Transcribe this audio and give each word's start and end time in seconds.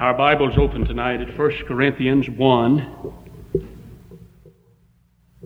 Our 0.00 0.14
Bible's 0.14 0.56
open 0.56 0.84
tonight 0.86 1.20
at 1.20 1.36
1 1.36 1.50
Corinthians 1.66 2.30
1. 2.30 3.12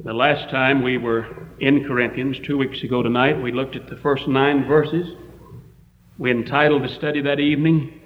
The 0.05 0.13
last 0.13 0.51
time 0.51 0.83
we 0.83 0.99
were 0.99 1.49
in 1.59 1.87
Corinthians, 1.87 2.37
two 2.45 2.59
weeks 2.59 2.83
ago 2.83 3.03
tonight, 3.03 3.41
we 3.41 3.51
looked 3.51 3.77
at 3.77 3.89
the 3.89 3.97
first 3.97 4.29
nine 4.29 4.67
verses. 4.67 5.09
We 6.19 6.31
entitled 6.31 6.83
the 6.85 6.91
study 6.91 7.23
that 7.23 7.41
evening, 7.41 7.99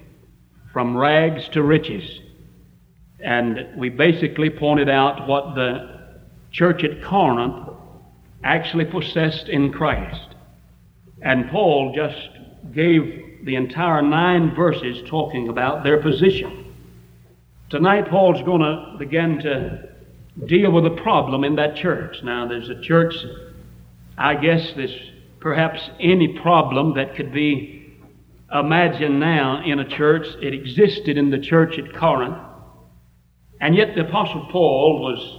From 0.72 0.96
Rags 0.96 1.48
to 1.48 1.64
Riches. 1.64 2.20
And 3.18 3.66
we 3.76 3.88
basically 3.88 4.48
pointed 4.48 4.88
out 4.88 5.26
what 5.26 5.56
the 5.56 6.20
church 6.52 6.84
at 6.84 7.02
Corinth 7.02 7.70
actually 8.44 8.84
possessed 8.84 9.48
in 9.48 9.72
Christ. 9.72 10.36
And 11.22 11.50
Paul 11.50 11.92
just 11.92 12.28
gave 12.72 13.25
the 13.46 13.54
entire 13.54 14.02
nine 14.02 14.54
verses 14.56 15.08
talking 15.08 15.48
about 15.48 15.84
their 15.84 16.02
position. 16.02 16.74
Tonight, 17.70 18.08
Paul's 18.10 18.42
going 18.42 18.60
to 18.60 18.96
begin 18.98 19.38
to 19.38 19.88
deal 20.46 20.72
with 20.72 20.84
a 20.84 21.00
problem 21.02 21.44
in 21.44 21.54
that 21.54 21.76
church. 21.76 22.16
Now, 22.24 22.48
there's 22.48 22.68
a 22.68 22.80
church, 22.82 23.14
I 24.18 24.34
guess 24.34 24.72
there's 24.74 24.96
perhaps 25.38 25.80
any 26.00 26.38
problem 26.38 26.96
that 26.96 27.14
could 27.14 27.32
be 27.32 27.96
imagined 28.52 29.20
now 29.20 29.62
in 29.64 29.78
a 29.78 29.88
church. 29.88 30.26
It 30.42 30.52
existed 30.52 31.16
in 31.16 31.30
the 31.30 31.38
church 31.38 31.78
at 31.78 31.94
Corinth. 31.94 32.36
And 33.60 33.76
yet, 33.76 33.94
the 33.94 34.08
Apostle 34.08 34.48
Paul 34.50 35.00
was 35.00 35.38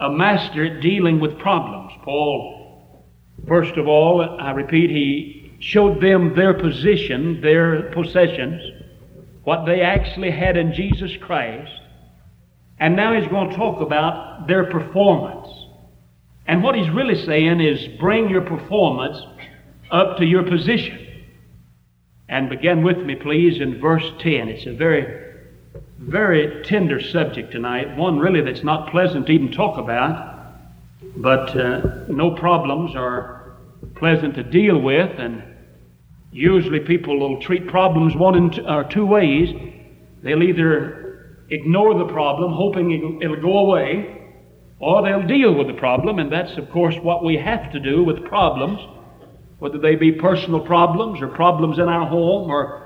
a 0.00 0.10
master 0.10 0.64
at 0.64 0.80
dealing 0.80 1.20
with 1.20 1.38
problems. 1.38 1.92
Paul, 2.02 3.04
first 3.46 3.76
of 3.76 3.86
all, 3.86 4.22
I 4.22 4.52
repeat, 4.52 4.88
he 4.88 5.45
showed 5.60 6.00
them 6.00 6.34
their 6.34 6.54
position, 6.54 7.40
their 7.40 7.90
possessions, 7.90 8.62
what 9.44 9.64
they 9.64 9.80
actually 9.80 10.30
had 10.30 10.56
in 10.56 10.74
Jesus 10.74 11.16
Christ. 11.20 11.72
And 12.78 12.96
now 12.96 13.18
he's 13.18 13.28
going 13.28 13.50
to 13.50 13.56
talk 13.56 13.80
about 13.80 14.46
their 14.46 14.64
performance. 14.70 15.48
And 16.46 16.62
what 16.62 16.74
he's 16.74 16.90
really 16.90 17.24
saying 17.24 17.60
is 17.60 17.88
bring 17.98 18.28
your 18.28 18.42
performance 18.42 19.18
up 19.90 20.18
to 20.18 20.24
your 20.24 20.42
position. 20.42 21.02
And 22.28 22.50
begin 22.50 22.82
with 22.82 22.98
me, 22.98 23.14
please, 23.14 23.60
in 23.60 23.80
verse 23.80 24.10
10. 24.18 24.48
It's 24.48 24.66
a 24.66 24.74
very, 24.74 25.34
very 25.98 26.64
tender 26.64 27.00
subject 27.00 27.52
tonight, 27.52 27.96
one 27.96 28.18
really 28.18 28.40
that's 28.40 28.64
not 28.64 28.90
pleasant 28.90 29.26
to 29.26 29.32
even 29.32 29.52
talk 29.52 29.78
about, 29.78 30.54
but 31.16 31.56
uh, 31.56 31.80
no 32.08 32.32
problems 32.32 32.94
are 32.96 33.35
pleasant 33.94 34.34
to 34.34 34.42
deal 34.42 34.78
with, 34.80 35.18
and 35.18 35.42
usually 36.32 36.80
people 36.80 37.18
will 37.18 37.40
treat 37.40 37.66
problems 37.66 38.14
one 38.16 38.36
in 38.36 38.50
two, 38.50 38.66
or 38.66 38.84
two 38.84 39.06
ways. 39.06 39.54
They'll 40.22 40.42
either 40.42 41.46
ignore 41.50 41.98
the 41.98 42.12
problem, 42.12 42.52
hoping 42.52 42.90
it'll, 42.90 43.22
it'll 43.22 43.42
go 43.42 43.58
away, 43.58 44.32
or 44.78 45.02
they'll 45.02 45.26
deal 45.26 45.54
with 45.54 45.68
the 45.68 45.74
problem, 45.74 46.18
and 46.18 46.30
that's, 46.30 46.56
of 46.58 46.70
course, 46.70 46.96
what 46.96 47.24
we 47.24 47.36
have 47.36 47.72
to 47.72 47.80
do 47.80 48.04
with 48.04 48.24
problems, 48.24 48.80
whether 49.58 49.78
they 49.78 49.94
be 49.94 50.12
personal 50.12 50.60
problems 50.60 51.22
or 51.22 51.28
problems 51.28 51.78
in 51.78 51.88
our 51.88 52.06
home 52.06 52.50
or 52.50 52.82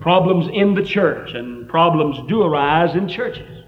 problems 0.00 0.48
in 0.52 0.74
the 0.74 0.82
church, 0.82 1.34
and 1.34 1.68
problems 1.68 2.18
do 2.28 2.42
arise 2.42 2.96
in 2.96 3.08
churches. 3.08 3.64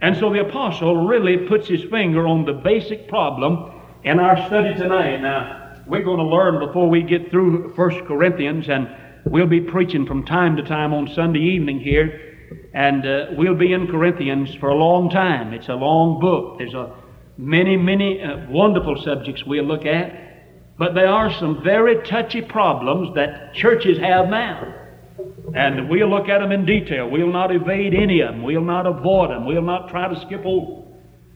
And 0.00 0.16
so 0.16 0.32
the 0.32 0.40
apostle 0.40 1.06
really 1.06 1.46
puts 1.46 1.68
his 1.68 1.84
finger 1.84 2.26
on 2.26 2.44
the 2.44 2.52
basic 2.52 3.08
problem 3.08 3.80
in 4.02 4.18
our 4.18 4.36
study 4.46 4.74
tonight. 4.74 5.20
Now, 5.20 5.61
we're 5.86 6.02
going 6.02 6.18
to 6.18 6.24
learn 6.24 6.64
before 6.64 6.88
we 6.88 7.02
get 7.02 7.30
through 7.30 7.72
1 7.74 8.06
Corinthians, 8.06 8.68
and 8.68 8.88
we'll 9.24 9.46
be 9.46 9.60
preaching 9.60 10.06
from 10.06 10.24
time 10.24 10.56
to 10.56 10.62
time 10.62 10.94
on 10.94 11.08
Sunday 11.14 11.40
evening 11.40 11.80
here, 11.80 12.68
and 12.74 13.06
uh, 13.06 13.26
we'll 13.32 13.54
be 13.56 13.72
in 13.72 13.86
Corinthians 13.86 14.54
for 14.56 14.68
a 14.68 14.74
long 14.74 15.10
time. 15.10 15.52
It's 15.52 15.68
a 15.68 15.74
long 15.74 16.20
book. 16.20 16.58
There's 16.58 16.74
a 16.74 16.94
many, 17.36 17.76
many 17.76 18.22
uh, 18.22 18.50
wonderful 18.50 19.02
subjects 19.02 19.44
we'll 19.44 19.64
look 19.64 19.86
at, 19.86 20.78
but 20.78 20.94
there 20.94 21.08
are 21.08 21.32
some 21.38 21.62
very 21.62 22.06
touchy 22.06 22.42
problems 22.42 23.14
that 23.14 23.54
churches 23.54 23.98
have 23.98 24.28
now. 24.28 24.74
And 25.54 25.88
we'll 25.90 26.08
look 26.08 26.28
at 26.28 26.38
them 26.38 26.52
in 26.52 26.64
detail. 26.64 27.10
We'll 27.10 27.32
not 27.32 27.54
evade 27.54 27.94
any 27.94 28.20
of 28.20 28.34
them. 28.34 28.42
We'll 28.42 28.62
not 28.62 28.86
avoid 28.86 29.30
them. 29.30 29.44
We'll 29.44 29.62
not 29.62 29.90
try 29.90 30.12
to 30.12 30.20
skip 30.22 30.42
over. 30.44 30.82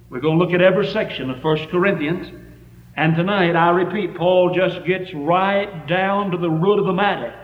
We're 0.08 0.20
going 0.20 0.38
to 0.38 0.44
look 0.44 0.54
at 0.54 0.62
every 0.62 0.90
section 0.92 1.30
of 1.30 1.42
1 1.44 1.68
Corinthians. 1.68 2.45
And 2.96 3.14
tonight, 3.14 3.54
I 3.54 3.70
repeat, 3.70 4.16
Paul 4.16 4.54
just 4.54 4.86
gets 4.86 5.12
right 5.12 5.86
down 5.86 6.30
to 6.30 6.38
the 6.38 6.50
root 6.50 6.78
of 6.78 6.86
the 6.86 6.94
matter. 6.94 7.34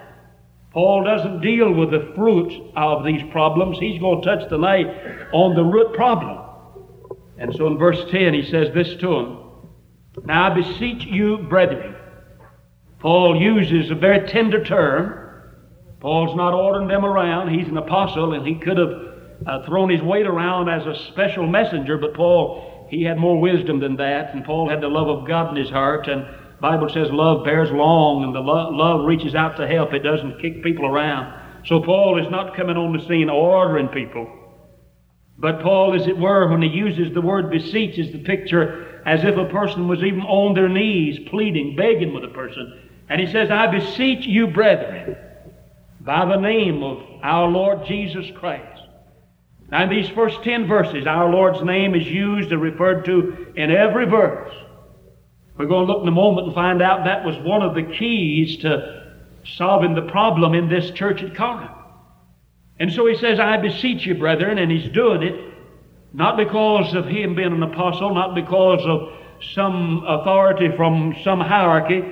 Paul 0.73 1.05
doesn't 1.05 1.43
deal 1.43 1.71
with 1.71 1.91
the 1.91 2.13
fruit 2.15 2.73
of 2.75 3.05
these 3.05 3.23
problems. 3.31 3.79
He's 3.79 4.01
going 4.01 4.23
to 4.23 4.27
touch 4.27 4.49
tonight 4.49 4.87
on 5.33 5.55
the 5.55 5.63
root 5.63 5.93
problem. 5.93 6.39
And 7.37 7.55
so 7.55 7.67
in 7.67 7.77
verse 7.77 8.03
10, 8.11 8.33
he 8.33 8.51
says 8.51 8.73
this 8.73 8.95
to 9.01 9.13
him 9.13 9.39
Now 10.25 10.51
I 10.51 10.55
beseech 10.55 11.05
you, 11.05 11.39
brethren. 11.39 11.97
Paul 13.01 13.39
uses 13.39 13.91
a 13.91 13.95
very 13.95 14.27
tender 14.29 14.65
term. 14.65 15.19
Paul's 16.01 16.35
not 16.35 16.55
ordering 16.55 16.89
them 16.89 17.05
around. 17.05 17.53
He's 17.53 17.69
an 17.69 17.77
apostle, 17.77 18.33
and 18.33 18.47
he 18.47 18.55
could 18.55 18.79
have 18.79 18.93
uh, 19.47 19.67
thrown 19.67 19.91
his 19.91 20.01
weight 20.01 20.27
around 20.27 20.71
as 20.71 20.87
a 20.87 20.97
special 21.09 21.47
messenger, 21.47 21.99
but 21.99 22.15
Paul 22.15 22.72
he 22.93 23.05
had 23.05 23.17
more 23.17 23.41
wisdom 23.41 23.81
than 23.81 23.97
that, 23.97 24.35
and 24.35 24.45
Paul 24.45 24.69
had 24.69 24.83
the 24.83 24.89
love 24.89 25.09
of 25.09 25.27
God 25.27 25.49
in 25.49 25.57
his 25.57 25.71
heart, 25.71 26.09
and 26.09 26.27
Bible 26.61 26.91
says 26.91 27.11
love 27.11 27.43
bears 27.43 27.71
long, 27.71 28.23
and 28.23 28.35
the 28.35 28.41
lo- 28.41 28.69
love 28.69 29.07
reaches 29.07 29.35
out 29.35 29.57
to 29.57 29.67
help. 29.67 29.95
It 29.95 30.01
doesn't 30.01 30.43
kick 30.43 30.63
people 30.63 30.85
around. 30.85 31.65
So 31.65 31.81
Paul 31.81 32.23
is 32.23 32.31
not 32.31 32.55
coming 32.55 32.77
on 32.77 32.95
the 32.95 33.03
scene 33.09 33.31
ordering 33.31 33.89
people. 33.89 34.31
But 35.39 35.63
Paul, 35.63 35.95
as 35.95 36.07
it 36.07 36.19
were, 36.19 36.51
when 36.51 36.61
he 36.61 36.69
uses 36.69 37.15
the 37.15 37.23
word 37.23 37.51
beseech, 37.51 37.97
is 37.99 38.13
the 38.13 38.19
picture 38.19 39.03
as 39.07 39.25
if 39.25 39.39
a 39.39 39.49
person 39.49 39.89
was 39.89 40.03
even 40.03 40.21
on 40.21 40.53
their 40.53 40.69
knees, 40.69 41.19
pleading, 41.31 41.75
begging 41.77 42.13
with 42.13 42.25
a 42.25 42.35
person. 42.35 42.91
And 43.09 43.23
he 43.23 43.27
says, 43.27 43.51
I 43.51 43.69
beseech 43.69 44.27
you, 44.27 44.49
brethren, 44.49 45.17
by 45.99 46.27
the 46.27 46.37
name 46.37 46.83
of 46.83 47.03
our 47.23 47.49
Lord 47.49 47.87
Jesus 47.87 48.27
Christ 48.35 48.72
now, 49.73 49.85
in 49.85 49.89
these 49.89 50.11
first 50.11 50.45
10 50.45 50.67
verses, 50.67 51.07
our 51.07 51.31
Lord's 51.31 51.65
name 51.65 51.95
is 51.95 52.07
used 52.07 52.53
and 52.53 52.61
referred 52.61 53.07
to 53.07 53.55
in 53.57 53.71
every 53.71 54.05
verse. 54.05 54.53
We're 55.57 55.65
going 55.65 55.87
to 55.87 55.93
look 55.93 56.03
in 56.03 56.09
a 56.09 56.13
moment 56.13 56.49
and 56.49 56.55
find 56.55 56.83
out 56.83 57.07
that 57.07 57.25
was 57.25 57.39
one 57.39 57.63
of 57.63 57.75
the 57.75 57.83
keys 57.83 58.59
to 58.59 59.15
solving 59.47 59.95
the 59.95 60.03
problem 60.03 60.53
in 60.53 60.69
this 60.69 60.91
church 60.91 61.23
at 61.23 61.35
Corinth. 61.35 61.71
And 62.79 62.93
so 62.93 63.07
he 63.07 63.17
says, 63.17 63.41
I 63.41 63.57
beseech 63.57 64.05
you, 64.05 64.15
brethren, 64.15 64.59
and 64.59 64.71
he's 64.71 64.93
doing 64.93 65.23
it 65.23 65.55
not 66.13 66.37
because 66.37 66.95
of 66.95 67.07
him 67.07 67.35
being 67.35 67.53
an 67.53 67.63
apostle, 67.63 68.15
not 68.15 68.35
because 68.35 68.85
of 68.85 69.15
some 69.55 70.05
authority 70.07 70.69
from 70.77 71.17
some 71.25 71.41
hierarchy. 71.41 72.03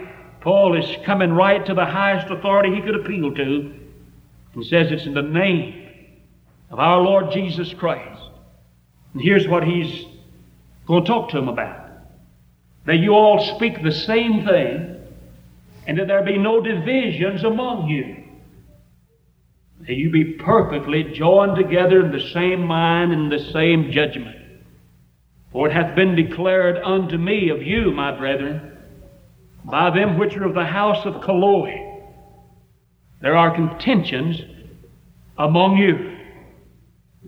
Paul 0.41 0.79
is 0.79 0.97
coming 1.05 1.33
right 1.33 1.65
to 1.67 1.75
the 1.75 1.85
highest 1.85 2.31
authority 2.31 2.75
he 2.75 2.81
could 2.81 2.97
appeal 2.97 3.35
to 3.35 3.75
and 4.55 4.65
says 4.65 4.91
it's 4.91 5.05
in 5.05 5.13
the 5.13 5.21
name 5.21 5.80
of 6.71 6.79
our 6.79 7.01
Lord 7.01 7.33
Jesus 7.33 7.75
Christ. 7.75 8.23
And 9.13 9.23
here's 9.23 9.49
what 9.49 9.65
he's 9.65 10.05
going 10.87 11.05
to 11.05 11.09
talk 11.09 11.31
to 11.31 11.37
them 11.37 11.49
about 11.49 11.89
that 12.87 12.97
you 12.97 13.13
all 13.13 13.57
speak 13.57 13.83
the 13.83 13.93
same 13.93 14.45
thing, 14.45 14.97
and 15.87 15.99
that 15.99 16.07
there 16.07 16.25
be 16.25 16.39
no 16.39 16.61
divisions 16.61 17.45
among 17.45 17.89
you. 17.89 18.17
That 19.87 19.95
you 19.95 20.11
be 20.11 20.33
perfectly 20.35 21.05
joined 21.13 21.57
together 21.57 22.05
in 22.05 22.11
the 22.11 22.31
same 22.33 22.67
mind 22.67 23.13
and 23.13 23.31
the 23.31 23.51
same 23.53 23.93
judgment. 23.93 24.37
For 25.53 25.69
it 25.69 25.73
hath 25.73 25.95
been 25.95 26.17
declared 26.17 26.79
unto 26.83 27.19
me 27.19 27.51
of 27.51 27.63
you, 27.63 27.91
my 27.93 28.17
brethren, 28.17 28.79
by 29.65 29.91
them 29.91 30.19
which 30.19 30.37
are 30.37 30.45
of 30.45 30.55
the 30.55 30.65
house 30.65 31.05
of 31.05 31.23
Chloe, 31.23 31.87
there 33.21 33.37
are 33.37 33.55
contentions 33.55 34.41
among 35.37 35.77
you. 35.77 36.10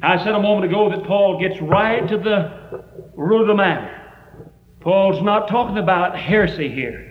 I 0.00 0.18
said 0.24 0.34
a 0.34 0.40
moment 0.40 0.64
ago 0.70 0.88
that 0.90 1.04
Paul 1.04 1.40
gets 1.40 1.60
right 1.60 2.08
to 2.08 2.16
the 2.16 2.84
root 3.14 3.42
of 3.42 3.46
the 3.48 3.54
matter. 3.54 3.98
Paul's 4.80 5.22
not 5.22 5.48
talking 5.48 5.78
about 5.78 6.16
heresy 6.18 6.68
here. 6.68 7.08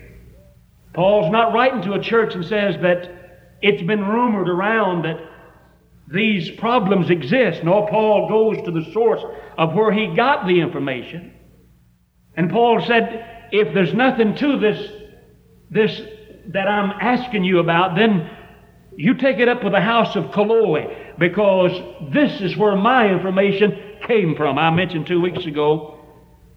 Paul's 0.92 1.30
not 1.30 1.54
writing 1.54 1.82
to 1.82 1.94
a 1.94 2.02
church 2.02 2.34
and 2.34 2.44
says 2.44 2.76
that 2.82 3.58
it's 3.62 3.82
been 3.86 4.04
rumored 4.04 4.48
around 4.48 5.04
that 5.04 5.16
these 6.12 6.50
problems 6.58 7.08
exist. 7.08 7.62
No, 7.62 7.86
Paul 7.86 8.28
goes 8.28 8.64
to 8.64 8.72
the 8.72 8.92
source 8.92 9.22
of 9.56 9.74
where 9.74 9.92
he 9.92 10.14
got 10.14 10.46
the 10.46 10.60
information. 10.60 11.32
And 12.36 12.50
Paul 12.50 12.84
said, 12.86 13.48
if 13.52 13.72
there's 13.72 13.94
nothing 13.94 14.34
to 14.36 14.58
this, 14.58 14.90
this 15.70 16.02
that 16.48 16.66
I'm 16.66 16.90
asking 17.00 17.44
you 17.44 17.60
about, 17.60 17.94
then 17.94 18.28
you 18.96 19.14
take 19.14 19.38
it 19.38 19.48
up 19.48 19.62
with 19.62 19.72
the 19.72 19.80
house 19.80 20.16
of 20.16 20.32
Chloe 20.32 20.88
because 21.22 21.70
this 22.12 22.40
is 22.40 22.56
where 22.56 22.74
my 22.74 23.08
information 23.08 23.78
came 24.08 24.34
from. 24.34 24.58
I 24.58 24.70
mentioned 24.70 25.06
two 25.06 25.20
weeks 25.20 25.46
ago, 25.46 26.00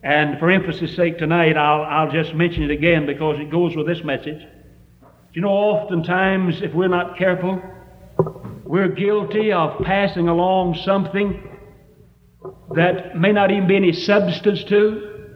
and 0.01 0.39
for 0.39 0.49
emphasis' 0.49 0.95
sake 0.95 1.19
tonight, 1.19 1.55
I'll, 1.55 1.83
I'll 1.83 2.11
just 2.11 2.33
mention 2.33 2.63
it 2.63 2.71
again 2.71 3.05
because 3.05 3.39
it 3.39 3.51
goes 3.51 3.75
with 3.75 3.85
this 3.85 4.03
message. 4.03 4.41
You 5.33 5.43
know, 5.43 5.49
oftentimes, 5.49 6.63
if 6.63 6.73
we're 6.73 6.87
not 6.87 7.15
careful, 7.15 7.61
we're 8.63 8.87
guilty 8.87 9.51
of 9.51 9.83
passing 9.83 10.29
along 10.29 10.81
something 10.83 11.47
that 12.73 13.15
may 13.15 13.33
not 13.33 13.51
even 13.51 13.67
be 13.67 13.75
any 13.75 13.93
substance 13.93 14.63
to. 14.63 15.27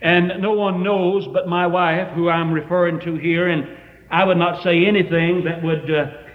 And 0.00 0.40
no 0.40 0.52
one 0.52 0.82
knows 0.82 1.26
but 1.26 1.48
my 1.48 1.66
wife, 1.66 2.14
who 2.14 2.30
I'm 2.30 2.50
referring 2.50 3.00
to 3.00 3.16
here, 3.16 3.46
and 3.46 3.76
I 4.10 4.24
would 4.24 4.38
not 4.38 4.62
say 4.62 4.86
anything 4.86 5.44
that 5.44 5.62
would 5.62 5.90
uh, 5.90 6.25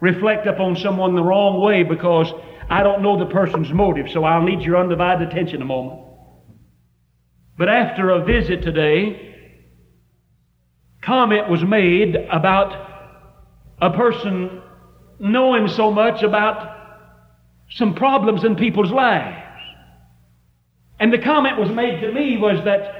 reflect 0.00 0.46
upon 0.46 0.76
someone 0.76 1.14
the 1.14 1.22
wrong 1.22 1.60
way 1.60 1.82
because 1.82 2.32
I 2.68 2.82
don't 2.82 3.02
know 3.02 3.18
the 3.18 3.26
person's 3.26 3.72
motive, 3.72 4.10
so 4.10 4.24
I'll 4.24 4.42
need 4.42 4.62
your 4.62 4.76
undivided 4.76 5.28
attention 5.28 5.60
a 5.60 5.64
moment. 5.64 6.00
But 7.58 7.68
after 7.68 8.10
a 8.10 8.24
visit 8.24 8.62
today, 8.62 9.64
comment 11.02 11.50
was 11.50 11.62
made 11.62 12.16
about 12.16 12.88
a 13.82 13.90
person 13.90 14.62
knowing 15.18 15.68
so 15.68 15.90
much 15.90 16.22
about 16.22 16.76
some 17.70 17.94
problems 17.94 18.44
in 18.44 18.56
people's 18.56 18.90
lives. 18.90 19.36
And 20.98 21.12
the 21.12 21.18
comment 21.18 21.58
was 21.58 21.70
made 21.70 22.00
to 22.00 22.12
me 22.12 22.36
was 22.36 22.64
that 22.64 22.99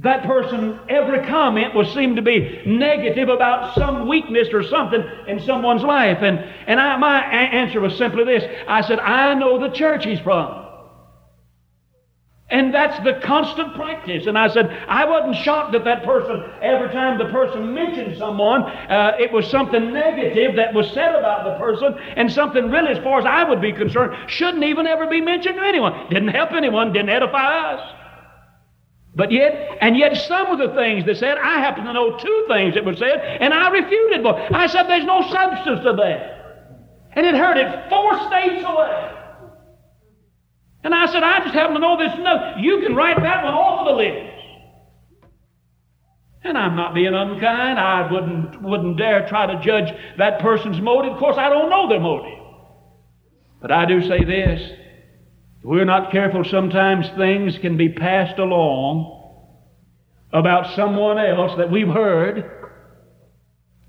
that 0.00 0.24
person, 0.24 0.78
every 0.88 1.26
comment 1.26 1.74
was 1.74 1.92
seemed 1.92 2.16
to 2.16 2.22
be 2.22 2.62
negative 2.64 3.28
about 3.28 3.74
some 3.74 4.06
weakness 4.06 4.48
or 4.52 4.62
something 4.62 5.02
in 5.26 5.40
someone's 5.40 5.82
life. 5.82 6.18
And, 6.22 6.38
and 6.38 6.78
I, 6.78 6.96
my 6.96 7.20
answer 7.20 7.80
was 7.80 7.96
simply 7.96 8.24
this 8.24 8.44
I 8.68 8.82
said, 8.82 9.00
I 9.00 9.34
know 9.34 9.58
the 9.58 9.74
church 9.74 10.04
he's 10.04 10.20
from. 10.20 10.66
And 12.50 12.72
that's 12.72 12.96
the 13.04 13.20
constant 13.24 13.74
practice. 13.74 14.26
And 14.26 14.38
I 14.38 14.48
said, 14.48 14.70
I 14.88 15.04
wasn't 15.04 15.36
shocked 15.44 15.72
that 15.72 15.84
that 15.84 16.04
person, 16.04 16.44
every 16.62 16.88
time 16.90 17.18
the 17.18 17.26
person 17.26 17.74
mentioned 17.74 18.16
someone, 18.16 18.62
uh, 18.62 19.16
it 19.18 19.30
was 19.30 19.46
something 19.50 19.92
negative 19.92 20.56
that 20.56 20.72
was 20.72 20.90
said 20.92 21.14
about 21.14 21.44
the 21.44 21.58
person, 21.62 21.94
and 22.16 22.32
something 22.32 22.70
really, 22.70 22.92
as 22.92 23.04
far 23.04 23.18
as 23.18 23.26
I 23.26 23.44
would 23.44 23.60
be 23.60 23.72
concerned, 23.72 24.30
shouldn't 24.30 24.64
even 24.64 24.86
ever 24.86 25.06
be 25.08 25.20
mentioned 25.20 25.56
to 25.56 25.62
anyone. 25.62 26.08
Didn't 26.08 26.28
help 26.28 26.52
anyone, 26.52 26.90
didn't 26.90 27.10
edify 27.10 27.74
us. 27.74 27.97
But 29.18 29.32
yet, 29.32 29.78
and 29.80 29.96
yet 29.96 30.16
some 30.16 30.46
of 30.46 30.58
the 30.60 30.72
things 30.76 31.04
that 31.06 31.16
said, 31.16 31.38
I 31.38 31.58
happen 31.58 31.84
to 31.86 31.92
know 31.92 32.16
two 32.18 32.44
things 32.46 32.74
that 32.74 32.84
were 32.84 32.94
said, 32.94 33.18
and 33.18 33.52
I 33.52 33.68
refuted 33.68 34.24
them. 34.24 34.34
I 34.54 34.68
said, 34.68 34.84
there's 34.84 35.04
no 35.04 35.22
substance 35.22 35.80
to 35.82 35.92
that. 35.94 37.10
And 37.16 37.26
it 37.26 37.34
heard 37.34 37.56
it 37.56 37.88
four 37.90 38.14
states 38.28 38.64
away. 38.64 39.14
And 40.84 40.94
I 40.94 41.06
said, 41.06 41.24
I 41.24 41.40
just 41.40 41.52
happen 41.52 41.74
to 41.74 41.80
know 41.80 41.98
this 41.98 42.16
note. 42.16 42.58
You 42.60 42.80
can 42.80 42.94
write 42.94 43.16
that 43.20 43.42
one 43.42 43.54
off 43.54 43.88
the 43.88 43.96
list. 43.96 44.34
And 46.44 46.56
I'm 46.56 46.76
not 46.76 46.94
being 46.94 47.12
unkind. 47.12 47.76
I 47.76 48.12
wouldn't, 48.12 48.62
wouldn't 48.62 48.98
dare 48.98 49.28
try 49.28 49.52
to 49.52 49.60
judge 49.60 49.92
that 50.18 50.38
person's 50.38 50.80
motive. 50.80 51.14
Of 51.14 51.18
course, 51.18 51.36
I 51.36 51.48
don't 51.48 51.68
know 51.68 51.88
their 51.88 51.98
motive. 51.98 52.38
But 53.60 53.72
I 53.72 53.84
do 53.84 54.00
say 54.00 54.22
this. 54.22 54.78
If 55.58 55.64
we're 55.64 55.84
not 55.84 56.12
careful, 56.12 56.44
sometimes 56.44 57.08
things 57.16 57.58
can 57.58 57.76
be 57.76 57.88
passed 57.88 58.38
along 58.38 59.14
about 60.32 60.76
someone 60.76 61.18
else 61.18 61.56
that 61.58 61.70
we've 61.70 61.88
heard 61.88 62.57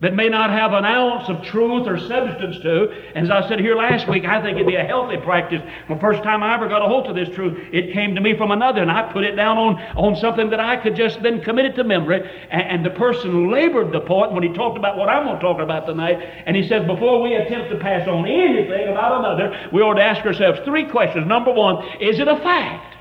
that 0.02 0.16
may 0.16 0.30
not 0.30 0.50
have 0.50 0.72
an 0.72 0.86
ounce 0.86 1.28
of 1.28 1.44
truth 1.44 1.86
or 1.86 2.00
substance 2.00 2.58
to. 2.60 2.90
And 3.16 3.26
as 3.26 3.32
I 3.32 3.48
said 3.50 3.60
here 3.60 3.76
last 3.76 4.08
week, 4.08 4.24
I 4.24 4.42
think 4.42 4.56
it'd 4.56 4.66
be 4.66 4.76
a 4.76 4.84
healthy 4.84 5.18
practice. 5.18 5.62
The 5.90 5.98
first 5.98 6.24
time 6.24 6.42
I 6.42 6.56
ever 6.56 6.70
got 6.70 6.82
a 6.82 6.86
hold 6.86 7.08
of 7.08 7.16
this 7.16 7.28
truth, 7.36 7.58
it 7.74 7.94
came 7.94 8.16
to 8.16 8.22
me 8.22 8.38
from 8.38 8.52
another, 8.52 8.82
and 8.82 8.90
I 8.90 9.12
put 9.12 9.26
it 9.26 9.36
down 9.36 9.58
on, 9.58 9.76
on 9.98 10.16
something 10.16 10.50
that 10.52 10.60
I 10.62 10.78
could 10.78 10.96
just 10.96 11.22
then 11.22 11.42
commit 11.42 11.66
it 11.66 11.76
to 11.76 11.84
memory. 11.84 12.22
And, 12.50 12.62
and 12.62 12.86
the 12.86 12.92
person 12.92 13.52
labored 13.52 13.92
the 13.92 14.00
point 14.00 14.32
when 14.32 14.44
he 14.44 14.54
talked 14.54 14.78
about 14.78 14.96
what 14.98 15.10
I'm 15.10 15.26
going 15.26 15.36
to 15.36 15.42
talk 15.42 15.60
about 15.60 15.86
tonight. 15.86 16.16
And 16.46 16.56
he 16.56 16.66
says, 16.66 16.88
before 16.88 17.22
we 17.22 17.36
attempt 17.36 17.70
to 17.72 17.78
pass 17.80 18.08
on 18.08 18.26
anything 18.26 18.88
about 18.88 19.20
another, 19.20 19.70
we 19.74 19.82
ought 19.82 19.96
to 19.96 20.04
ask 20.04 20.26
ourselves 20.26 20.62
three 20.64 20.86
questions. 20.86 21.28
Number 21.28 21.52
one, 21.52 21.84
is 22.00 22.20
it 22.20 22.28
a 22.30 22.38
fact? 22.38 22.96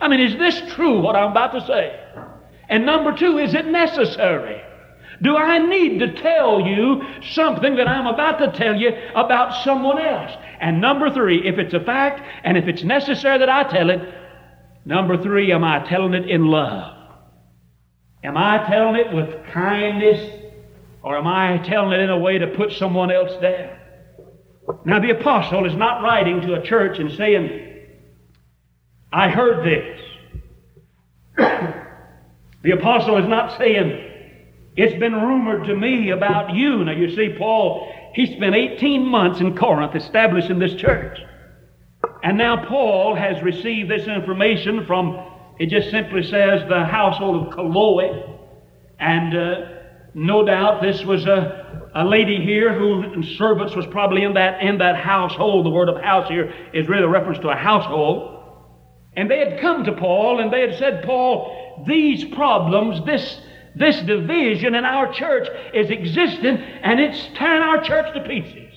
I 0.00 0.08
mean, 0.08 0.18
is 0.18 0.36
this 0.36 0.74
true, 0.74 1.00
what 1.00 1.14
I'm 1.14 1.30
about 1.30 1.52
to 1.52 1.64
say? 1.64 2.00
And 2.68 2.84
number 2.84 3.16
two, 3.16 3.38
is 3.38 3.54
it 3.54 3.66
necessary? 3.66 4.60
Do 5.22 5.36
I 5.36 5.58
need 5.58 6.00
to 6.00 6.20
tell 6.20 6.60
you 6.60 7.02
something 7.32 7.76
that 7.76 7.86
I'm 7.86 8.08
about 8.08 8.38
to 8.38 8.58
tell 8.58 8.74
you 8.74 8.90
about 9.14 9.64
someone 9.64 10.00
else? 10.00 10.32
And 10.60 10.80
number 10.80 11.10
three, 11.10 11.46
if 11.46 11.58
it's 11.58 11.74
a 11.74 11.80
fact 11.80 12.20
and 12.42 12.56
if 12.56 12.66
it's 12.66 12.82
necessary 12.82 13.38
that 13.38 13.48
I 13.48 13.62
tell 13.64 13.90
it, 13.90 14.00
number 14.84 15.22
three, 15.22 15.52
am 15.52 15.62
I 15.62 15.86
telling 15.88 16.14
it 16.14 16.28
in 16.28 16.46
love? 16.46 16.96
Am 18.24 18.36
I 18.36 18.66
telling 18.68 18.96
it 18.96 19.12
with 19.12 19.46
kindness 19.52 20.40
or 21.02 21.16
am 21.16 21.26
I 21.28 21.58
telling 21.58 21.92
it 21.92 22.00
in 22.00 22.10
a 22.10 22.18
way 22.18 22.38
to 22.38 22.48
put 22.48 22.72
someone 22.72 23.12
else 23.12 23.32
down? 23.40 23.76
Now, 24.84 25.00
the 25.00 25.10
apostle 25.10 25.66
is 25.66 25.74
not 25.74 26.02
writing 26.02 26.40
to 26.42 26.54
a 26.54 26.62
church 26.62 26.98
and 26.98 27.12
saying, 27.12 27.68
I 29.12 29.28
heard 29.28 29.64
this. 29.64 30.00
the 32.62 32.70
apostle 32.72 33.18
is 33.18 33.28
not 33.28 33.58
saying, 33.58 34.11
it's 34.76 34.98
been 34.98 35.12
rumored 35.12 35.64
to 35.64 35.76
me 35.76 36.10
about 36.10 36.54
you. 36.54 36.84
Now, 36.84 36.92
you 36.92 37.14
see, 37.14 37.34
Paul, 37.36 37.92
he 38.14 38.26
spent 38.26 38.54
18 38.54 39.04
months 39.04 39.40
in 39.40 39.56
Corinth 39.56 39.94
establishing 39.94 40.58
this 40.58 40.74
church. 40.74 41.18
And 42.22 42.38
now 42.38 42.64
Paul 42.64 43.14
has 43.14 43.42
received 43.42 43.90
this 43.90 44.06
information 44.06 44.86
from, 44.86 45.26
it 45.58 45.66
just 45.66 45.90
simply 45.90 46.22
says, 46.22 46.62
the 46.68 46.84
household 46.84 47.48
of 47.48 47.52
Chloe. 47.52 48.24
And 48.98 49.36
uh, 49.36 49.54
no 50.14 50.44
doubt 50.44 50.80
this 50.80 51.04
was 51.04 51.26
a, 51.26 51.90
a 51.94 52.04
lady 52.04 52.42
here 52.42 52.72
who 52.72 53.22
servants 53.36 53.76
was 53.76 53.86
probably 53.86 54.22
in 54.22 54.34
that, 54.34 54.62
in 54.62 54.78
that 54.78 54.96
household. 54.96 55.66
The 55.66 55.70
word 55.70 55.90
of 55.90 56.00
house 56.00 56.28
here 56.28 56.52
is 56.72 56.88
really 56.88 57.04
a 57.04 57.08
reference 57.08 57.40
to 57.40 57.50
a 57.50 57.56
household. 57.56 58.28
And 59.14 59.30
they 59.30 59.38
had 59.40 59.60
come 59.60 59.84
to 59.84 59.92
Paul 59.92 60.40
and 60.40 60.50
they 60.50 60.62
had 60.62 60.78
said, 60.78 61.04
Paul, 61.04 61.84
these 61.86 62.24
problems, 62.24 63.04
this 63.04 63.40
this 63.74 64.00
division 64.02 64.74
in 64.74 64.84
our 64.84 65.12
church 65.12 65.48
is 65.72 65.90
existing 65.90 66.58
and 66.58 67.00
it's 67.00 67.28
tearing 67.34 67.62
our 67.62 67.82
church 67.82 68.12
to 68.14 68.20
pieces. 68.20 68.72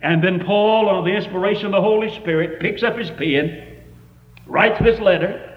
And 0.00 0.22
then 0.22 0.44
Paul, 0.44 0.88
on 0.88 1.04
the 1.04 1.14
inspiration 1.14 1.66
of 1.66 1.72
the 1.72 1.80
Holy 1.80 2.14
Spirit, 2.16 2.60
picks 2.60 2.82
up 2.82 2.98
his 2.98 3.10
pen, 3.10 3.78
writes 4.46 4.82
this 4.82 4.98
letter, 5.00 5.48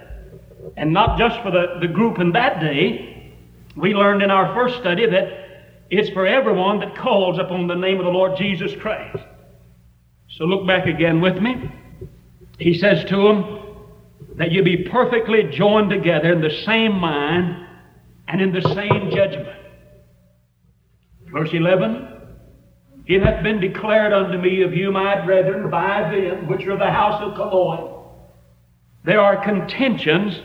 and 0.77 0.93
not 0.93 1.17
just 1.17 1.41
for 1.41 1.51
the, 1.51 1.79
the 1.81 1.87
group 1.87 2.19
in 2.19 2.31
that 2.33 2.59
day. 2.59 3.33
We 3.75 3.93
learned 3.93 4.21
in 4.21 4.31
our 4.31 4.53
first 4.53 4.79
study 4.79 5.05
that 5.09 5.45
it's 5.89 6.09
for 6.11 6.25
everyone 6.25 6.79
that 6.79 6.95
calls 6.95 7.39
upon 7.39 7.67
the 7.67 7.75
name 7.75 7.99
of 7.99 8.05
the 8.05 8.11
Lord 8.11 8.37
Jesus 8.37 8.71
Christ. 8.79 9.23
So 10.29 10.45
look 10.45 10.67
back 10.67 10.87
again 10.87 11.21
with 11.21 11.37
me. 11.37 11.71
He 12.57 12.73
says 12.77 13.03
to 13.05 13.15
them 13.15 13.61
that 14.35 14.51
you 14.51 14.63
be 14.63 14.87
perfectly 14.89 15.43
joined 15.51 15.89
together 15.89 16.33
in 16.33 16.41
the 16.41 16.63
same 16.65 16.99
mind 16.99 17.64
and 18.27 18.41
in 18.41 18.51
the 18.51 18.61
same 18.61 19.11
judgment. 19.11 19.59
Verse 21.31 21.49
11 21.53 22.07
It 23.07 23.21
hath 23.23 23.43
been 23.43 23.59
declared 23.59 24.13
unto 24.13 24.37
me 24.37 24.63
of 24.63 24.73
you, 24.73 24.91
my 24.91 25.23
brethren, 25.25 25.69
by 25.69 26.09
them 26.11 26.47
which 26.47 26.65
are 26.67 26.77
the 26.77 26.91
house 26.91 27.21
of 27.21 27.35
Chloe, 27.35 27.95
there 29.05 29.21
are 29.21 29.43
contentions 29.43 30.39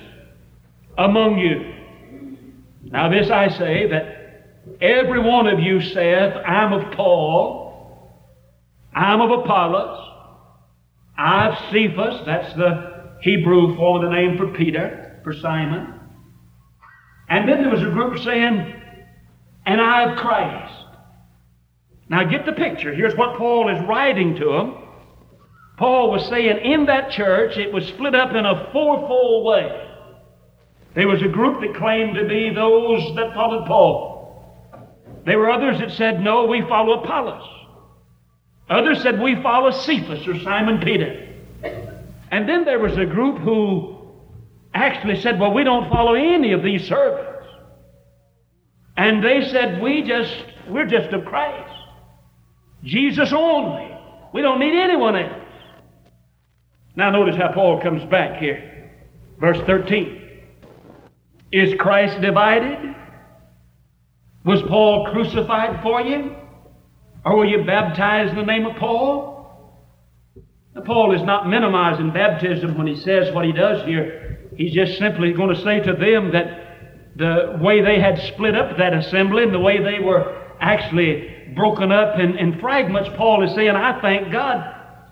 among 0.98 1.38
you. 1.38 1.74
Now, 2.82 3.08
this 3.08 3.30
I 3.30 3.48
say 3.48 3.88
that 3.88 4.76
every 4.82 5.20
one 5.20 5.46
of 5.46 5.60
you 5.60 5.80
saith, 5.80 6.34
I'm 6.46 6.72
of 6.72 6.92
Paul, 6.92 8.12
I'm 8.92 9.20
of 9.20 9.30
Apollos, 9.30 10.08
I'm 11.16 11.56
Cephas, 11.70 12.22
that's 12.26 12.54
the 12.54 13.16
Hebrew 13.22 13.76
form 13.76 14.04
of 14.04 14.10
the 14.10 14.16
name 14.16 14.36
for 14.36 14.48
Peter, 14.48 15.20
for 15.24 15.32
Simon. 15.32 15.99
And 17.30 17.48
then 17.48 17.62
there 17.62 17.70
was 17.70 17.82
a 17.82 17.90
group 17.90 18.18
saying, 18.24 18.74
and 19.64 19.80
I 19.80 20.10
of 20.10 20.18
Christ. 20.18 20.74
Now 22.08 22.24
get 22.24 22.44
the 22.44 22.52
picture. 22.52 22.92
Here's 22.92 23.14
what 23.14 23.38
Paul 23.38 23.68
is 23.68 23.80
writing 23.86 24.34
to 24.34 24.44
them. 24.46 24.76
Paul 25.78 26.10
was 26.10 26.28
saying 26.28 26.58
in 26.58 26.86
that 26.86 27.12
church 27.12 27.56
it 27.56 27.72
was 27.72 27.86
split 27.86 28.16
up 28.16 28.34
in 28.34 28.44
a 28.44 28.68
fourfold 28.72 29.46
way. 29.46 29.86
There 30.94 31.06
was 31.06 31.22
a 31.22 31.28
group 31.28 31.60
that 31.60 31.74
claimed 31.76 32.16
to 32.16 32.26
be 32.26 32.50
those 32.52 33.14
that 33.14 33.32
followed 33.32 33.64
Paul. 33.66 34.10
There 35.24 35.38
were 35.38 35.50
others 35.50 35.78
that 35.78 35.92
said, 35.92 36.20
no, 36.20 36.46
we 36.46 36.62
follow 36.62 37.04
Apollos. 37.04 37.48
Others 38.68 39.02
said, 39.02 39.20
we 39.20 39.40
follow 39.40 39.70
Cephas 39.70 40.26
or 40.26 40.38
Simon 40.40 40.80
Peter. 40.80 41.28
And 42.32 42.48
then 42.48 42.64
there 42.64 42.80
was 42.80 42.96
a 42.96 43.06
group 43.06 43.38
who 43.38 43.99
actually 44.74 45.20
said, 45.20 45.38
Well, 45.38 45.52
we 45.52 45.64
don't 45.64 45.90
follow 45.90 46.14
any 46.14 46.52
of 46.52 46.62
these 46.62 46.86
servants. 46.86 47.46
And 48.96 49.24
they 49.24 49.48
said, 49.50 49.82
We 49.82 50.02
just, 50.02 50.44
we're 50.68 50.86
just 50.86 51.12
of 51.12 51.24
Christ. 51.24 51.72
Jesus 52.84 53.32
only. 53.32 53.90
We 54.32 54.42
don't 54.42 54.60
need 54.60 54.78
anyone 54.78 55.16
else. 55.16 55.46
Now, 56.96 57.10
notice 57.10 57.36
how 57.36 57.52
Paul 57.52 57.80
comes 57.80 58.04
back 58.10 58.38
here. 58.40 58.90
Verse 59.38 59.58
13. 59.66 60.20
Is 61.52 61.74
Christ 61.78 62.20
divided? 62.20 62.94
Was 64.44 64.62
Paul 64.62 65.08
crucified 65.12 65.82
for 65.82 66.00
you? 66.00 66.36
Or 67.24 67.38
were 67.38 67.44
you 67.44 67.64
baptized 67.64 68.30
in 68.30 68.38
the 68.38 68.44
name 68.44 68.66
of 68.66 68.76
Paul? 68.76 69.30
Now, 70.74 70.82
Paul 70.82 71.14
is 71.14 71.22
not 71.22 71.48
minimizing 71.48 72.12
baptism 72.12 72.78
when 72.78 72.86
he 72.86 72.96
says 72.96 73.34
what 73.34 73.44
he 73.44 73.52
does 73.52 73.84
here. 73.84 74.29
He's 74.60 74.74
just 74.74 74.98
simply 74.98 75.32
going 75.32 75.54
to 75.54 75.62
say 75.62 75.80
to 75.80 75.94
them 75.94 76.32
that 76.32 77.16
the 77.16 77.58
way 77.62 77.80
they 77.80 77.98
had 77.98 78.18
split 78.34 78.54
up 78.54 78.76
that 78.76 78.92
assembly 78.92 79.44
and 79.44 79.54
the 79.54 79.58
way 79.58 79.82
they 79.82 80.00
were 80.00 80.38
actually 80.60 81.52
broken 81.54 81.90
up 81.90 82.18
in, 82.18 82.36
in 82.36 82.60
fragments, 82.60 83.08
Paul 83.16 83.42
is 83.42 83.54
saying, 83.54 83.70
I 83.70 83.98
thank 84.02 84.30
God 84.30 84.62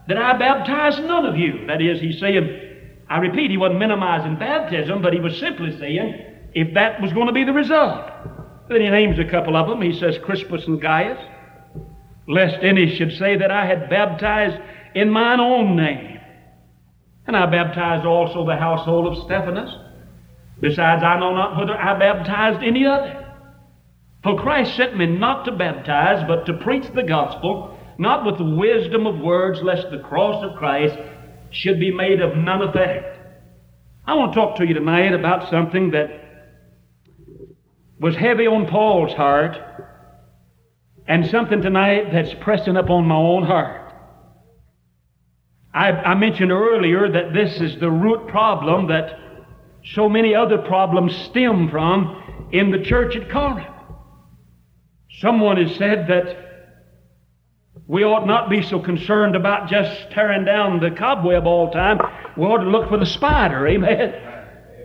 that 0.06 0.18
I 0.18 0.36
baptized 0.36 1.02
none 1.02 1.24
of 1.24 1.38
you. 1.38 1.66
That 1.66 1.80
is, 1.80 1.98
he's 1.98 2.20
saying, 2.20 2.60
I 3.08 3.20
repeat, 3.20 3.50
he 3.50 3.56
wasn't 3.56 3.78
minimizing 3.78 4.36
baptism, 4.36 5.00
but 5.00 5.14
he 5.14 5.20
was 5.20 5.38
simply 5.38 5.78
saying, 5.78 6.50
if 6.52 6.74
that 6.74 7.00
was 7.00 7.14
going 7.14 7.28
to 7.28 7.32
be 7.32 7.44
the 7.44 7.54
result. 7.54 8.06
Then 8.68 8.82
he 8.82 8.90
names 8.90 9.18
a 9.18 9.24
couple 9.24 9.56
of 9.56 9.66
them. 9.66 9.80
He 9.80 9.98
says 9.98 10.18
Crispus 10.22 10.66
and 10.66 10.78
Gaius, 10.78 11.18
lest 12.26 12.58
any 12.60 12.94
should 12.96 13.16
say 13.16 13.38
that 13.38 13.50
I 13.50 13.64
had 13.64 13.88
baptized 13.88 14.60
in 14.94 15.08
mine 15.08 15.40
own 15.40 15.74
name. 15.74 16.17
And 17.28 17.36
I 17.36 17.44
baptized 17.44 18.06
also 18.06 18.46
the 18.46 18.56
household 18.56 19.06
of 19.06 19.22
Stephanas. 19.24 19.70
Besides, 20.60 21.04
I 21.04 21.20
know 21.20 21.34
not 21.34 21.58
whether 21.58 21.76
I 21.76 21.98
baptized 21.98 22.64
any 22.64 22.86
other. 22.86 23.26
For 24.22 24.40
Christ 24.40 24.74
sent 24.74 24.96
me 24.96 25.06
not 25.06 25.44
to 25.44 25.52
baptize, 25.52 26.24
but 26.26 26.46
to 26.46 26.54
preach 26.54 26.86
the 26.94 27.02
gospel, 27.02 27.78
not 27.98 28.24
with 28.24 28.38
the 28.38 28.56
wisdom 28.56 29.06
of 29.06 29.20
words, 29.20 29.60
lest 29.62 29.90
the 29.90 29.98
cross 29.98 30.42
of 30.42 30.56
Christ 30.56 30.96
should 31.50 31.78
be 31.78 31.94
made 31.94 32.22
of 32.22 32.34
none 32.34 32.62
effect. 32.62 33.18
I 34.06 34.14
want 34.14 34.32
to 34.32 34.40
talk 34.40 34.56
to 34.56 34.66
you 34.66 34.72
tonight 34.72 35.12
about 35.12 35.50
something 35.50 35.90
that 35.90 36.08
was 38.00 38.16
heavy 38.16 38.46
on 38.46 38.66
Paul's 38.66 39.12
heart 39.12 39.58
and 41.06 41.26
something 41.26 41.60
tonight 41.60 42.10
that's 42.10 42.32
pressing 42.40 42.78
up 42.78 42.88
on 42.88 43.06
my 43.06 43.16
own 43.16 43.42
heart. 43.44 43.87
I, 45.74 45.90
I, 45.90 46.14
mentioned 46.14 46.50
earlier 46.50 47.10
that 47.10 47.34
this 47.34 47.60
is 47.60 47.78
the 47.78 47.90
root 47.90 48.28
problem 48.28 48.88
that 48.88 49.18
so 49.84 50.08
many 50.08 50.34
other 50.34 50.58
problems 50.58 51.14
stem 51.16 51.68
from 51.68 52.48
in 52.52 52.70
the 52.70 52.82
church 52.82 53.16
at 53.16 53.30
Corinth. 53.30 53.68
Someone 55.20 55.56
has 55.62 55.76
said 55.76 56.06
that 56.08 56.48
we 57.86 58.04
ought 58.04 58.26
not 58.26 58.50
be 58.50 58.62
so 58.62 58.78
concerned 58.78 59.34
about 59.34 59.68
just 59.68 60.10
tearing 60.10 60.44
down 60.44 60.80
the 60.80 60.90
cobweb 60.90 61.46
all 61.46 61.66
the 61.66 61.72
time. 61.72 61.98
We 62.36 62.44
ought 62.44 62.58
to 62.58 62.70
look 62.70 62.88
for 62.88 62.98
the 62.98 63.06
spider, 63.06 63.66
amen? 63.68 64.14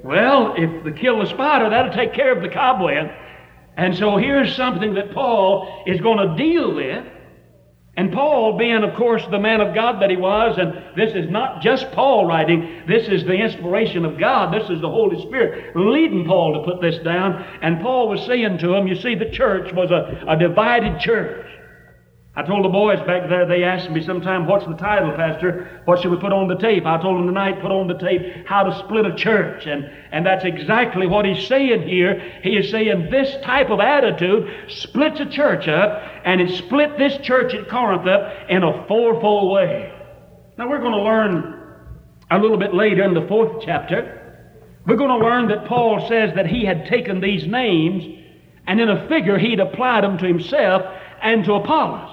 Well, 0.03 0.53
if 0.57 0.83
they 0.83 0.91
kill 0.91 1.19
the 1.19 1.27
spider, 1.27 1.69
that'll 1.69 1.93
take 1.93 2.13
care 2.13 2.35
of 2.35 2.41
the 2.41 2.49
cobweb. 2.49 3.09
And 3.75 3.95
so 3.97 4.17
here's 4.17 4.55
something 4.55 4.93
that 4.95 5.13
Paul 5.13 5.83
is 5.87 5.99
going 6.01 6.29
to 6.29 6.35
deal 6.35 6.75
with. 6.75 7.05
And 7.95 8.11
Paul, 8.11 8.57
being, 8.57 8.83
of 8.83 8.95
course, 8.95 9.21
the 9.29 9.39
man 9.39 9.61
of 9.61 9.75
God 9.75 10.01
that 10.01 10.09
he 10.09 10.17
was, 10.17 10.57
and 10.57 10.97
this 10.97 11.13
is 11.13 11.29
not 11.29 11.61
just 11.61 11.91
Paul 11.91 12.25
writing, 12.25 12.81
this 12.87 13.07
is 13.07 13.23
the 13.23 13.35
inspiration 13.35 14.03
of 14.03 14.19
God. 14.19 14.51
This 14.51 14.67
is 14.71 14.81
the 14.81 14.89
Holy 14.89 15.21
Spirit 15.21 15.75
leading 15.75 16.25
Paul 16.25 16.53
to 16.53 16.71
put 16.71 16.81
this 16.81 16.97
down. 17.03 17.33
And 17.61 17.81
Paul 17.81 18.09
was 18.09 18.25
saying 18.25 18.57
to 18.59 18.73
him, 18.73 18.87
you 18.87 18.95
see, 18.95 19.13
the 19.13 19.29
church 19.29 19.71
was 19.73 19.91
a, 19.91 20.23
a 20.27 20.35
divided 20.35 20.99
church. 21.01 21.45
I 22.35 22.41
told 22.41 22.65
the 22.65 22.69
boys 22.69 22.97
back 23.01 23.29
there, 23.29 23.45
they 23.45 23.63
asked 23.63 23.91
me 23.91 24.01
sometime, 24.03 24.47
what's 24.47 24.65
the 24.65 24.73
title, 24.73 25.11
Pastor? 25.11 25.81
What 25.85 26.01
should 26.01 26.09
we 26.09 26.17
put 26.17 26.33
on 26.33 26.47
the 26.47 26.55
tape? 26.55 26.83
I 26.83 26.99
told 26.99 27.19
them 27.19 27.27
tonight, 27.27 27.61
put 27.61 27.69
on 27.69 27.87
the 27.87 27.93
tape, 27.93 28.47
how 28.47 28.63
to 28.63 28.75
split 28.79 29.05
a 29.05 29.15
church. 29.15 29.67
And, 29.67 29.85
and 30.11 30.25
that's 30.25 30.43
exactly 30.43 31.05
what 31.05 31.25
he's 31.25 31.45
saying 31.47 31.87
here. 31.87 32.19
He 32.41 32.57
is 32.57 32.71
saying 32.71 33.11
this 33.11 33.39
type 33.43 33.69
of 33.69 33.79
attitude 33.79 34.49
splits 34.67 35.19
a 35.19 35.27
church 35.27 35.67
up, 35.67 36.01
and 36.25 36.41
it 36.41 36.57
split 36.57 36.97
this 36.97 37.15
church 37.17 37.53
at 37.53 37.69
Corinth 37.69 38.07
up 38.07 38.49
in 38.49 38.63
a 38.63 38.87
fourfold 38.87 39.53
way. 39.53 39.93
Now 40.57 40.67
we're 40.67 40.79
going 40.79 40.93
to 40.93 41.03
learn 41.03 41.59
a 42.31 42.39
little 42.39 42.57
bit 42.57 42.73
later 42.73 43.03
in 43.03 43.13
the 43.13 43.27
fourth 43.27 43.61
chapter. 43.63 44.49
We're 44.87 44.97
going 44.97 45.21
to 45.21 45.23
learn 45.23 45.49
that 45.49 45.67
Paul 45.67 46.07
says 46.09 46.33
that 46.33 46.47
he 46.47 46.65
had 46.65 46.87
taken 46.87 47.21
these 47.21 47.45
names, 47.45 48.03
and 48.65 48.81
in 48.81 48.89
a 48.89 49.07
figure 49.07 49.37
he'd 49.37 49.59
applied 49.59 50.03
them 50.03 50.17
to 50.17 50.25
himself 50.25 50.81
and 51.21 51.45
to 51.45 51.53
Apollos. 51.53 52.12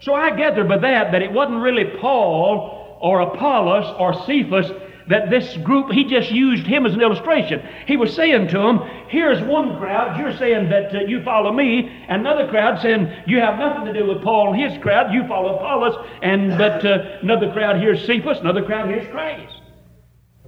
So 0.00 0.14
I 0.14 0.36
gather 0.36 0.64
by 0.64 0.78
that 0.78 1.12
that 1.12 1.22
it 1.22 1.32
wasn't 1.32 1.62
really 1.62 1.84
Paul 2.00 2.98
or 3.00 3.20
Apollos 3.20 3.94
or 3.98 4.14
Cephas 4.26 4.70
that 5.08 5.30
this 5.30 5.56
group, 5.58 5.90
he 5.90 6.04
just 6.04 6.30
used 6.30 6.66
him 6.66 6.84
as 6.84 6.92
an 6.92 7.00
illustration. 7.00 7.66
He 7.86 7.96
was 7.96 8.14
saying 8.14 8.48
to 8.48 8.58
them, 8.58 8.80
here's 9.08 9.42
one 9.42 9.78
crowd, 9.78 10.18
you're 10.18 10.36
saying 10.36 10.68
that 10.68 10.94
uh, 10.94 11.00
you 11.00 11.22
follow 11.22 11.50
me, 11.50 11.88
another 12.08 12.46
crowd 12.48 12.80
saying 12.82 13.10
you 13.26 13.40
have 13.40 13.58
nothing 13.58 13.86
to 13.86 13.98
do 13.98 14.06
with 14.06 14.22
Paul 14.22 14.52
and 14.52 14.62
his 14.62 14.80
crowd, 14.82 15.12
you 15.12 15.26
follow 15.26 15.56
Apollos, 15.56 16.06
and 16.22 16.58
but 16.58 16.84
uh, 16.84 17.18
another 17.22 17.50
crowd 17.52 17.80
here's 17.80 18.04
Cephas, 18.04 18.38
another 18.40 18.62
crowd 18.62 18.88
here's 18.88 19.08
Christ. 19.08 19.62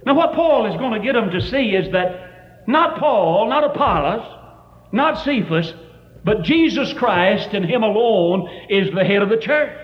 Now 0.05 0.13
what 0.13 0.33
Paul 0.33 0.67
is 0.67 0.77
going 0.77 0.93
to 0.93 1.05
get 1.05 1.13
them 1.13 1.31
to 1.31 1.41
see 1.41 1.75
is 1.75 1.91
that 1.91 2.67
not 2.67 2.99
Paul, 2.99 3.49
not 3.49 3.63
Apollos, 3.63 4.39
not 4.91 5.23
Cephas, 5.23 5.73
but 6.23 6.43
Jesus 6.43 6.93
Christ 6.93 7.49
and 7.53 7.65
Him 7.65 7.83
alone 7.83 8.49
is 8.69 8.93
the 8.93 9.03
head 9.03 9.21
of 9.21 9.29
the 9.29 9.37
church. 9.37 9.77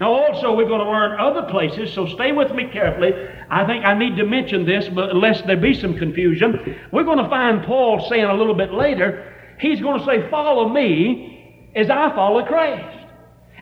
Now, 0.00 0.12
also, 0.12 0.56
we're 0.56 0.66
going 0.66 0.84
to 0.84 0.90
learn 0.90 1.20
other 1.20 1.48
places, 1.50 1.92
so 1.92 2.06
stay 2.06 2.32
with 2.32 2.52
me 2.52 2.68
carefully. 2.72 3.12
I 3.48 3.64
think 3.64 3.84
I 3.84 3.94
need 3.96 4.16
to 4.16 4.24
mention 4.24 4.66
this, 4.66 4.88
but 4.88 5.14
lest 5.14 5.46
there 5.46 5.56
be 5.56 5.72
some 5.72 5.96
confusion. 5.96 6.76
We're 6.90 7.04
going 7.04 7.22
to 7.22 7.28
find 7.28 7.64
Paul 7.64 8.04
saying 8.08 8.24
a 8.24 8.34
little 8.34 8.54
bit 8.54 8.72
later, 8.72 9.32
he's 9.60 9.80
going 9.80 10.00
to 10.00 10.04
say, 10.04 10.28
Follow 10.30 10.68
me 10.68 11.70
as 11.76 11.90
I 11.90 12.12
follow 12.14 12.44
Christ. 12.44 13.06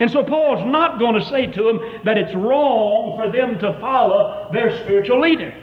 And 0.01 0.11
so 0.11 0.25
Paul's 0.25 0.65
not 0.73 0.99
going 0.99 1.21
to 1.21 1.25
say 1.29 1.47
to 1.47 1.63
them 1.63 1.81
that 2.05 2.17
it's 2.17 2.35
wrong 2.35 3.17
for 3.17 3.31
them 3.31 3.59
to 3.59 3.79
follow 3.79 4.49
their 4.53 4.83
spiritual 4.85 5.21
leader. 5.21 5.55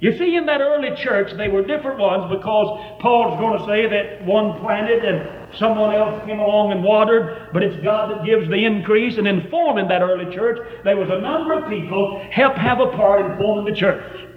You 0.00 0.16
see, 0.16 0.36
in 0.36 0.46
that 0.46 0.60
early 0.60 0.94
church, 0.94 1.32
they 1.36 1.48
were 1.48 1.62
different 1.64 1.98
ones 1.98 2.30
because 2.30 3.00
Paul's 3.00 3.38
going 3.40 3.58
to 3.58 3.66
say 3.66 3.88
that 3.88 4.24
one 4.24 4.60
planted 4.60 5.04
and 5.04 5.56
someone 5.56 5.92
else 5.92 6.24
came 6.24 6.38
along 6.38 6.70
and 6.70 6.84
watered, 6.84 7.48
but 7.52 7.64
it's 7.64 7.82
God 7.82 8.10
that 8.10 8.24
gives 8.24 8.48
the 8.48 8.64
increase. 8.64 9.18
And 9.18 9.26
in 9.26 9.50
forming 9.50 9.88
that 9.88 10.00
early 10.00 10.32
church, 10.32 10.58
there 10.84 10.96
was 10.96 11.08
a 11.10 11.20
number 11.20 11.54
of 11.54 11.68
people 11.68 12.24
help 12.30 12.54
have 12.54 12.78
a 12.78 12.86
part 12.92 13.28
in 13.28 13.38
forming 13.38 13.64
the 13.64 13.78
church. 13.78 14.28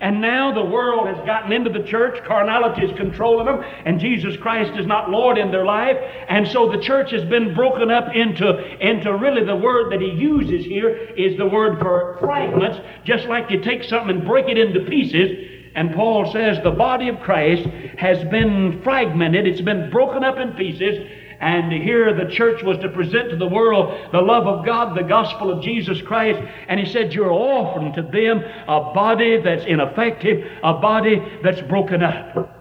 And 0.00 0.20
now 0.20 0.52
the 0.52 0.64
world 0.64 1.06
has 1.06 1.24
gotten 1.24 1.52
into 1.52 1.70
the 1.70 1.86
church, 1.86 2.22
carnality 2.24 2.82
is 2.82 2.96
controlling 2.96 3.46
them, 3.46 3.64
and 3.84 3.98
Jesus 3.98 4.36
Christ 4.36 4.78
is 4.78 4.86
not 4.86 5.10
Lord 5.10 5.38
in 5.38 5.50
their 5.50 5.64
life. 5.64 5.96
And 6.28 6.46
so 6.48 6.70
the 6.70 6.82
church 6.82 7.10
has 7.12 7.24
been 7.24 7.54
broken 7.54 7.90
up 7.90 8.14
into, 8.14 8.86
into 8.86 9.16
really 9.16 9.44
the 9.44 9.56
word 9.56 9.92
that 9.92 10.00
he 10.00 10.10
uses 10.10 10.66
here 10.66 10.90
is 10.90 11.38
the 11.38 11.46
word 11.46 11.78
for 11.78 12.18
fragments, 12.20 12.78
just 13.04 13.26
like 13.26 13.50
you 13.50 13.60
take 13.62 13.84
something 13.84 14.16
and 14.18 14.26
break 14.26 14.48
it 14.48 14.58
into 14.58 14.80
pieces. 14.80 15.52
And 15.74 15.94
Paul 15.94 16.30
says 16.32 16.58
the 16.62 16.70
body 16.70 17.08
of 17.08 17.20
Christ 17.20 17.66
has 17.98 18.22
been 18.30 18.82
fragmented, 18.82 19.46
it's 19.46 19.60
been 19.60 19.90
broken 19.90 20.24
up 20.24 20.38
in 20.38 20.52
pieces. 20.52 21.06
And 21.40 21.72
here 21.72 22.14
the 22.14 22.32
church 22.32 22.62
was 22.62 22.78
to 22.78 22.88
present 22.88 23.30
to 23.30 23.36
the 23.36 23.46
world 23.46 24.10
the 24.12 24.20
love 24.20 24.46
of 24.46 24.64
God, 24.64 24.96
the 24.96 25.02
gospel 25.02 25.50
of 25.50 25.62
Jesus 25.62 26.00
Christ. 26.02 26.40
And 26.68 26.80
he 26.80 26.90
said, 26.90 27.12
You're 27.12 27.32
offering 27.32 27.92
to 27.94 28.02
them 28.02 28.42
a 28.68 28.92
body 28.94 29.40
that's 29.42 29.64
ineffective, 29.66 30.50
a 30.62 30.74
body 30.74 31.22
that's 31.42 31.60
broken 31.62 32.02
up. 32.02 32.52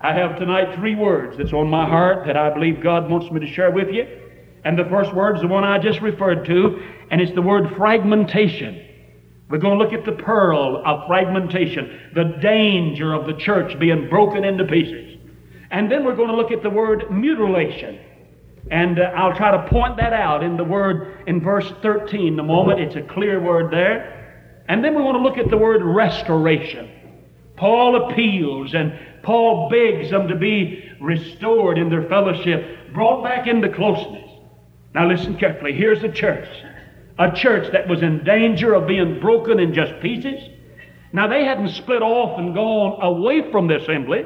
I 0.00 0.12
have 0.12 0.38
tonight 0.38 0.76
three 0.76 0.94
words 0.94 1.36
that's 1.36 1.52
on 1.52 1.68
my 1.68 1.86
heart 1.86 2.26
that 2.26 2.36
I 2.36 2.50
believe 2.52 2.82
God 2.82 3.10
wants 3.10 3.30
me 3.30 3.40
to 3.40 3.52
share 3.52 3.70
with 3.70 3.88
you. 3.90 4.06
And 4.64 4.78
the 4.78 4.84
first 4.84 5.14
word 5.14 5.36
is 5.36 5.42
the 5.42 5.48
one 5.48 5.64
I 5.64 5.78
just 5.78 6.00
referred 6.00 6.44
to, 6.46 6.82
and 7.10 7.20
it's 7.20 7.34
the 7.34 7.42
word 7.42 7.74
fragmentation. 7.76 8.82
We're 9.48 9.58
going 9.58 9.78
to 9.78 9.84
look 9.84 9.92
at 9.92 10.04
the 10.04 10.20
pearl 10.22 10.82
of 10.84 11.06
fragmentation, 11.06 12.10
the 12.14 12.36
danger 12.42 13.14
of 13.14 13.26
the 13.26 13.34
church 13.34 13.78
being 13.78 14.08
broken 14.08 14.44
into 14.44 14.64
pieces. 14.64 15.18
And 15.70 15.90
then 15.90 16.04
we're 16.04 16.16
going 16.16 16.30
to 16.30 16.36
look 16.36 16.50
at 16.50 16.62
the 16.62 16.70
word 16.70 17.10
mutilation. 17.10 18.00
And 18.70 18.98
uh, 18.98 19.12
I'll 19.14 19.36
try 19.36 19.52
to 19.52 19.68
point 19.68 19.96
that 19.98 20.12
out 20.12 20.42
in 20.42 20.56
the 20.56 20.64
word 20.64 21.22
in 21.26 21.40
verse 21.40 21.72
13 21.82 22.36
the 22.36 22.42
moment. 22.42 22.80
It's 22.80 22.96
a 22.96 23.02
clear 23.02 23.40
word 23.40 23.72
there. 23.72 24.64
And 24.68 24.84
then 24.84 24.94
we 24.94 25.02
want 25.02 25.16
to 25.16 25.22
look 25.22 25.38
at 25.38 25.50
the 25.50 25.56
word 25.56 25.82
restoration. 25.84 26.90
Paul 27.56 28.10
appeals 28.10 28.74
and 28.74 28.98
Paul 29.22 29.70
begs 29.70 30.10
them 30.10 30.28
to 30.28 30.36
be 30.36 30.90
restored 31.00 31.78
in 31.78 31.88
their 31.88 32.08
fellowship, 32.08 32.92
brought 32.92 33.22
back 33.22 33.46
into 33.46 33.68
closeness. 33.68 34.30
Now 34.94 35.08
listen 35.08 35.36
carefully. 35.38 35.72
Here's 35.72 36.02
a 36.02 36.10
church. 36.10 36.48
A 37.18 37.30
church 37.32 37.72
that 37.72 37.88
was 37.88 38.02
in 38.02 38.24
danger 38.24 38.74
of 38.74 38.86
being 38.86 39.20
broken 39.20 39.58
in 39.58 39.72
just 39.72 40.00
pieces. 40.00 40.42
Now 41.12 41.28
they 41.28 41.44
hadn't 41.44 41.70
split 41.70 42.02
off 42.02 42.38
and 42.38 42.54
gone 42.54 43.00
away 43.00 43.50
from 43.50 43.68
the 43.68 43.76
assembly. 43.76 44.24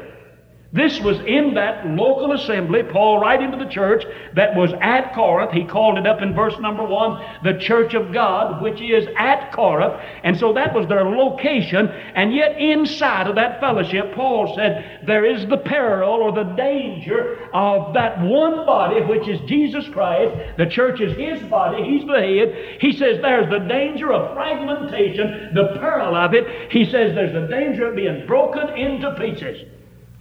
This 0.72 1.00
was 1.00 1.18
in 1.26 1.54
that 1.54 1.84
local 1.84 2.30
assembly, 2.30 2.84
Paul 2.84 3.18
writing 3.18 3.50
to 3.50 3.56
the 3.56 3.68
church 3.68 4.04
that 4.36 4.54
was 4.54 4.72
at 4.80 5.12
Corinth. 5.16 5.50
He 5.50 5.64
called 5.64 5.98
it 5.98 6.06
up 6.06 6.22
in 6.22 6.32
verse 6.32 6.54
number 6.60 6.84
one, 6.84 7.20
the 7.42 7.58
church 7.58 7.94
of 7.94 8.12
God, 8.12 8.62
which 8.62 8.80
is 8.80 9.08
at 9.18 9.52
Corinth. 9.52 10.00
And 10.22 10.38
so 10.38 10.52
that 10.52 10.72
was 10.72 10.86
their 10.86 11.04
location. 11.04 11.88
And 11.88 12.32
yet 12.32 12.60
inside 12.60 13.26
of 13.26 13.34
that 13.34 13.58
fellowship, 13.58 14.14
Paul 14.14 14.54
said, 14.54 15.00
there 15.08 15.24
is 15.24 15.44
the 15.48 15.56
peril 15.56 16.22
or 16.22 16.30
the 16.30 16.52
danger 16.54 17.50
of 17.52 17.92
that 17.94 18.20
one 18.20 18.64
body, 18.64 19.00
which 19.00 19.26
is 19.26 19.40
Jesus 19.48 19.88
Christ. 19.88 20.56
The 20.56 20.66
church 20.66 21.00
is 21.00 21.16
his 21.16 21.42
body. 21.50 21.82
He's 21.82 22.06
the 22.06 22.12
head. 22.12 22.78
He 22.80 22.92
says 22.92 23.20
there's 23.20 23.50
the 23.50 23.66
danger 23.66 24.12
of 24.12 24.34
fragmentation, 24.34 25.52
the 25.52 25.78
peril 25.80 26.14
of 26.14 26.32
it. 26.32 26.70
He 26.70 26.84
says 26.84 27.12
there's 27.16 27.32
the 27.32 27.48
danger 27.48 27.88
of 27.88 27.96
being 27.96 28.24
broken 28.24 28.68
into 28.78 29.16
pieces. 29.16 29.66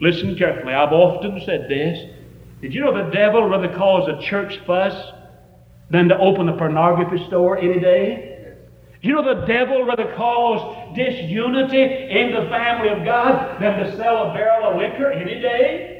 Listen 0.01 0.37
carefully. 0.37 0.73
I've 0.73 0.93
often 0.93 1.41
said 1.45 1.67
this. 1.69 2.09
Did 2.61 2.73
you 2.73 2.81
know 2.81 3.05
the 3.05 3.11
devil 3.11 3.47
rather 3.47 3.73
cause 3.75 4.09
a 4.09 4.21
church 4.29 4.59
fuss 4.65 5.11
than 5.89 6.09
to 6.09 6.17
open 6.17 6.49
a 6.49 6.57
pornography 6.57 7.25
store 7.27 7.57
any 7.57 7.79
day? 7.79 8.55
You 9.01 9.13
know 9.13 9.35
the 9.35 9.45
devil 9.45 9.85
rather 9.85 10.13
cause 10.15 10.95
disunity 10.95 11.81
in 11.81 12.33
the 12.33 12.49
family 12.49 12.89
of 12.89 13.05
God 13.05 13.61
than 13.61 13.79
to 13.79 13.95
sell 13.95 14.29
a 14.29 14.33
barrel 14.33 14.71
of 14.71 14.77
liquor 14.77 15.11
any 15.11 15.39
day? 15.39 15.98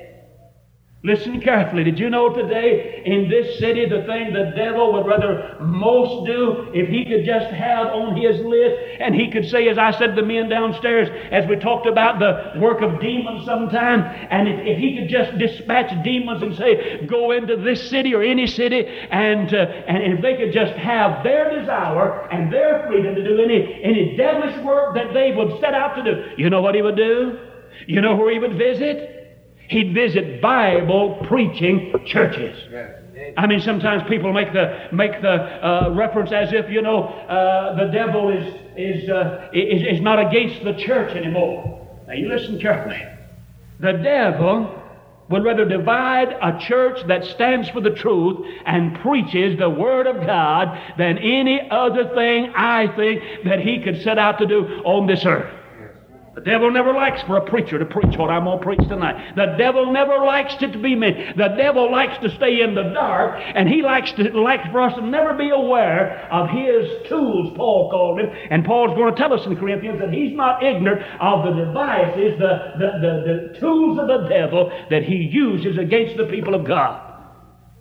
Listen 1.02 1.40
carefully. 1.40 1.86
Did 1.86 1.98
you 1.98 2.10
know 2.10 2.36
today 2.36 3.02
in 3.06 3.30
this 3.30 3.58
city 3.58 3.86
the 3.88 4.04
thing 4.04 4.34
the 4.34 4.52
devil 4.54 4.92
would 4.92 5.06
rather 5.06 5.56
most 5.62 6.28
do 6.28 6.70
if 6.74 6.90
he 6.90 7.06
could 7.06 7.24
just 7.26 7.50
have 7.54 7.88
on 7.88 8.18
his 8.18 8.42
list 8.42 9.00
and 9.00 9.16
he 9.16 9.32
could 9.32 9.50
say, 9.50 9.70
as 9.70 9.78
I 9.78 9.92
said 9.92 10.08
to 10.08 10.22
the 10.22 10.28
men 10.28 10.50
downstairs 10.50 11.08
as 11.32 11.48
we 11.48 11.56
talked 11.56 11.88
about 11.88 12.20
the 12.20 12.60
work 12.60 12.82
of 12.82 13.00
demons 13.00 13.46
sometime, 13.46 14.02
and 14.30 14.50
if, 14.50 14.60
if 14.68 14.78
he 14.78 14.98
could 14.98 15.08
just 15.08 15.38
dispatch 15.38 15.90
demons 16.04 16.44
and 16.44 16.54
say, 16.58 17.06
go 17.06 17.32
into 17.32 17.56
this 17.56 17.90
city 17.90 18.14
or 18.14 18.22
any 18.22 18.46
city, 18.46 18.86
and, 19.10 19.54
uh, 19.54 19.68
and 19.88 20.04
if 20.04 20.22
they 20.22 20.36
could 20.36 20.52
just 20.52 20.74
have 20.74 21.24
their 21.24 21.58
desire 21.58 22.28
and 22.30 22.52
their 22.52 22.86
freedom 22.88 23.16
to 23.16 23.24
do 23.24 23.42
any, 23.42 23.82
any 23.86 24.18
devilish 24.18 24.58
work 24.66 24.96
that 24.96 25.14
they 25.14 25.32
would 25.34 25.62
set 25.62 25.74
out 25.74 25.96
to 25.96 26.04
do, 26.04 26.24
you 26.38 26.50
know 26.50 26.62
what 26.62 26.76
he 26.76 26.82
would 26.82 26.98
do? 26.98 27.40
You 27.88 28.02
know 28.02 28.18
where 28.18 28.34
he 28.34 28.40
would 28.40 28.58
visit? 28.58 29.19
He'd 29.70 29.94
visit 29.94 30.42
Bible 30.42 31.24
preaching 31.28 31.94
churches. 32.06 32.58
I 33.38 33.48
mean, 33.48 33.60
sometimes 33.62 34.04
people 34.10 34.34
make 34.34 34.52
the 34.54 34.88
make 34.92 35.22
the 35.22 35.30
uh, 35.30 35.94
reference 35.94 36.32
as 36.32 36.52
if 36.54 36.70
you 36.70 36.82
know 36.82 37.04
uh, 37.04 37.76
the 37.76 37.92
devil 37.92 38.30
is 38.30 38.54
is, 38.76 39.10
uh, 39.10 39.50
is 39.54 39.98
is 39.98 40.02
not 40.02 40.20
against 40.20 40.64
the 40.64 40.74
church 40.74 41.16
anymore. 41.16 41.88
Now 42.08 42.14
you 42.14 42.28
listen 42.28 42.60
carefully. 42.60 43.02
The 43.80 43.94
devil 43.94 44.76
would 45.30 45.44
rather 45.44 45.64
divide 45.64 46.30
a 46.42 46.60
church 46.60 47.06
that 47.08 47.24
stands 47.24 47.70
for 47.70 47.82
the 47.82 47.92
truth 47.92 48.46
and 48.66 49.00
preaches 49.00 49.60
the 49.60 49.70
Word 49.70 50.08
of 50.08 50.26
God 50.26 50.76
than 50.98 51.20
any 51.20 51.70
other 51.70 52.10
thing 52.16 52.52
I 52.56 52.88
think 52.96 53.22
that 53.46 53.60
he 53.60 53.84
could 53.84 54.02
set 54.02 54.18
out 54.18 54.40
to 54.40 54.48
do 54.48 54.66
on 54.84 55.06
this 55.06 55.24
earth. 55.26 55.59
The 56.40 56.52
devil 56.52 56.72
never 56.72 56.94
likes 56.94 57.22
for 57.24 57.36
a 57.36 57.46
preacher 57.50 57.78
to 57.78 57.86
preach 57.86 58.18
what 58.18 58.30
I'm 58.30 58.46
going 58.46 58.60
to 58.60 58.64
preach 58.64 58.88
tonight. 58.88 59.36
The 59.36 59.58
devil 59.58 59.92
never 59.92 60.20
likes 60.20 60.56
it 60.62 60.72
to 60.72 60.80
be 60.80 60.96
me. 60.96 61.34
The 61.36 61.50
devil 61.58 61.92
likes 61.92 62.18
to 62.24 62.34
stay 62.38 62.62
in 62.62 62.76
the 62.76 62.94
dark, 62.94 63.42
and 63.56 63.68
he 63.68 63.82
likes 63.82 64.14
to 64.14 64.24
likes 64.40 64.66
for 64.72 64.80
us 64.80 64.96
to 64.96 65.06
never 65.06 65.34
be 65.34 65.50
aware 65.50 66.30
of 66.32 66.50
his 66.50 67.10
tools, 67.10 67.52
Paul 67.58 67.90
called 67.92 68.22
it. 68.22 68.30
And 68.52 68.64
Paul's 68.64 68.96
going 68.96 69.14
to 69.14 69.20
tell 69.20 69.34
us 69.34 69.46
in 69.46 69.58
Corinthians 69.58 70.00
that 70.00 70.14
he's 70.14 70.34
not 70.34 70.64
ignorant 70.64 71.02
of 71.20 71.44
the 71.44 71.66
devices, 71.66 72.40
the, 72.40 72.72
the, 72.80 72.90
the, 73.02 73.14
the 73.28 73.60
tools 73.60 74.00
of 74.00 74.08
the 74.08 74.30
devil 74.30 74.72
that 74.90 75.04
he 75.04 75.16
uses 75.16 75.78
against 75.78 76.16
the 76.16 76.28
people 76.28 76.56
of 76.56 76.66
God. 76.66 77.09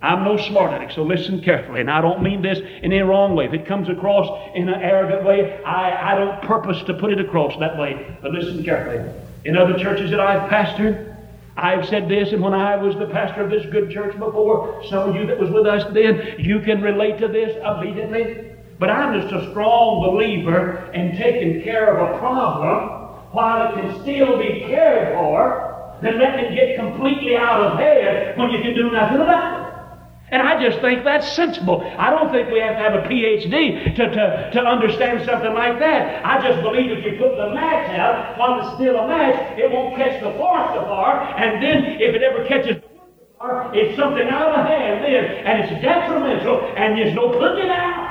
I'm 0.01 0.23
no 0.23 0.37
smart 0.37 0.71
aleck, 0.73 0.91
so 0.91 1.03
listen 1.03 1.41
carefully. 1.41 1.81
And 1.81 1.91
I 1.91 1.99
don't 1.99 2.23
mean 2.23 2.41
this 2.41 2.59
in 2.59 2.93
any 2.93 3.01
wrong 3.01 3.35
way. 3.35 3.45
If 3.45 3.53
it 3.53 3.65
comes 3.65 3.89
across 3.89 4.51
in 4.55 4.69
an 4.69 4.81
arrogant 4.81 5.25
way, 5.25 5.61
I, 5.63 6.13
I 6.13 6.15
don't 6.15 6.41
purpose 6.43 6.81
to 6.83 6.93
put 6.93 7.11
it 7.11 7.19
across 7.19 7.57
that 7.59 7.77
way. 7.77 8.17
But 8.21 8.31
listen 8.31 8.63
carefully. 8.63 9.11
In 9.43 9.57
other 9.57 9.77
churches 9.77 10.09
that 10.11 10.21
I've 10.21 10.49
pastored, 10.49 11.17
I've 11.57 11.85
said 11.89 12.07
this, 12.07 12.31
and 12.31 12.41
when 12.41 12.53
I 12.53 12.77
was 12.77 12.95
the 12.95 13.07
pastor 13.07 13.43
of 13.43 13.49
this 13.49 13.65
good 13.65 13.91
church 13.91 14.17
before, 14.17 14.81
some 14.89 15.09
of 15.09 15.15
you 15.15 15.25
that 15.27 15.37
was 15.37 15.49
with 15.49 15.65
us 15.65 15.83
then, 15.93 16.35
you 16.39 16.61
can 16.61 16.81
relate 16.81 17.17
to 17.19 17.27
this 17.27 17.57
immediately. 17.57 18.53
But 18.79 18.89
I'm 18.89 19.19
just 19.19 19.33
a 19.33 19.51
strong 19.51 20.01
believer 20.01 20.89
in 20.93 21.17
taking 21.17 21.61
care 21.61 21.97
of 21.97 22.15
a 22.15 22.19
problem 22.19 23.09
while 23.31 23.67
it 23.67 23.81
can 23.81 24.01
still 24.01 24.39
be 24.39 24.61
cared 24.61 25.13
for, 25.15 25.97
than 26.01 26.17
letting 26.17 26.45
it 26.45 26.55
get 26.55 26.77
completely 26.77 27.35
out 27.35 27.59
of 27.59 27.77
hand 27.77 28.39
when 28.39 28.51
you 28.51 28.61
can 28.61 28.73
do 28.73 28.89
nothing 28.89 29.19
about 29.19 29.53
it. 29.53 29.58
And 30.31 30.41
I 30.41 30.61
just 30.61 30.79
think 30.81 31.03
that's 31.03 31.27
sensible. 31.33 31.81
I 31.97 32.09
don't 32.11 32.31
think 32.31 32.49
we 32.51 32.59
have 32.59 32.77
to 32.77 32.83
have 32.83 32.93
a 32.93 33.07
PhD 33.07 33.95
to, 33.95 34.09
to, 34.09 34.51
to 34.53 34.59
understand 34.61 35.25
something 35.25 35.53
like 35.53 35.79
that. 35.79 36.25
I 36.25 36.39
just 36.41 36.61
believe 36.61 36.91
if 36.91 37.03
you 37.03 37.17
put 37.17 37.35
the 37.35 37.49
match 37.49 37.89
out 37.97 38.37
while 38.37 38.59
it's 38.61 38.75
still 38.75 38.97
a 38.99 39.07
match, 39.07 39.57
it 39.57 39.71
won't 39.71 39.95
catch 39.95 40.21
the 40.21 40.31
forest 40.37 40.77
afar. 40.77 41.35
And 41.37 41.61
then 41.63 41.97
if 41.99 42.13
it 42.15 42.21
ever 42.21 42.45
catches 42.45 42.77
the 42.77 42.87
afar, 43.35 43.71
it's 43.73 43.97
something 43.97 44.27
out 44.27 44.53
of 44.53 44.65
hand 44.65 45.03
then, 45.03 45.25
and 45.45 45.63
it's 45.63 45.81
detrimental, 45.81 46.61
and 46.77 46.97
there's 46.97 47.15
no 47.15 47.29
putting 47.29 47.65
it 47.65 47.71
out. 47.71 48.08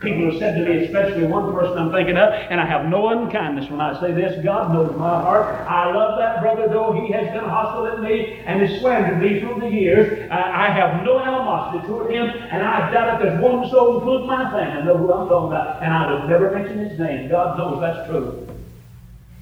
People 0.00 0.30
have 0.30 0.38
said 0.38 0.56
to 0.56 0.64
me, 0.64 0.86
especially 0.86 1.26
one 1.26 1.52
person 1.52 1.76
I'm 1.76 1.92
thinking 1.92 2.16
of, 2.16 2.32
and 2.32 2.58
I 2.58 2.64
have 2.64 2.88
no 2.88 3.08
unkindness 3.08 3.68
when 3.68 3.82
I 3.82 4.00
say 4.00 4.12
this. 4.12 4.42
God 4.42 4.72
knows 4.72 4.96
my 4.96 5.20
heart. 5.20 5.54
I 5.68 5.92
love 5.92 6.18
that 6.18 6.40
brother, 6.40 6.68
though 6.68 6.92
he 6.92 7.12
has 7.12 7.26
been 7.34 7.44
hostile 7.44 7.86
at 7.86 8.00
me 8.00 8.40
and 8.46 8.62
has 8.62 8.80
slandered 8.80 9.20
me 9.20 9.40
through 9.40 9.60
the 9.60 9.68
years. 9.68 10.26
I 10.30 10.70
have 10.70 11.04
no 11.04 11.18
animosity 11.18 11.86
toward 11.86 12.10
him, 12.10 12.28
and 12.28 12.62
I 12.62 12.90
doubt 12.90 13.20
if 13.20 13.26
there's 13.26 13.42
one 13.42 13.68
soul, 13.68 13.98
including 13.98 14.26
my 14.26 14.50
family, 14.50 14.84
know 14.84 14.96
who 14.96 15.12
I'm 15.12 15.28
talking 15.28 15.52
about. 15.52 15.82
And 15.82 15.92
I 15.92 16.12
would 16.14 16.30
never 16.30 16.50
mention 16.50 16.78
his 16.78 16.98
name. 16.98 17.28
God 17.28 17.58
knows 17.58 17.80
that's 17.80 18.08
true. 18.08 18.46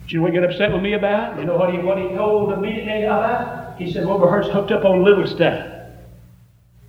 Do 0.08 0.14
you 0.14 0.18
know 0.18 0.22
what 0.24 0.32
he 0.32 0.40
get 0.40 0.50
upset 0.50 0.72
with 0.72 0.82
me 0.82 0.94
about? 0.94 1.38
You 1.38 1.44
know 1.44 1.56
what 1.56 1.72
he, 1.72 1.78
what 1.78 1.98
he 1.98 2.08
told 2.08 2.52
immediately 2.52 3.04
about? 3.04 3.78
He 3.78 3.92
said, 3.92 4.06
Brother 4.06 4.26
Hurt's 4.26 4.48
hooked 4.48 4.72
up 4.72 4.84
on 4.84 5.04
little 5.04 5.26
stuff. 5.26 5.70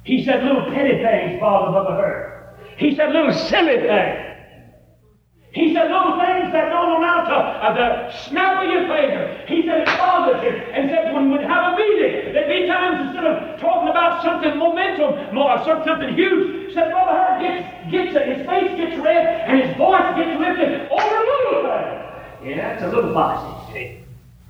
He 0.03 0.25
said 0.25 0.43
little 0.43 0.63
petty 0.71 1.03
things 1.03 1.39
bother 1.39 1.71
Brother 1.71 1.95
Hurt. 2.01 2.38
He 2.79 2.95
said 2.95 3.11
little 3.11 3.33
silly 3.33 3.75
things. 3.75 4.25
He 5.51 5.73
said 5.73 5.91
little 5.91 6.15
things 6.15 6.53
that 6.55 6.69
don't 6.71 6.95
amount 6.95 7.27
to 7.27 7.35
uh, 7.35 7.73
the 7.75 8.17
snap 8.23 8.63
of 8.63 8.71
your 8.71 8.87
finger. 8.87 9.43
He 9.47 9.67
said 9.67 9.81
it 9.81 9.87
bothers 9.99 10.41
him. 10.41 10.55
And 10.71 10.89
said 10.89 11.13
when 11.13 11.29
we'd 11.29 11.41
have 11.41 11.73
a 11.73 11.75
meeting, 11.75 12.31
there'd 12.31 12.47
be 12.47 12.67
times 12.67 13.07
instead 13.07 13.25
of 13.25 13.59
talking 13.59 13.89
about 13.89 14.23
something 14.23 14.57
momentum, 14.57 15.35
more 15.35 15.61
something 15.65 16.15
huge, 16.15 16.73
said 16.73 16.91
Brother 16.91 17.19
Hurt 17.19 17.41
gets, 17.43 17.91
gets 17.91 18.13
his 18.15 18.47
face 18.47 18.71
gets 18.79 18.95
red 19.03 19.27
and 19.27 19.59
his 19.59 19.75
voice 19.75 20.15
gets 20.15 20.39
lifted 20.39 20.87
over 20.87 21.15
a 21.19 21.25
little 21.27 21.61
thing. 21.67 22.55
Yeah, 22.55 22.79
it's 22.79 22.83
a 22.83 22.87
little 22.87 23.11
bossy, 23.11 23.98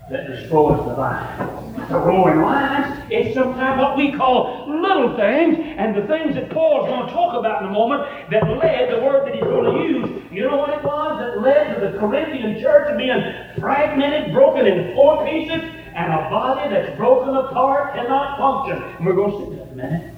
that 0.10 0.28
destroys 0.28 0.86
the 0.88 0.95
vine. 0.95 1.88
The 1.89 1.98
roaring 1.98 2.41
lions, 2.41 3.04
it's 3.10 3.34
sometimes 3.34 3.80
what 3.80 3.98
we 3.98 4.12
call 4.12 4.65
little 4.67 5.15
things, 5.15 5.58
and 5.78 5.95
the 5.95 6.06
things 6.08 6.36
that 6.36 6.50
Paul's 6.50 6.88
going 6.88 7.08
to 7.08 7.13
talk 7.13 7.36
about 7.36 7.63
in 7.63 7.69
a 7.69 7.72
moment 7.72 8.30
that 8.32 8.43
led, 8.58 8.91
the 8.91 9.04
word 9.04 9.28
that 9.28 9.36
he's 9.36 9.43
going 9.43 9.65
to 9.65 9.84
use, 9.84 10.24
you 10.32 10.43
know 10.43 10.58
what 10.58 10.69
it 10.69 10.84
was 10.84 11.19
that 11.19 11.41
led 11.41 11.76
to 11.76 11.91
the 11.91 11.98
Corinthian 12.00 12.60
church 12.62 12.98
being 12.98 13.22
fragmented, 13.60 14.34
broken 14.34 14.67
in 14.67 14.93
four 14.95 15.26
pieces, 15.26 15.62
and 15.95 16.13
a 16.13 16.30
body 16.30 16.69
that's 16.69 16.95
broken 16.98 17.36
apart 17.36 17.93
cannot 17.95 18.38
function. 18.38 18.84
And 18.98 19.06
we're 19.06 19.13
going 19.13 19.32
to 19.32 19.38
see 19.38 19.56
that 19.56 19.67
in 19.67 19.74
a 19.74 19.76
minute. 19.76 20.15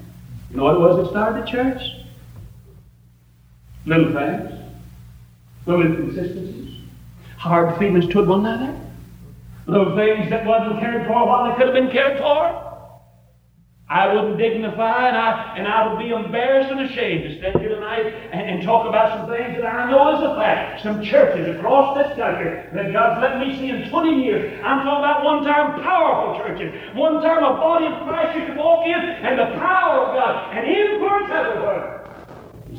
You 0.51 0.57
know 0.57 0.63
what 0.63 0.75
it 0.75 0.79
was 0.79 0.97
that 0.97 1.09
started 1.09 1.43
the 1.43 1.49
church? 1.49 1.81
Little 3.85 4.13
things, 4.13 4.51
little 5.65 5.85
inconsistencies, 5.85 6.77
hard 7.37 7.77
feelings 7.77 8.07
toward 8.07 8.27
one 8.27 8.45
another. 8.45 8.80
Those 9.67 9.95
things 9.95 10.29
that 10.29 10.45
wasn't 10.45 10.79
cared 10.79 11.07
for 11.07 11.25
while 11.27 11.49
they 11.49 11.55
could 11.57 11.67
have 11.67 11.75
been 11.75 11.91
cared 11.91 12.17
for. 12.17 12.71
I 13.91 14.07
wouldn't 14.07 14.37
dignify 14.37 15.09
and 15.09 15.17
I, 15.17 15.57
and 15.57 15.67
I 15.67 15.91
would 15.91 15.99
be 15.99 16.15
embarrassed 16.15 16.71
and 16.71 16.79
ashamed 16.79 17.23
to 17.27 17.37
stand 17.39 17.59
here 17.59 17.75
tonight 17.75 18.07
and, 18.31 18.39
and, 18.39 18.63
talk 18.63 18.87
about 18.87 19.19
some 19.19 19.27
things 19.27 19.59
that 19.59 19.67
I 19.67 19.91
know 19.91 20.15
is 20.15 20.23
a 20.23 20.39
fact. 20.39 20.81
Some 20.81 21.03
churches 21.03 21.57
across 21.57 21.97
this 21.99 22.15
country 22.15 22.55
that 22.71 22.93
God's 22.93 23.19
let 23.19 23.43
me 23.43 23.59
see 23.59 23.67
in 23.67 23.89
20 23.89 24.23
years. 24.23 24.63
I'm 24.63 24.87
talking 24.87 25.03
about 25.03 25.25
one 25.25 25.43
time 25.43 25.83
powerful 25.83 26.39
churches. 26.39 26.71
One 26.95 27.19
time 27.19 27.43
a 27.43 27.59
body 27.59 27.87
of 27.87 28.07
Christ 28.07 28.39
you 28.39 28.45
could 28.47 28.55
walk 28.55 28.87
in 28.87 28.95
and 28.95 29.37
the 29.37 29.59
power 29.59 30.07
of 30.07 30.15
God 30.15 30.55
and 30.55 30.63
influence 30.71 31.27
everywhere. 31.27 32.00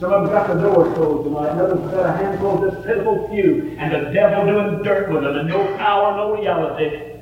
Some 0.03 0.13
of 0.13 0.25
them 0.25 0.33
got 0.33 0.49
the 0.49 0.61
doors 0.61 0.93
closed 0.97 1.23
tonight. 1.23 1.51
Others 1.51 1.81
have 1.81 1.91
got 1.93 2.07
a 2.07 2.13
handful 2.17 2.65
of 2.65 2.75
this 2.75 2.85
pitiful 2.85 3.29
few, 3.29 3.77
and 3.79 3.95
the 3.95 4.11
devil 4.11 4.47
doing 4.47 4.83
dirt 4.83 5.13
with 5.13 5.23
them, 5.23 5.37
and 5.37 5.49
no 5.49 5.77
power, 5.77 6.17
no 6.17 6.35
reality. 6.35 7.21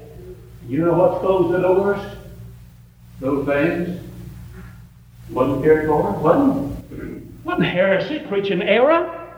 You 0.66 0.86
know 0.86 0.94
what's 0.94 1.20
closed 1.20 1.52
the 1.52 1.58
doors? 1.58 2.00
Those 3.20 3.44
things. 3.44 4.00
Wasn't 5.28 5.62
cared 5.62 5.88
for. 5.88 6.10
Wasn't. 6.22 7.44
Wasn't 7.44 7.66
heresy 7.66 8.20
preaching 8.20 8.62
error. 8.62 9.30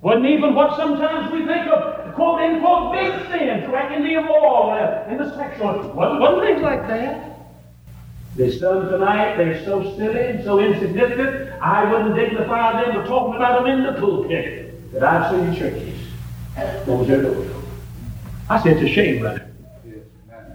Wasn't 0.00 0.26
even 0.26 0.54
what 0.54 0.76
sometimes 0.76 1.32
we 1.32 1.44
think 1.44 1.66
of, 1.66 2.14
quote 2.14 2.38
unquote, 2.38 2.92
big 2.92 3.32
sins, 3.32 3.68
like 3.72 3.90
in 3.90 4.04
the 4.04 4.12
immoral 4.12 4.70
uh, 4.70 5.08
and 5.08 5.18
the 5.18 5.34
sexual. 5.34 5.92
Wasn't, 5.92 6.20
wasn't 6.20 6.44
things 6.44 6.62
like 6.62 6.86
that. 6.86 7.33
There's 8.36 8.58
some 8.58 8.88
tonight, 8.88 9.36
they're 9.36 9.64
so 9.64 9.96
silly 9.96 10.20
and 10.20 10.44
so 10.44 10.58
insignificant, 10.58 11.52
I 11.62 11.90
wouldn't 11.90 12.16
dignify 12.16 12.82
them 12.82 12.96
with 12.96 13.06
talking 13.06 13.36
about 13.36 13.62
them 13.62 13.72
in 13.72 13.84
the 13.84 14.00
pulpit 14.00 14.92
that 14.92 15.04
I've 15.04 15.30
seen 15.30 15.54
churches. 15.54 15.98
Those 16.84 17.08
are 17.10 17.22
those. 17.22 17.50
I 18.50 18.60
said, 18.62 18.76
it's 18.76 18.90
a 18.90 18.92
shame, 18.92 19.20
brother. 19.20 19.50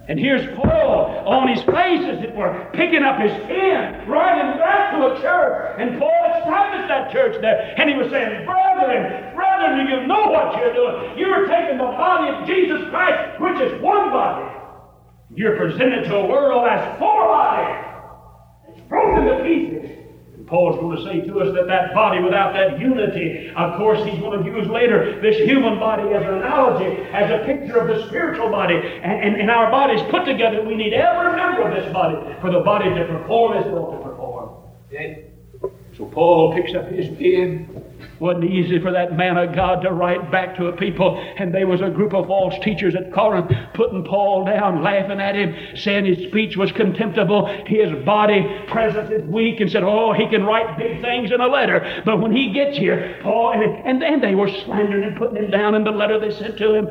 And 0.10 0.20
here's 0.20 0.44
Paul 0.58 1.24
on 1.26 1.48
his 1.48 1.62
face, 1.64 2.04
as 2.04 2.24
it 2.24 2.36
were, 2.36 2.68
picking 2.74 3.04
up 3.04 3.22
his 3.22 3.32
pen, 3.46 4.10
writing 4.10 4.60
back 4.60 4.92
to 4.98 5.14
a 5.14 5.22
church. 5.22 5.76
And 5.80 6.00
Paul 6.00 6.34
established 6.40 6.88
that 6.90 7.12
church 7.12 7.40
there. 7.42 7.76
And 7.78 7.90
he 7.90 7.96
was 7.96 8.10
saying, 8.10 8.46
Brethren, 8.46 9.36
brethren, 9.36 9.86
do 9.86 9.94
you 9.94 10.08
know 10.08 10.32
what 10.32 10.58
you're 10.58 10.74
doing? 10.74 11.18
You're 11.18 11.48
taking 11.48 11.78
the 11.78 11.84
body 11.84 12.36
of 12.36 12.48
Jesus 12.48 12.90
Christ, 12.90 13.40
which 13.40 13.62
is 13.62 13.82
one 13.82 14.10
body. 14.10 14.59
You're 15.40 15.56
presented 15.56 16.04
to 16.04 16.18
a 16.18 16.28
world 16.28 16.68
as 16.68 17.00
four 17.00 17.24
bodies. 17.24 17.86
It's 18.68 18.82
broken 18.90 19.24
to 19.24 19.42
pieces. 19.42 19.98
And 20.36 20.46
Paul's 20.46 20.76
going 20.82 20.98
to 20.98 21.04
say 21.06 21.22
to 21.28 21.40
us 21.40 21.56
that 21.56 21.66
that 21.66 21.94
body 21.94 22.22
without 22.22 22.52
that 22.52 22.78
unity, 22.78 23.50
of 23.56 23.78
course, 23.78 24.04
he's 24.04 24.20
going 24.20 24.44
to 24.44 24.52
use 24.52 24.68
later 24.68 25.18
this 25.22 25.38
human 25.38 25.80
body 25.80 26.12
as 26.14 26.24
an 26.24 26.44
analogy, 26.44 27.04
as 27.14 27.32
a 27.32 27.46
picture 27.46 27.80
of 27.80 27.88
the 27.88 28.06
spiritual 28.10 28.50
body. 28.50 28.76
And, 28.76 29.24
and, 29.24 29.36
and 29.40 29.50
our 29.50 29.72
bodies 29.72 30.02
put 30.12 30.26
together, 30.26 30.62
we 30.62 30.76
need 30.76 30.92
every 30.92 31.34
member 31.38 31.70
of 31.70 31.74
this 31.74 31.94
body 31.94 32.18
for 32.42 32.52
the 32.52 32.60
body 32.60 32.94
to 32.94 33.06
perform 33.06 33.60
as 33.60 33.66
ought 33.68 33.96
to 33.96 34.10
perform. 34.10 34.50
So 35.96 36.04
Paul 36.04 36.54
picks 36.54 36.76
up 36.76 36.92
his 36.92 37.08
pen 37.16 37.89
wasn't 38.20 38.46
easy 38.46 38.80
for 38.80 38.92
that 38.92 39.16
man 39.16 39.38
of 39.38 39.56
God 39.56 39.82
to 39.82 39.92
write 39.92 40.32
back 40.32 40.56
to 40.58 40.68
a 40.68 40.78
people. 40.78 41.18
And 41.38 41.54
there 41.54 41.68
was 41.68 41.82
a 41.82 41.90
group 41.90 42.14
of 42.14 42.28
false 42.28 42.56
teachers 42.64 42.96
at 42.96 43.14
Corinth 43.14 43.52
putting 43.74 44.04
Paul 44.04 44.46
down, 44.46 44.84
laughing 44.84 45.20
at 45.20 45.36
him, 45.36 45.56
saying 45.76 46.06
his 46.06 46.28
speech 46.30 46.58
was 46.58 46.72
contemptible, 46.74 47.46
his 47.66 47.92
body 48.06 48.46
presence 48.68 49.10
is 49.12 49.24
weak, 49.30 49.60
and 49.60 49.72
said, 49.72 49.84
Oh, 49.84 50.14
he 50.14 50.28
can 50.30 50.44
write 50.44 50.78
big 50.78 51.02
things 51.02 51.32
in 51.32 51.42
a 51.42 51.48
letter. 51.48 52.04
But 52.06 52.20
when 52.22 52.32
he 52.32 52.54
gets 52.54 52.78
here, 52.78 53.20
Paul, 53.24 53.54
and, 53.54 54.04
and, 54.04 54.24
they 54.24 54.36
were 54.36 54.50
slandering 54.66 55.04
and 55.04 55.18
putting 55.18 55.44
him 55.44 55.52
down 55.52 55.76
in 55.76 55.84
the 55.84 55.92
letter 55.92 56.20
they 56.20 56.32
sent 56.32 56.58
to 56.58 56.74
him. 56.74 56.88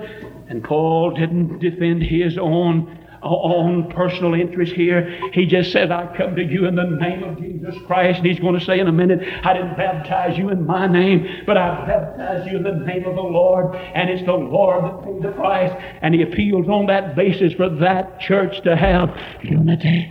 And 0.49 0.65
Paul 0.65 1.11
didn't 1.11 1.59
defend 1.59 2.03
his 2.03 2.39
own 2.39 2.98
own 3.23 3.91
personal 3.91 4.35
interest 4.35 4.73
here. 4.73 5.31
He 5.33 5.47
just 5.47 5.73
said, 5.73 5.91
I 5.91 6.15
come 6.17 6.37
to 6.37 6.45
you 6.45 6.67
in 6.67 6.75
the 6.75 6.85
name 6.85 7.25
of 7.25 7.39
Jesus 7.39 7.75
Christ. 7.87 8.19
And 8.19 8.27
he's 8.27 8.41
going 8.41 8.59
to 8.59 8.65
say 8.65 8.79
in 8.79 8.89
a 8.89 8.93
minute, 8.93 9.21
I 9.45 9.53
didn't 9.53 9.77
baptize 9.77 10.39
you 10.39 10.51
in 10.51 10.67
my 10.67 10.87
name, 10.87 11.45
but 11.47 11.57
I 11.57 11.87
baptized 11.87 12.51
you 12.51 12.59
in 12.59 12.63
the 12.63 12.73
name 12.73 13.05
of 13.05 13.15
the 13.15 13.23
Lord. 13.23 13.75
And 13.75 14.11
it's 14.11 14.25
the 14.25 14.33
Lord 14.33 14.85
that 14.85 15.05
paid 15.05 15.23
the 15.23 15.33
price. 15.33 15.73
And 16.03 16.15
he 16.15 16.23
appeals 16.23 16.69
on 16.69 16.87
that 16.87 17.17
basis 17.17 17.53
for 17.55 17.69
that 17.69 18.21
church 18.21 18.63
to 18.63 18.77
have 18.77 19.17
unity. 19.43 20.09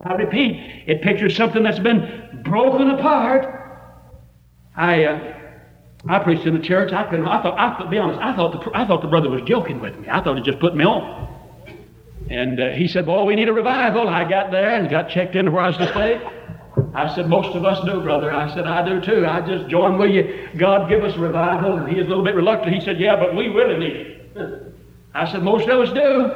I 0.00 0.14
repeat, 0.14 0.84
it 0.86 1.02
pictures 1.02 1.36
something 1.36 1.62
that's 1.62 1.78
been 1.78 2.42
broken 2.44 2.90
apart. 2.90 3.62
I, 4.76 5.04
uh, 5.04 5.34
I 6.06 6.18
preached 6.18 6.46
in 6.46 6.54
the 6.54 6.62
church. 6.62 6.92
I 6.92 7.04
couldn't. 7.04 7.26
I 7.26 7.42
thought. 7.42 7.58
I, 7.58 7.82
to 7.82 7.88
be 7.88 7.96
honest, 7.96 8.20
I 8.20 8.36
thought 8.36 8.52
the 8.52 8.70
I 8.76 8.86
thought 8.86 9.00
the 9.00 9.08
brother 9.08 9.30
was 9.30 9.42
joking 9.46 9.80
with 9.80 9.98
me. 9.98 10.08
I 10.10 10.22
thought 10.22 10.36
he 10.36 10.42
just 10.42 10.58
put 10.58 10.76
me 10.76 10.84
on. 10.84 11.33
And 12.30 12.60
uh, 12.60 12.70
he 12.70 12.88
said, 12.88 13.06
Boy, 13.06 13.24
we 13.24 13.34
need 13.34 13.48
a 13.48 13.52
revival. 13.52 14.08
I 14.08 14.28
got 14.28 14.50
there 14.50 14.70
and 14.70 14.88
got 14.88 15.08
checked 15.08 15.36
into 15.36 15.50
where 15.50 15.62
I 15.62 15.68
was 15.68 15.76
to 15.78 15.88
stay. 15.88 16.20
I 16.94 17.14
said, 17.14 17.28
Most 17.28 17.54
of 17.54 17.64
us 17.64 17.84
do, 17.84 18.00
brother. 18.00 18.32
I 18.32 18.52
said, 18.54 18.66
I 18.66 18.86
do 18.86 19.00
too. 19.00 19.26
I 19.26 19.40
just 19.40 19.68
join 19.68 19.98
with 19.98 20.10
you. 20.10 20.48
God 20.56 20.88
give 20.88 21.04
us 21.04 21.16
revival. 21.16 21.76
And 21.76 21.88
he 21.88 21.96
was 21.96 22.06
a 22.06 22.08
little 22.08 22.24
bit 22.24 22.34
reluctant. 22.34 22.74
He 22.74 22.80
said, 22.80 22.98
Yeah, 22.98 23.16
but 23.16 23.36
we 23.36 23.48
really 23.48 23.78
need 23.78 23.96
it. 23.96 24.74
I 25.14 25.30
said, 25.30 25.42
Most 25.42 25.68
of 25.68 25.80
us 25.80 25.92
do. 25.92 26.32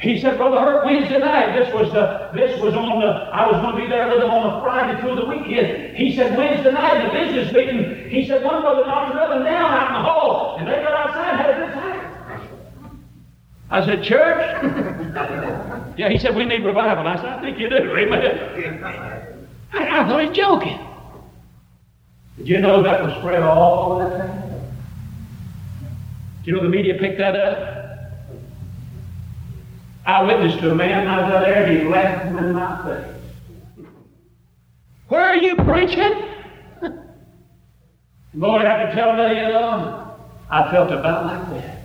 He 0.00 0.20
said, 0.20 0.36
Brother 0.36 0.60
Hurt, 0.60 0.84
Wednesday 0.84 1.18
night, 1.18 1.58
this 1.58 1.74
was 1.74 1.92
uh, 1.92 2.30
this 2.32 2.60
was 2.62 2.72
on 2.74 3.00
the, 3.00 3.06
I 3.34 3.50
was 3.50 3.60
going 3.60 3.74
to 3.74 3.82
be 3.82 3.88
there 3.88 4.08
with 4.08 4.22
him 4.22 4.30
on 4.30 4.58
a 4.58 4.62
Friday 4.62 5.00
through 5.00 5.16
the 5.16 5.26
weekend. 5.26 5.96
He 5.96 6.14
said, 6.14 6.38
Wednesday 6.38 6.70
night 6.70 7.00
in 7.00 7.06
the 7.08 7.12
business 7.12 7.52
meeting, 7.52 8.08
he 8.08 8.24
said, 8.24 8.44
one 8.44 8.62
brother 8.62 8.86
knocked 8.86 9.12
another 9.12 9.42
down 9.42 9.70
out 9.72 9.88
in 9.88 9.94
the 9.94 10.08
hall, 10.08 10.56
and 10.58 10.68
they 10.68 10.82
got 10.82 10.92
outside 10.92 11.30
and 11.30 11.40
had 11.40 11.50
a 11.50 11.66
good 11.66 11.74
time. 11.74 11.88
I 13.70 13.84
said, 13.84 14.02
Church? 14.02 14.64
yeah, 15.98 16.08
he 16.08 16.18
said, 16.18 16.34
We 16.34 16.44
need 16.44 16.64
revival. 16.64 17.06
I 17.06 17.16
said, 17.16 17.26
I 17.26 17.40
think 17.42 17.58
you 17.58 17.68
do. 17.68 17.96
Amen. 17.96 19.46
I, 19.72 20.00
I 20.00 20.08
thought 20.08 20.20
he 20.22 20.28
was 20.28 20.36
joking. 20.36 20.78
Did 22.38 22.48
you 22.48 22.60
know 22.60 22.82
that 22.82 23.02
was 23.02 23.12
spread 23.18 23.42
all 23.42 23.92
over 23.92 24.08
that 24.08 24.26
thing? 24.26 24.60
Did 26.38 26.46
you 26.46 26.52
know 26.54 26.62
the 26.62 26.68
media 26.68 26.94
picked 26.98 27.18
that 27.18 27.36
up? 27.36 27.78
I 30.06 30.22
witnessed 30.22 30.60
to 30.60 30.70
a 30.70 30.74
man 30.74 31.06
out 31.06 31.28
there, 31.28 31.66
he 31.66 31.86
laughed 31.86 32.26
in 32.26 32.52
my 32.52 32.82
face. 32.82 33.14
Where 35.08 35.20
are 35.20 35.36
you 35.36 35.54
preaching? 35.56 36.22
Lord, 38.34 38.64
I 38.64 38.86
can 38.86 38.96
tell 38.96 39.16
you, 39.16 39.36
you 39.36 39.48
know, 39.48 40.16
I 40.48 40.70
felt 40.70 40.90
about 40.90 41.26
like 41.26 41.62
that 41.62 41.77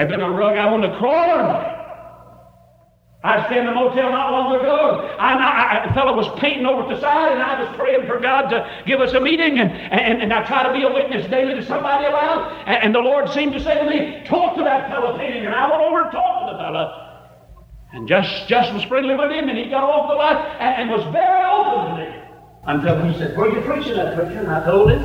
had 0.00 0.08
been 0.08 0.22
a 0.22 0.30
rug 0.30 0.56
I 0.56 0.70
wanted 0.70 0.88
to 0.88 0.98
crawl 0.98 1.30
under. 1.30 1.76
I 3.22 3.44
stayed 3.46 3.58
in 3.58 3.66
a 3.66 3.74
motel 3.74 4.10
not 4.10 4.32
long 4.32 4.56
ago. 4.56 5.14
and 5.20 5.90
a 5.90 5.92
fellow 5.92 6.16
was 6.16 6.26
painting 6.40 6.64
over 6.64 6.88
the 6.88 6.98
side, 7.02 7.32
and 7.32 7.42
I 7.42 7.62
was 7.62 7.76
praying 7.76 8.06
for 8.06 8.18
God 8.18 8.48
to 8.48 8.66
give 8.86 9.02
us 9.02 9.12
a 9.12 9.20
meeting, 9.20 9.58
and, 9.58 9.70
and, 9.70 10.22
and 10.22 10.32
I 10.32 10.42
try 10.44 10.62
to 10.62 10.72
be 10.72 10.84
a 10.84 10.88
witness 10.90 11.28
daily 11.30 11.54
to 11.54 11.62
somebody 11.66 12.06
around. 12.06 12.66
And, 12.66 12.84
and 12.84 12.94
the 12.94 13.00
Lord 13.00 13.28
seemed 13.28 13.52
to 13.52 13.62
say 13.62 13.74
to 13.74 13.90
me, 13.90 14.24
Talk 14.26 14.56
to 14.56 14.64
that 14.64 14.88
fellow 14.88 15.18
painting. 15.18 15.44
And 15.44 15.54
I 15.54 15.68
went 15.68 15.82
over 15.82 16.00
and 16.00 16.12
talked 16.12 16.48
to 16.48 16.52
the 16.56 16.58
fellow. 16.62 17.06
And 17.92 18.08
just, 18.08 18.48
just 18.48 18.72
was 18.72 18.84
friendly 18.84 19.14
with 19.14 19.30
him, 19.30 19.50
and 19.50 19.58
he 19.58 19.68
got 19.68 19.84
off 19.84 20.08
the 20.08 20.14
light 20.14 20.56
and, 20.58 20.82
and 20.82 20.90
was 20.90 21.04
very 21.12 21.44
open 21.44 21.96
to 21.96 22.10
me. 22.10 22.16
Until 22.64 23.04
he 23.04 23.18
said, 23.18 23.36
Where 23.36 23.50
are 23.50 23.54
you 23.54 23.60
preaching 23.60 23.98
at, 23.98 24.16
preacher? 24.16 24.40
And 24.40 24.48
I 24.48 24.64
told 24.64 24.92
him. 24.92 25.04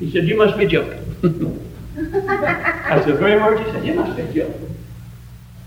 He 0.00 0.10
said, 0.10 0.26
You 0.26 0.36
must 0.36 0.58
be 0.58 0.66
joking. 0.66 1.68
I 1.96 3.02
said, 3.04 3.18
very 3.18 3.38
much. 3.38 3.64
He 3.64 3.72
said, 3.72 3.84
you 3.84 3.94
must 3.94 4.16
be 4.16 4.22
joking. 4.32 4.76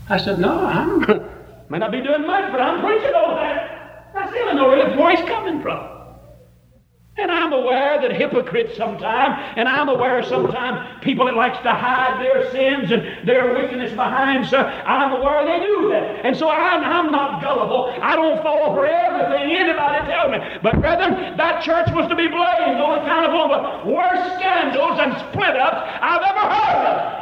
I 0.08 0.16
said, 0.16 0.38
no, 0.38 0.66
I'm, 0.66 1.00
may 1.68 1.78
not 1.78 1.90
be 1.90 2.00
doing 2.00 2.26
much, 2.26 2.50
but 2.50 2.60
I'm 2.60 2.80
preaching 2.84 3.14
over 3.14 3.34
that. 3.36 4.10
I 4.14 4.30
still 4.30 4.46
don't 4.46 4.56
know 4.56 4.68
where 4.68 4.88
the 4.88 4.96
voice 4.96 5.20
coming 5.28 5.60
from. 5.60 5.95
And 7.18 7.30
I'm 7.30 7.52
aware 7.54 7.98
that 8.02 8.12
hypocrites 8.12 8.76
sometimes, 8.76 9.54
and 9.56 9.66
I'm 9.66 9.88
aware 9.88 10.22
sometimes 10.22 11.02
people 11.02 11.24
that 11.24 11.34
likes 11.34 11.56
to 11.62 11.72
hide 11.72 12.20
their 12.20 12.50
sins 12.50 12.92
and 12.92 13.26
their 13.26 13.54
wickedness 13.54 13.92
behind, 13.92 14.46
so 14.46 14.58
I'm 14.58 15.12
aware 15.12 15.46
they 15.46 15.64
do 15.64 15.88
that. 15.88 16.26
And 16.26 16.36
so 16.36 16.50
I'm, 16.50 16.84
I'm 16.84 17.10
not 17.10 17.40
gullible. 17.40 17.94
I 18.02 18.16
don't 18.16 18.42
fall 18.42 18.74
for 18.74 18.86
everything 18.86 19.56
anybody 19.56 20.06
tells 20.12 20.30
me. 20.30 20.38
But 20.62 20.78
brethren, 20.82 21.38
that 21.38 21.62
church 21.62 21.88
was 21.92 22.06
to 22.10 22.16
be 22.16 22.28
blamed 22.28 22.80
on 22.84 22.98
account 22.98 23.26
of 23.26 23.32
one 23.32 23.50
of 23.50 23.86
the 23.86 23.92
worst 23.92 24.36
scandals 24.36 24.98
and 25.00 25.12
split 25.32 25.56
ups 25.56 25.88
I've 26.02 26.20
ever 26.20 26.44
heard 26.52 26.86
of. 26.86 27.16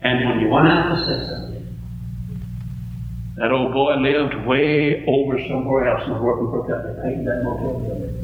And 0.00 0.26
when 0.26 0.40
you 0.40 0.48
went 0.48 0.66
out 0.66 0.96
to 0.96 1.04
say 1.04 1.28
something, 1.28 1.50
that 3.36 3.52
old 3.52 3.74
boy 3.74 3.96
lived 3.96 4.34
way 4.46 5.04
over 5.06 5.38
somewhere 5.46 5.88
else 5.88 6.04
and 6.04 6.14
was 6.14 6.22
working 6.22 6.48
for 6.48 6.60
a 6.72 7.02
painting 7.02 7.24
that 7.26 7.44
motel 7.44 7.80
building. 7.80 8.19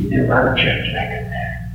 About 0.00 0.58
a 0.58 0.62
church 0.62 0.92
back 0.94 1.20
in 1.20 1.30
there. 1.30 1.70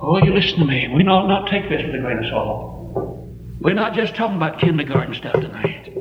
Oh, 0.00 0.16
you 0.18 0.32
listen 0.32 0.60
to 0.60 0.64
me. 0.64 0.86
We 0.94 1.02
not 1.02 1.26
not 1.26 1.50
take 1.50 1.68
this 1.68 1.82
with 1.84 1.94
a 1.94 1.98
grain 1.98 2.18
of 2.18 2.26
salt. 2.26 3.26
We're 3.60 3.74
not 3.74 3.94
just 3.94 4.14
talking 4.14 4.36
about 4.36 4.60
kindergarten 4.60 5.14
stuff 5.14 5.32
tonight. 5.32 5.92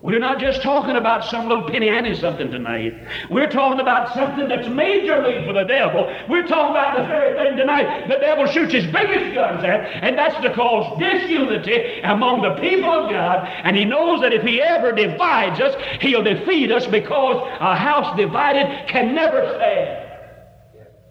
We're 0.00 0.18
not 0.18 0.38
just 0.38 0.62
talking 0.62 0.96
about 0.96 1.24
some 1.24 1.48
little 1.48 1.68
penny 1.68 1.88
ante 1.88 2.14
something 2.14 2.50
tonight. 2.50 2.94
We're 3.30 3.50
talking 3.50 3.80
about 3.80 4.14
something 4.14 4.48
that's 4.48 4.68
major 4.68 5.26
league 5.26 5.46
for 5.46 5.52
the 5.52 5.64
devil. 5.64 6.10
We're 6.28 6.46
talking 6.46 6.70
about 6.70 6.98
the 6.98 7.06
very 7.06 7.34
thing 7.36 7.56
tonight 7.56 8.08
the 8.08 8.16
devil 8.16 8.46
shoots 8.46 8.72
his 8.72 8.86
biggest 8.86 9.34
guns 9.34 9.62
at, 9.64 9.80
and 10.02 10.16
that's 10.16 10.40
to 10.42 10.54
cause 10.54 10.98
disunity 10.98 12.00
among 12.00 12.42
the 12.42 12.54
people 12.60 12.90
of 12.90 13.10
God. 13.10 13.46
And 13.64 13.76
he 13.76 13.84
knows 13.84 14.20
that 14.22 14.32
if 14.32 14.42
he 14.42 14.62
ever 14.62 14.92
divides 14.92 15.60
us, 15.60 15.74
he'll 16.00 16.22
defeat 16.22 16.72
us 16.72 16.86
because 16.86 17.46
a 17.60 17.76
house 17.76 18.16
divided 18.16 18.88
can 18.88 19.14
never 19.14 19.54
stand. 19.56 20.03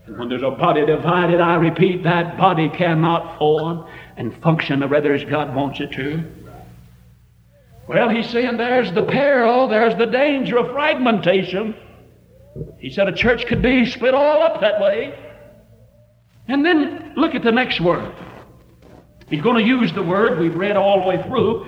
And 0.05 0.17
when 0.17 0.29
there's 0.29 0.43
a 0.43 0.51
body 0.51 0.85
divided, 0.85 1.39
I 1.39 1.55
repeat, 1.55 2.03
that 2.03 2.37
body 2.37 2.69
cannot 2.69 3.37
form 3.37 3.87
and 4.17 4.35
function 4.41 4.79
the 4.79 4.87
rather 4.87 5.13
as 5.13 5.23
God 5.23 5.55
wants 5.55 5.79
it 5.79 5.91
to. 5.93 6.23
Well, 7.87 8.09
he's 8.09 8.29
saying 8.29 8.57
there's 8.57 8.91
the 8.93 9.03
peril, 9.03 9.67
there's 9.67 9.95
the 9.97 10.05
danger 10.05 10.57
of 10.57 10.71
fragmentation. 10.71 11.75
He 12.77 12.89
said 12.89 13.07
a 13.07 13.13
church 13.13 13.45
could 13.47 13.61
be 13.61 13.85
split 13.85 14.13
all 14.13 14.41
up 14.41 14.61
that 14.61 14.79
way. 14.79 15.17
And 16.47 16.65
then 16.65 17.13
look 17.15 17.35
at 17.35 17.43
the 17.43 17.51
next 17.51 17.79
word. 17.79 18.13
He's 19.29 19.41
going 19.41 19.63
to 19.63 19.67
use 19.67 19.91
the 19.93 20.03
word 20.03 20.37
we've 20.39 20.55
read 20.55 20.75
all 20.75 21.01
the 21.01 21.07
way 21.07 21.23
through. 21.23 21.65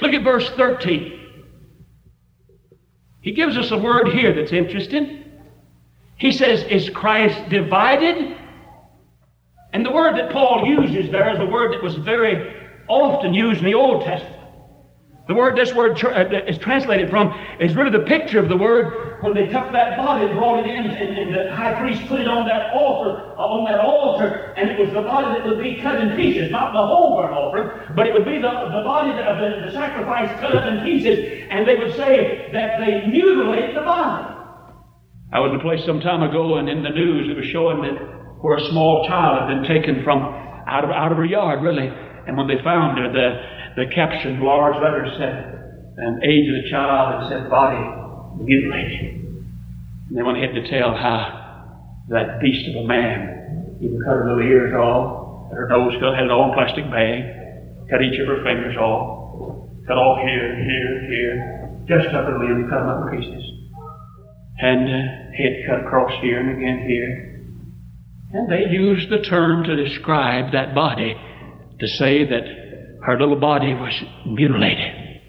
Look 0.00 0.14
at 0.14 0.22
verse 0.22 0.48
13. 0.50 1.18
He 3.20 3.32
gives 3.32 3.56
us 3.56 3.70
a 3.70 3.78
word 3.78 4.08
here 4.08 4.32
that's 4.34 4.52
interesting. 4.52 5.21
He 6.22 6.30
says, 6.30 6.62
Is 6.70 6.88
Christ 6.88 7.48
divided? 7.48 8.36
And 9.72 9.84
the 9.84 9.90
word 9.90 10.16
that 10.16 10.30
Paul 10.30 10.64
uses 10.64 11.10
there 11.10 11.34
is 11.34 11.40
a 11.40 11.46
word 11.46 11.72
that 11.72 11.82
was 11.82 11.96
very 11.96 12.54
often 12.86 13.34
used 13.34 13.58
in 13.58 13.64
the 13.64 13.74
Old 13.74 14.04
Testament. 14.04 14.36
The 15.26 15.34
word 15.34 15.56
this 15.56 15.74
word 15.74 15.96
tr- 15.96 16.14
uh, 16.14 16.46
is 16.46 16.58
translated 16.58 17.10
from 17.10 17.36
is 17.58 17.74
really 17.74 17.90
the 17.90 18.04
picture 18.04 18.38
of 18.38 18.48
the 18.48 18.56
word 18.56 19.20
when 19.22 19.34
they 19.34 19.46
took 19.46 19.72
that 19.72 19.96
body 19.96 20.26
and 20.26 20.38
brought 20.38 20.60
it 20.64 20.66
in, 20.66 20.86
and, 20.86 21.18
and 21.18 21.34
the 21.34 21.56
high 21.56 21.74
priest 21.80 22.06
put 22.06 22.20
it 22.20 22.28
on 22.28 22.46
that 22.46 22.72
altar, 22.72 23.34
uh, 23.36 23.42
on 23.42 23.64
that 23.64 23.80
altar, 23.80 24.54
and 24.56 24.70
it 24.70 24.78
was 24.78 24.94
the 24.94 25.02
body 25.02 25.26
that 25.26 25.44
would 25.44 25.60
be 25.60 25.80
cut 25.82 26.00
in 26.00 26.14
pieces, 26.14 26.52
not 26.52 26.72
the 26.72 26.86
whole 26.86 27.16
burnt 27.16 27.32
offering, 27.32 27.68
but 27.96 28.06
it 28.06 28.14
would 28.14 28.24
be 28.24 28.36
the, 28.36 28.50
the 28.50 28.82
body 28.86 29.10
of 29.10 29.38
the, 29.38 29.66
the 29.66 29.72
sacrifice 29.72 30.30
cut 30.38 30.54
up 30.54 30.66
in 30.70 30.84
pieces, 30.84 31.46
and 31.50 31.66
they 31.66 31.74
would 31.74 31.96
say 31.96 32.48
that 32.52 32.78
they 32.78 33.08
mutilate 33.08 33.74
the 33.74 33.80
body. 33.80 34.31
I 35.32 35.40
was 35.40 35.48
in 35.56 35.60
a 35.60 35.64
place 35.64 35.80
some 35.86 36.00
time 36.00 36.20
ago, 36.22 36.60
and 36.60 36.68
in 36.68 36.82
the 36.82 36.92
news 36.92 37.32
it 37.32 37.36
was 37.40 37.48
showing 37.48 37.80
that 37.88 37.96
where 38.44 38.60
a 38.60 38.68
small 38.68 39.08
child 39.08 39.40
had 39.40 39.48
been 39.48 39.64
taken 39.64 40.04
from 40.04 40.20
out 40.20 40.84
of 40.84 40.90
out 40.90 41.10
of 41.10 41.16
her 41.16 41.24
yard, 41.24 41.62
really, 41.62 41.88
and 41.88 42.36
when 42.36 42.46
they 42.48 42.60
found 42.62 42.98
her, 42.98 43.08
the 43.08 43.28
the 43.80 43.88
caption, 43.94 44.44
large 44.44 44.76
letters 44.76 45.08
said, 45.16 45.96
an 45.96 46.20
age 46.20 46.44
of 46.52 46.60
the 46.60 46.68
child, 46.68 47.16
and 47.16 47.28
said 47.32 47.48
body 47.48 47.80
mutilated. 48.44 49.24
And 50.08 50.12
they 50.12 50.22
went 50.22 50.36
ahead 50.36 50.52
to 50.52 50.68
tell 50.68 50.92
how 50.92 52.04
that 52.10 52.40
beast 52.40 52.68
of 52.68 52.84
a 52.84 52.86
man 52.86 53.78
even 53.80 54.04
cut 54.04 54.12
her 54.12 54.28
little 54.28 54.44
ears 54.44 54.74
off, 54.74 55.50
her 55.52 55.66
nose 55.68 55.96
cut, 55.96 56.12
had 56.12 56.24
it 56.24 56.30
all 56.30 56.52
in 56.52 56.54
plastic 56.54 56.84
bag, 56.92 57.88
cut 57.88 58.04
each 58.04 58.20
of 58.20 58.28
her 58.28 58.44
fingers 58.44 58.76
off, 58.76 59.64
cut 59.88 59.96
off 59.96 60.20
here, 60.20 60.60
here, 60.60 61.08
here, 61.08 61.36
just 61.88 62.12
up 62.12 62.28
her 62.28 62.36
cut 62.68 62.84
them 62.84 62.88
up 62.92 63.08
in 63.08 63.16
pieces. 63.16 63.61
And 64.62 64.88
uh, 64.88 65.36
head 65.36 65.64
cut 65.66 65.86
across 65.86 66.12
here 66.22 66.38
and 66.38 66.56
again 66.56 66.86
here. 66.86 67.32
And 68.32 68.50
they 68.50 68.70
used 68.70 69.10
the 69.10 69.22
term 69.22 69.64
to 69.64 69.76
describe 69.76 70.52
that 70.52 70.74
body 70.74 71.16
to 71.80 71.88
say 71.88 72.24
that 72.24 72.44
her 73.02 73.18
little 73.18 73.40
body 73.40 73.74
was 73.74 73.92
mutilated. 74.24 75.20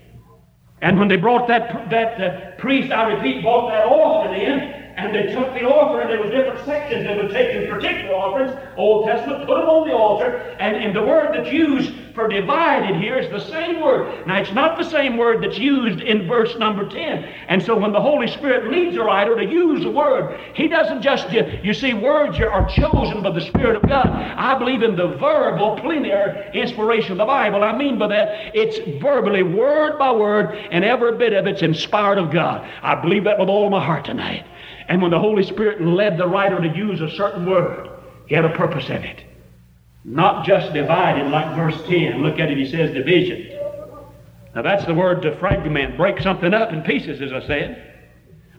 And 0.84 1.00
when 1.00 1.08
they 1.08 1.16
brought 1.16 1.48
that, 1.48 1.90
that 1.90 2.22
uh, 2.22 2.62
priest, 2.62 2.92
I 2.92 3.14
repeat, 3.14 3.42
brought 3.42 3.70
that 3.70 3.86
offering 3.88 4.42
in, 4.42 4.83
and 4.96 5.16
they 5.16 5.34
took 5.34 5.54
the 5.54 5.64
offering, 5.64 6.08
there 6.08 6.22
was 6.22 6.30
different 6.30 6.64
sections. 6.66 7.06
They 7.08 7.16
would 7.16 7.32
take 7.32 7.70
particular 7.70 8.14
offerings, 8.14 8.56
Old 8.78 9.08
Testament, 9.08 9.48
put 9.48 9.58
them 9.60 9.68
on 9.68 9.88
the 9.88 9.94
altar, 9.94 10.38
and, 10.60 10.76
and 10.76 10.96
the 10.96 11.02
word 11.02 11.34
that's 11.34 11.52
used 11.52 11.94
for 12.14 12.28
divided 12.28 13.02
here 13.02 13.18
is 13.18 13.30
the 13.32 13.40
same 13.40 13.82
word. 13.82 14.28
Now, 14.28 14.38
it's 14.38 14.52
not 14.52 14.78
the 14.78 14.84
same 14.84 15.18
word 15.18 15.44
that's 15.44 15.58
used 15.58 16.00
in 16.02 16.28
verse 16.28 16.56
number 16.58 16.88
10. 16.88 17.24
And 17.48 17.62
so 17.62 17.76
when 17.76 17.92
the 17.92 18.00
Holy 18.00 18.28
Spirit 18.28 18.72
leads 18.72 18.96
a 18.96 19.02
writer 19.02 19.36
to 19.36 19.44
use 19.44 19.84
a 19.84 19.90
word, 19.90 20.40
he 20.54 20.68
doesn't 20.68 21.02
just, 21.02 21.32
you, 21.32 21.44
you 21.64 21.74
see, 21.74 21.96
words 21.96 22.40
are 22.40 22.70
chosen 22.70 23.24
by 23.24 23.32
the 23.32 23.42
Spirit 23.42 23.78
of 23.78 23.90
God. 23.90 24.08
I 24.08 24.58
believe 24.60 24.84
in 24.84 24.96
the 24.96 25.08
verbal, 25.08 25.76
plenary 25.78 26.52
inspiration 26.54 27.14
of 27.14 27.18
the 27.18 27.26
Bible. 27.26 27.64
I 27.64 27.76
mean 27.76 27.98
by 27.98 28.08
that, 28.10 28.56
it's 28.56 28.78
verbally, 29.02 29.42
word 29.42 29.98
by 29.98 30.12
word, 30.12 30.56
and 30.70 30.86
every 30.86 31.18
bit 31.18 31.34
of 31.34 31.48
it's 31.48 31.64
inspired 31.64 32.20
of 32.20 32.32
God. 32.32 32.70
I 32.84 32.94
believe 33.02 33.24
that 33.24 33.40
with 33.40 33.50
all 33.50 33.72
my 33.72 33.84
heart 33.84 34.06
tonight. 34.06 34.46
And 34.88 35.02
when 35.02 35.12
the 35.12 35.20
Holy 35.20 35.44
Spirit 35.44 35.82
led 35.82 36.18
the 36.18 36.28
writer 36.28 36.60
to 36.60 36.68
use 36.68 37.02
a 37.02 37.10
certain 37.12 37.46
word, 37.46 37.90
he 38.28 38.36
had 38.36 38.46
a 38.46 38.56
purpose 38.56 38.90
in 38.90 39.04
it. 39.04 39.24
Not 40.04 40.46
just 40.46 40.74
divided 40.74 41.30
like 41.30 41.56
verse 41.56 41.82
10. 41.88 42.22
Look 42.24 42.40
at 42.40 42.52
it, 42.52 42.58
he 42.58 42.70
says 42.70 42.94
division. 42.94 43.60
Now 44.56 44.62
that's 44.62 44.86
the 44.86 44.94
word 44.94 45.22
to 45.24 45.36
fragment, 45.38 45.98
break 45.98 46.20
something 46.20 46.54
up 46.54 46.72
in 46.72 46.82
pieces, 46.84 47.22
as 47.22 47.32
I 47.32 47.46
said. 47.48 47.94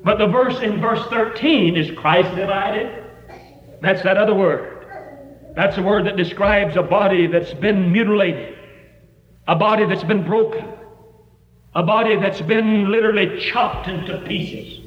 But 0.02 0.18
the 0.18 0.26
verse 0.26 0.60
in 0.60 0.80
verse 0.80 1.04
13 1.08 1.76
is 1.76 1.96
Christ 1.98 2.34
divided. 2.34 3.04
That's 3.80 4.02
that 4.02 4.16
other 4.16 4.34
word. 4.34 4.87
That's 5.54 5.78
a 5.78 5.82
word 5.82 6.06
that 6.06 6.16
describes 6.16 6.76
a 6.76 6.82
body 6.82 7.26
that's 7.26 7.54
been 7.54 7.92
mutilated, 7.92 8.58
a 9.46 9.54
body 9.54 9.87
that's 9.87 10.02
been 10.02 10.24
broken, 10.24 10.66
a 11.74 11.82
body 11.82 12.16
that's 12.16 12.40
been 12.42 12.90
literally 12.90 13.40
chopped 13.40 13.87
into 13.87 14.18
pieces. 14.26 14.84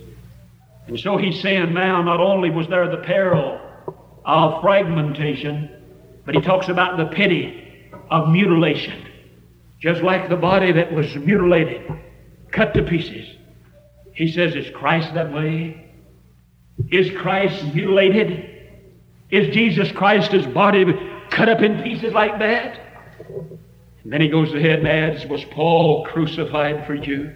And 0.88 1.00
so 1.00 1.18
he's 1.18 1.42
saying 1.42 1.74
now, 1.74 2.02
not 2.02 2.20
only 2.20 2.50
was 2.50 2.68
there 2.68 2.90
the 2.90 3.04
peril 3.04 3.60
of 4.26 4.62
fragmentation, 4.62 5.70
but 6.26 6.36
he 6.36 6.42
talks 6.42 6.70
about 6.70 6.98
the 6.98 7.06
pity 7.06 7.92
of 8.10 8.30
mutilation. 8.30 9.06
Just 9.80 10.02
like 10.02 10.30
the 10.30 10.36
body 10.36 10.72
that 10.72 10.92
was 10.92 11.16
mutilated, 11.16 11.92
cut 12.52 12.74
to 12.74 12.84
pieces. 12.84 13.28
He 14.14 14.32
says, 14.32 14.56
Is 14.56 14.70
Christ 14.72 15.14
that 15.14 15.32
way? 15.32 15.92
Is 16.90 17.12
Christ 17.12 17.64
mutilated? 17.74 18.50
Is 19.30 19.54
Jesus 19.54 19.92
Christ's 19.92 20.48
body 20.48 20.86
cut 21.30 21.50
up 21.50 21.62
in 21.62 21.84
pieces 21.84 22.14
like 22.14 22.40
that? 22.40 22.80
And 24.04 24.14
then 24.14 24.22
he 24.22 24.30
goes 24.30 24.54
ahead 24.54 24.80
and 24.80 24.88
adds, 24.88 25.26
Was 25.26 25.44
Paul 25.46 26.06
crucified 26.06 26.88
for 26.88 26.96
you? 26.96 27.34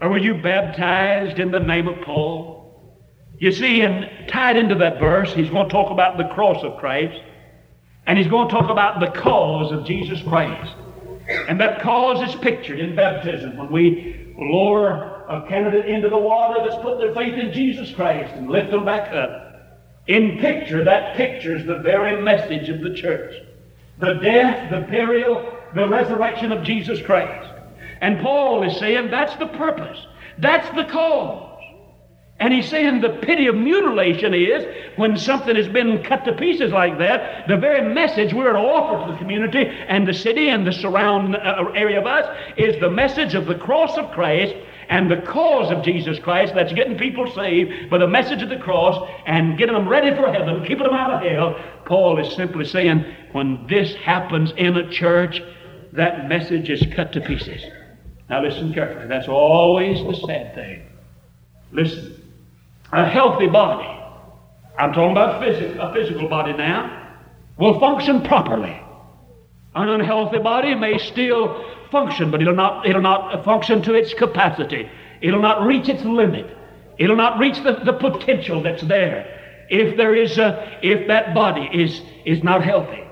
Or 0.00 0.10
were 0.10 0.18
you 0.18 0.34
baptized 0.34 1.38
in 1.38 1.50
the 1.50 1.58
name 1.58 1.88
of 1.88 2.00
Paul? 2.02 2.56
You 3.38 3.52
see, 3.52 3.82
and 3.82 4.28
tied 4.28 4.56
into 4.56 4.74
that 4.76 4.98
verse, 4.98 5.32
he's 5.32 5.50
going 5.50 5.68
to 5.68 5.72
talk 5.72 5.90
about 5.90 6.16
the 6.16 6.28
cross 6.34 6.62
of 6.62 6.78
Christ, 6.78 7.20
and 8.06 8.18
he's 8.18 8.28
going 8.28 8.48
to 8.48 8.54
talk 8.54 8.70
about 8.70 9.00
the 9.00 9.08
cause 9.20 9.72
of 9.72 9.84
Jesus 9.84 10.22
Christ. 10.22 10.74
And 11.48 11.60
that 11.60 11.82
cause 11.82 12.28
is 12.28 12.34
pictured 12.36 12.78
in 12.78 12.94
baptism 12.94 13.56
when 13.56 13.70
we 13.70 14.34
lower 14.38 15.24
a 15.28 15.46
candidate 15.48 15.86
into 15.86 16.08
the 16.08 16.16
water 16.16 16.64
that's 16.64 16.80
put 16.82 16.98
their 16.98 17.14
faith 17.14 17.34
in 17.34 17.52
Jesus 17.52 17.92
Christ 17.94 18.32
and 18.34 18.48
lift 18.48 18.70
them 18.70 18.84
back 18.84 19.12
up. 19.12 19.42
In 20.06 20.38
picture, 20.38 20.84
that 20.84 21.16
pictures 21.16 21.66
the 21.66 21.78
very 21.78 22.22
message 22.22 22.68
of 22.68 22.80
the 22.80 22.94
church 22.94 23.34
the 23.98 24.12
death, 24.14 24.70
the 24.70 24.80
burial, 24.82 25.56
the 25.74 25.88
resurrection 25.88 26.52
of 26.52 26.62
Jesus 26.62 27.00
Christ. 27.00 27.50
And 28.00 28.20
Paul 28.20 28.62
is 28.62 28.78
saying 28.78 29.10
that's 29.10 29.36
the 29.36 29.46
purpose, 29.46 29.98
that's 30.38 30.68
the 30.76 30.84
cause. 30.84 31.46
And 32.38 32.52
he's 32.52 32.68
saying 32.68 33.00
the 33.00 33.18
pity 33.22 33.46
of 33.46 33.54
mutilation 33.54 34.34
is 34.34 34.66
when 34.96 35.16
something 35.16 35.56
has 35.56 35.68
been 35.68 36.02
cut 36.02 36.26
to 36.26 36.34
pieces 36.34 36.70
like 36.70 36.98
that, 36.98 37.48
the 37.48 37.56
very 37.56 37.94
message 37.94 38.34
we're 38.34 38.52
to 38.52 38.58
offer 38.58 39.06
to 39.06 39.12
the 39.12 39.18
community 39.18 39.64
and 39.66 40.06
the 40.06 40.12
city 40.12 40.50
and 40.50 40.66
the 40.66 40.72
surrounding 40.72 41.34
uh, 41.36 41.64
area 41.74 41.98
of 41.98 42.06
us 42.06 42.26
is 42.58 42.78
the 42.78 42.90
message 42.90 43.34
of 43.34 43.46
the 43.46 43.54
cross 43.54 43.96
of 43.96 44.10
Christ 44.10 44.54
and 44.90 45.10
the 45.10 45.22
cause 45.22 45.72
of 45.72 45.82
Jesus 45.82 46.18
Christ 46.18 46.54
that's 46.54 46.74
getting 46.74 46.98
people 46.98 47.30
saved 47.32 47.88
by 47.88 47.98
the 47.98 48.06
message 48.06 48.42
of 48.42 48.50
the 48.50 48.58
cross 48.58 49.08
and 49.26 49.56
getting 49.56 49.74
them 49.74 49.88
ready 49.88 50.14
for 50.14 50.30
heaven, 50.30 50.60
keeping 50.66 50.84
them 50.84 50.94
out 50.94 51.14
of 51.14 51.30
hell. 51.30 51.58
Paul 51.86 52.18
is 52.18 52.36
simply 52.36 52.66
saying 52.66 53.04
when 53.32 53.66
this 53.66 53.94
happens 53.94 54.52
in 54.58 54.76
a 54.76 54.90
church, 54.90 55.40
that 55.92 56.28
message 56.28 56.68
is 56.68 56.84
cut 56.94 57.12
to 57.14 57.20
pieces. 57.22 57.64
Now 58.28 58.42
listen 58.42 58.72
carefully. 58.72 59.06
That's 59.06 59.28
always 59.28 59.98
the 59.98 60.26
sad 60.26 60.54
thing. 60.54 60.82
Listen. 61.72 62.22
A 62.92 63.08
healthy 63.08 63.48
body, 63.48 63.88
I'm 64.78 64.92
talking 64.92 65.12
about 65.12 65.42
a 65.42 65.92
physical 65.92 66.28
body 66.28 66.52
now, 66.52 67.14
will 67.58 67.80
function 67.80 68.22
properly. 68.22 68.80
An 69.74 69.88
unhealthy 69.88 70.38
body 70.38 70.74
may 70.74 70.98
still 70.98 71.64
function, 71.90 72.30
but 72.30 72.40
it'll 72.40 72.54
not, 72.54 72.86
it'll 72.86 73.02
not 73.02 73.44
function 73.44 73.82
to 73.82 73.94
its 73.94 74.14
capacity. 74.14 74.88
It'll 75.20 75.42
not 75.42 75.66
reach 75.66 75.88
its 75.88 76.04
limit. 76.04 76.46
It'll 76.98 77.16
not 77.16 77.38
reach 77.38 77.62
the, 77.62 77.80
the 77.84 77.92
potential 77.92 78.62
that's 78.62 78.82
there 78.82 79.36
if 79.68 79.96
there 79.96 80.14
is 80.14 80.38
a, 80.38 80.78
if 80.82 81.08
that 81.08 81.34
body 81.34 81.68
is, 81.72 82.00
is 82.24 82.42
not 82.42 82.62
healthy. 82.62 83.05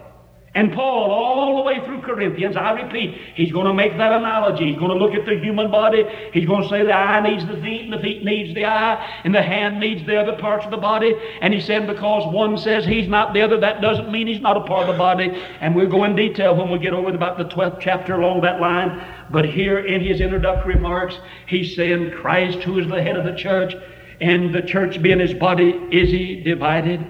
And 0.55 0.73
Paul, 0.73 1.11
all 1.11 1.57
the 1.57 1.63
way 1.63 1.85
through 1.85 2.03
Corinthians, 2.03 2.57
I 2.57 2.81
repeat, 2.81 3.19
he's 3.35 3.51
going 3.51 3.67
to 3.67 3.75
make 3.75 3.97
that 3.99 4.13
analogy. 4.13 4.67
He's 4.67 4.79
going 4.79 4.97
to 4.97 5.05
look 5.05 5.13
at 5.13 5.27
the 5.27 5.37
human 5.37 5.69
body. 5.69 6.05
He's 6.33 6.47
going 6.47 6.63
to 6.63 6.69
say 6.69 6.85
the 6.85 6.93
eye 6.93 7.29
needs 7.29 7.45
the 7.45 7.61
feet, 7.61 7.83
and 7.83 7.93
the 7.93 7.99
feet 7.99 8.25
needs 8.25 8.55
the 8.55 8.65
eye, 8.65 9.21
and 9.25 9.35
the 9.35 9.43
hand 9.43 9.81
needs 9.81 10.07
the 10.07 10.17
other 10.17 10.37
parts 10.37 10.65
of 10.65 10.71
the 10.71 10.77
body. 10.77 11.13
And 11.41 11.53
he 11.53 11.61
said, 11.61 11.89
because 11.89 12.33
one 12.33 12.57
says 12.57 12.85
he's 12.85 13.09
not 13.09 13.35
the 13.35 13.43
other, 13.43 13.59
that 13.59 13.81
doesn't 13.81 14.13
mean 14.13 14.29
he's 14.29 14.41
not 14.41 14.57
a 14.57 14.61
part 14.61 14.89
of 14.89 14.95
the 14.95 14.99
body. 14.99 15.31
And 15.61 15.75
we'll 15.75 15.91
go 15.91 16.05
in 16.05 16.15
detail 16.15 16.55
when 16.55 16.71
we 16.71 16.79
get 16.79 16.93
over 16.93 17.13
about 17.13 17.37
the 17.37 17.47
12th 17.47 17.81
chapter 17.81 18.15
along 18.15 18.43
that 18.43 18.61
line. 18.61 19.05
But 19.31 19.47
here 19.47 19.81
in 19.81 20.03
his 20.03 20.21
introductory 20.21 20.77
remarks, 20.77 21.19
he's 21.49 21.75
saying 21.75 22.13
Christ, 22.13 22.59
who 22.59 22.79
is 22.79 22.87
the 22.87 23.03
head 23.03 23.17
of 23.17 23.25
the 23.25 23.35
church, 23.35 23.75
and 24.21 24.55
the 24.55 24.63
church 24.63 25.03
being 25.03 25.19
his 25.19 25.35
body, 25.35 25.71
is 25.91 26.11
he 26.11 26.43
divided? 26.45 27.05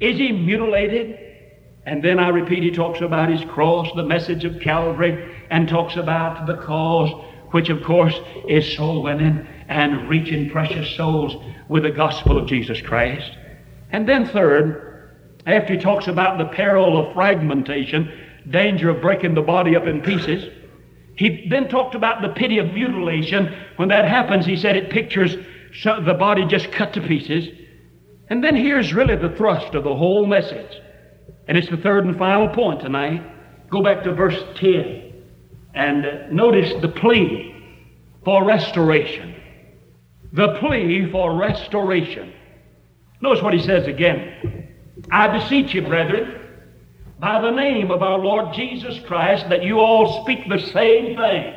Is 0.00 0.18
he 0.18 0.32
mutilated? 0.32 1.29
And 1.90 2.04
then 2.04 2.20
I 2.20 2.28
repeat, 2.28 2.62
he 2.62 2.70
talks 2.70 3.00
about 3.00 3.28
his 3.30 3.42
cross, 3.50 3.88
the 3.96 4.04
message 4.04 4.44
of 4.44 4.60
Calvary, 4.60 5.34
and 5.50 5.68
talks 5.68 5.96
about 5.96 6.46
the 6.46 6.54
cause, 6.58 7.10
which 7.50 7.68
of 7.68 7.82
course 7.82 8.14
is 8.46 8.76
soul 8.76 9.02
winning 9.02 9.44
and 9.66 10.08
reaching 10.08 10.50
precious 10.50 10.88
souls 10.96 11.34
with 11.68 11.82
the 11.82 11.90
gospel 11.90 12.38
of 12.38 12.46
Jesus 12.46 12.80
Christ. 12.80 13.36
And 13.90 14.08
then, 14.08 14.24
third, 14.28 15.16
after 15.46 15.74
he 15.74 15.80
talks 15.80 16.06
about 16.06 16.38
the 16.38 16.44
peril 16.44 16.96
of 16.96 17.12
fragmentation, 17.12 18.08
danger 18.48 18.90
of 18.90 19.02
breaking 19.02 19.34
the 19.34 19.42
body 19.42 19.74
up 19.74 19.88
in 19.88 20.00
pieces, 20.00 20.48
he 21.16 21.48
then 21.50 21.68
talked 21.68 21.96
about 21.96 22.22
the 22.22 22.28
pity 22.28 22.58
of 22.58 22.72
mutilation. 22.72 23.52
When 23.78 23.88
that 23.88 24.04
happens, 24.04 24.46
he 24.46 24.54
said 24.54 24.76
it 24.76 24.90
pictures 24.90 25.34
the 25.84 26.16
body 26.16 26.46
just 26.46 26.70
cut 26.70 26.92
to 26.92 27.00
pieces. 27.00 27.48
And 28.28 28.44
then 28.44 28.54
here's 28.54 28.94
really 28.94 29.16
the 29.16 29.30
thrust 29.30 29.74
of 29.74 29.82
the 29.82 29.96
whole 29.96 30.24
message. 30.24 30.79
And 31.50 31.58
it's 31.58 31.68
the 31.68 31.78
third 31.78 32.04
and 32.04 32.16
final 32.16 32.46
point 32.46 32.80
tonight. 32.80 33.20
Go 33.70 33.82
back 33.82 34.04
to 34.04 34.14
verse 34.14 34.40
10 34.54 35.12
and 35.74 36.30
notice 36.30 36.80
the 36.80 36.90
plea 36.90 37.52
for 38.24 38.44
restoration. 38.44 39.34
The 40.32 40.58
plea 40.60 41.10
for 41.10 41.36
restoration. 41.36 42.32
Notice 43.20 43.42
what 43.42 43.52
he 43.52 43.60
says 43.62 43.88
again. 43.88 44.68
I 45.10 45.26
beseech 45.40 45.74
you, 45.74 45.82
brethren, 45.82 46.40
by 47.18 47.40
the 47.40 47.50
name 47.50 47.90
of 47.90 48.00
our 48.00 48.20
Lord 48.20 48.54
Jesus 48.54 49.00
Christ, 49.08 49.48
that 49.48 49.64
you 49.64 49.80
all 49.80 50.22
speak 50.22 50.48
the 50.48 50.60
same 50.60 51.16
thing. 51.16 51.54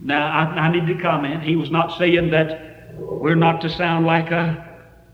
Now, 0.00 0.26
I, 0.26 0.42
I 0.58 0.72
need 0.72 0.92
to 0.92 1.00
comment. 1.00 1.44
He 1.44 1.54
was 1.54 1.70
not 1.70 1.96
saying 1.98 2.32
that 2.32 2.96
we're 2.96 3.36
not 3.36 3.60
to 3.60 3.70
sound 3.70 4.06
like 4.06 4.32
a, 4.32 4.67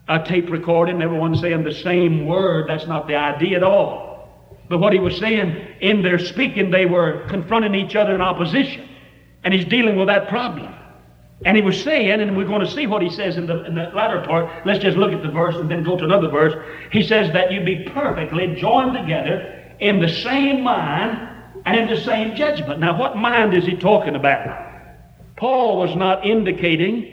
a 0.09 0.23
tape 0.23 0.51
recording, 0.51 1.01
everyone 1.01 1.37
saying 1.37 1.65
the 1.65 1.75
same 1.75 2.27
word. 2.27 2.69
That's 2.69 2.87
not 2.87 3.07
the 3.07 3.17
idea 3.17 3.57
at 3.57 3.63
all. 3.63 4.15
But 4.69 4.79
what 4.79 4.93
he 4.93 4.99
was 4.99 5.17
saying, 5.19 5.77
in 5.81 6.03
their 6.03 6.19
speaking, 6.19 6.71
they 6.71 6.87
were 6.87 7.27
confronting 7.29 7.75
each 7.75 7.97
other 7.97 8.15
in 8.15 8.21
opposition. 8.21 8.89
And 9.45 9.53
he's 9.53 9.67
dealing 9.67 9.97
with 9.97 10.09
that 10.09 10.29
problem. 10.29 10.75
And 11.45 11.57
he 11.57 11.63
was 11.63 11.83
saying, 11.83 12.21
and 12.21 12.37
we're 12.37 12.47
going 12.47 12.65
to 12.65 12.71
see 12.71 12.87
what 12.87 13.03
he 13.03 13.11
says 13.11 13.37
in 13.37 13.47
the, 13.47 13.65
in 13.65 13.75
the 13.75 13.91
latter 13.95 14.23
part. 14.23 14.67
Let's 14.67 14.83
just 14.83 14.97
look 14.97 15.13
at 15.13 15.23
the 15.23 15.31
verse 15.31 15.57
and 15.57 15.71
then 15.71 15.85
go 15.85 15.97
to 15.97 16.05
another 16.05 16.29
verse. 16.29 16.55
He 16.91 17.03
says 17.03 17.33
that 17.33 17.53
you 17.53 17.63
be 17.63 17.85
perfectly 17.91 18.55
joined 18.57 18.95
together 18.97 19.75
in 19.81 20.01
the 20.01 20.09
same 20.09 20.63
mind 20.63 21.29
and 21.67 21.79
in 21.79 21.89
the 21.89 22.01
same 22.03 22.37
judgment. 22.37 22.81
Now, 22.81 22.99
what 22.99 23.17
mind 23.17 23.55
is 23.55 23.65
he 23.65 23.77
talking 23.77 24.17
about? 24.17 24.73
Paul 25.37 25.79
was 25.79 25.95
not 25.97 26.25
indicating, 26.25 27.13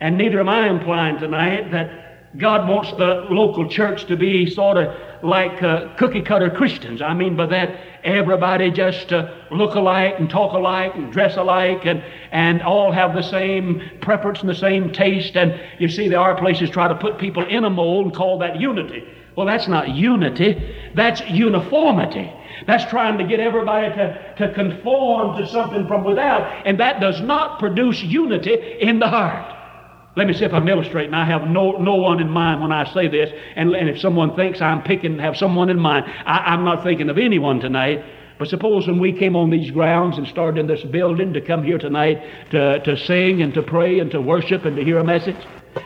and 0.00 0.18
neither 0.18 0.38
am 0.38 0.48
I 0.48 0.68
implying 0.68 1.18
tonight, 1.18 1.72
that 1.72 2.01
God 2.38 2.66
wants 2.66 2.90
the 2.92 3.26
local 3.28 3.68
church 3.68 4.06
to 4.06 4.16
be 4.16 4.48
sort 4.48 4.78
of 4.78 4.96
like 5.22 5.62
uh, 5.62 5.94
cookie 5.96 6.22
cutter 6.22 6.48
Christians. 6.50 7.02
I 7.02 7.12
mean 7.12 7.36
by 7.36 7.46
that, 7.46 7.78
everybody 8.04 8.70
just 8.70 9.12
uh, 9.12 9.34
look 9.50 9.74
alike 9.74 10.14
and 10.18 10.30
talk 10.30 10.54
alike 10.54 10.94
and 10.94 11.12
dress 11.12 11.36
alike 11.36 11.84
and, 11.84 12.02
and 12.30 12.62
all 12.62 12.90
have 12.90 13.14
the 13.14 13.22
same 13.22 13.82
preference 14.00 14.40
and 14.40 14.48
the 14.48 14.54
same 14.54 14.92
taste. 14.92 15.36
And 15.36 15.60
you 15.78 15.88
see, 15.88 16.08
there 16.08 16.20
are 16.20 16.36
places 16.36 16.70
try 16.70 16.88
to 16.88 16.94
put 16.94 17.18
people 17.18 17.44
in 17.46 17.64
a 17.64 17.70
mold 17.70 18.06
and 18.06 18.14
call 18.14 18.38
that 18.38 18.58
unity. 18.58 19.04
Well, 19.36 19.46
that's 19.46 19.68
not 19.68 19.90
unity, 19.90 20.74
that's 20.94 21.20
uniformity. 21.28 22.32
That's 22.66 22.84
trying 22.90 23.18
to 23.18 23.24
get 23.24 23.40
everybody 23.40 23.88
to, 23.94 24.34
to 24.38 24.54
conform 24.54 25.38
to 25.38 25.46
something 25.46 25.86
from 25.86 26.04
without, 26.04 26.66
and 26.66 26.78
that 26.80 27.00
does 27.00 27.20
not 27.20 27.58
produce 27.58 28.02
unity 28.02 28.54
in 28.80 28.98
the 28.98 29.08
heart. 29.08 29.61
Let 30.14 30.26
me 30.26 30.34
see 30.34 30.44
if 30.44 30.52
I'm 30.52 30.68
illustrating. 30.68 31.14
I 31.14 31.24
have 31.24 31.48
no, 31.48 31.78
no 31.78 31.94
one 31.94 32.20
in 32.20 32.28
mind 32.28 32.60
when 32.60 32.70
I 32.70 32.84
say 32.92 33.08
this, 33.08 33.30
and, 33.56 33.74
and 33.74 33.88
if 33.88 33.98
someone 33.98 34.36
thinks 34.36 34.60
I'm 34.60 34.82
picking, 34.82 35.18
have 35.18 35.36
someone 35.36 35.70
in 35.70 35.78
mind, 35.78 36.04
I, 36.06 36.38
I'm 36.52 36.64
not 36.64 36.82
thinking 36.82 37.08
of 37.08 37.16
anyone 37.16 37.60
tonight. 37.60 38.04
But 38.38 38.48
suppose 38.48 38.86
when 38.86 38.98
we 38.98 39.12
came 39.12 39.36
on 39.36 39.50
these 39.50 39.70
grounds 39.70 40.18
and 40.18 40.26
started 40.26 40.60
in 40.60 40.66
this 40.66 40.82
building 40.82 41.32
to 41.32 41.40
come 41.40 41.62
here 41.62 41.78
tonight 41.78 42.22
to, 42.50 42.80
to 42.80 42.96
sing 42.96 43.40
and 43.40 43.54
to 43.54 43.62
pray 43.62 44.00
and 44.00 44.10
to 44.10 44.20
worship 44.20 44.64
and 44.64 44.76
to 44.76 44.84
hear 44.84 44.98
a 44.98 45.04
message, 45.04 45.36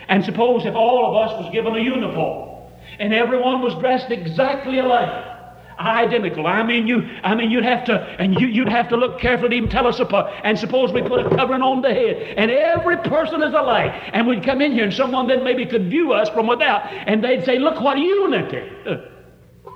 and 0.09 0.25
suppose 0.25 0.65
if 0.65 0.75
all 0.75 1.07
of 1.07 1.29
us 1.29 1.45
was 1.45 1.53
given 1.53 1.77
a 1.77 1.81
uniform, 1.81 2.73
and 2.99 3.13
everyone 3.13 3.63
was 3.63 3.75
dressed 3.75 4.11
exactly 4.11 4.79
alike. 4.81 5.36
Identical. 5.79 6.47
I 6.47 6.63
mean, 6.63 6.87
you. 6.87 7.03
I 7.23 7.35
mean, 7.35 7.51
you'd 7.51 7.65
have 7.65 7.85
to, 7.85 7.99
and 8.19 8.41
you, 8.41 8.47
you'd 8.47 8.69
have 8.69 8.89
to 8.89 8.97
look 8.97 9.21
carefully 9.21 9.51
to 9.51 9.57
even 9.57 9.69
tell 9.69 9.87
us 9.87 10.01
apart. 10.01 10.33
And 10.43 10.59
suppose 10.59 10.91
we 10.91 11.03
put 11.03 11.27
a 11.27 11.37
covering 11.37 11.61
on 11.61 11.83
the 11.83 11.93
head, 11.93 12.35
and 12.39 12.51
every 12.51 12.97
person 12.99 13.43
is 13.43 13.53
alike, 13.53 13.93
and 14.15 14.27
we'd 14.27 14.43
come 14.43 14.63
in 14.63 14.73
here, 14.73 14.85
and 14.85 14.95
someone 14.95 15.27
then 15.27 15.45
maybe 15.45 15.67
could 15.67 15.91
view 15.91 16.15
us 16.15 16.31
from 16.31 16.47
without, 16.47 16.91
and 16.91 17.23
they'd 17.23 17.45
say, 17.45 17.59
"Look 17.59 17.79
what 17.83 17.99
unity." 17.99 18.63
Uh, 18.87 18.97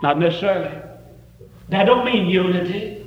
not 0.03 0.19
necessarily. 0.19 0.75
That 1.69 1.85
don't 1.85 2.07
mean 2.07 2.29
unity. 2.29 3.00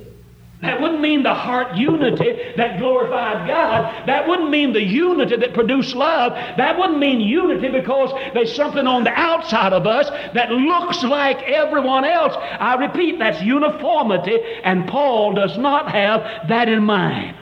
That 0.64 0.80
wouldn't 0.80 1.02
mean 1.02 1.22
the 1.22 1.34
heart 1.34 1.76
unity 1.76 2.54
that 2.56 2.78
glorified 2.78 3.46
God. 3.46 4.06
That 4.06 4.26
wouldn't 4.26 4.48
mean 4.48 4.72
the 4.72 4.82
unity 4.82 5.36
that 5.36 5.52
produced 5.52 5.94
love. 5.94 6.32
That 6.56 6.78
wouldn't 6.78 6.98
mean 6.98 7.20
unity 7.20 7.68
because 7.68 8.10
there's 8.32 8.54
something 8.54 8.86
on 8.86 9.04
the 9.04 9.10
outside 9.10 9.74
of 9.74 9.86
us 9.86 10.08
that 10.32 10.50
looks 10.50 11.04
like 11.04 11.42
everyone 11.42 12.06
else. 12.06 12.32
I 12.34 12.76
repeat, 12.76 13.18
that's 13.18 13.42
uniformity, 13.42 14.38
and 14.64 14.88
Paul 14.88 15.34
does 15.34 15.58
not 15.58 15.90
have 15.90 16.48
that 16.48 16.70
in 16.70 16.82
mind. 16.82 17.36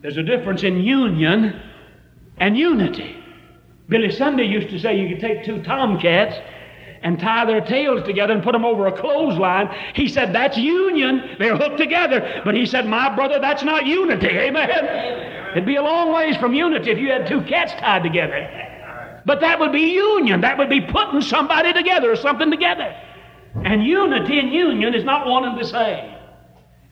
There's 0.00 0.16
a 0.16 0.22
difference 0.22 0.62
in 0.62 0.80
union 0.80 1.60
and 2.38 2.56
unity. 2.56 3.22
Billy 3.88 4.10
Sunday 4.10 4.44
used 4.44 4.70
to 4.70 4.78
say 4.78 4.98
you 4.98 5.10
could 5.10 5.20
take 5.20 5.44
two 5.44 5.62
tomcats 5.62 6.36
and 7.04 7.20
tie 7.20 7.44
their 7.44 7.60
tails 7.60 8.02
together 8.04 8.32
and 8.32 8.42
put 8.42 8.52
them 8.52 8.64
over 8.64 8.86
a 8.86 8.92
clothesline. 8.92 9.68
He 9.94 10.08
said, 10.08 10.34
That's 10.34 10.56
union. 10.56 11.36
They're 11.38 11.56
hooked 11.56 11.76
together. 11.76 12.42
But 12.44 12.54
he 12.54 12.64
said, 12.64 12.86
My 12.86 13.14
brother, 13.14 13.38
that's 13.38 13.62
not 13.62 13.86
unity. 13.86 14.26
Amen. 14.38 15.50
It'd 15.52 15.66
be 15.66 15.76
a 15.76 15.82
long 15.82 16.12
ways 16.12 16.36
from 16.38 16.54
unity 16.54 16.90
if 16.90 16.98
you 16.98 17.10
had 17.10 17.26
two 17.28 17.42
cats 17.42 17.72
tied 17.74 18.02
together. 18.02 18.48
But 19.26 19.40
that 19.40 19.60
would 19.60 19.70
be 19.70 19.92
union. 19.92 20.40
That 20.40 20.58
would 20.58 20.70
be 20.70 20.80
putting 20.80 21.20
somebody 21.20 21.72
together 21.72 22.10
or 22.10 22.16
something 22.16 22.50
together. 22.50 22.94
And 23.64 23.84
unity 23.84 24.38
and 24.38 24.50
union 24.50 24.94
is 24.94 25.04
not 25.04 25.26
one 25.26 25.44
and 25.44 25.60
the 25.60 25.64
same. 25.64 26.10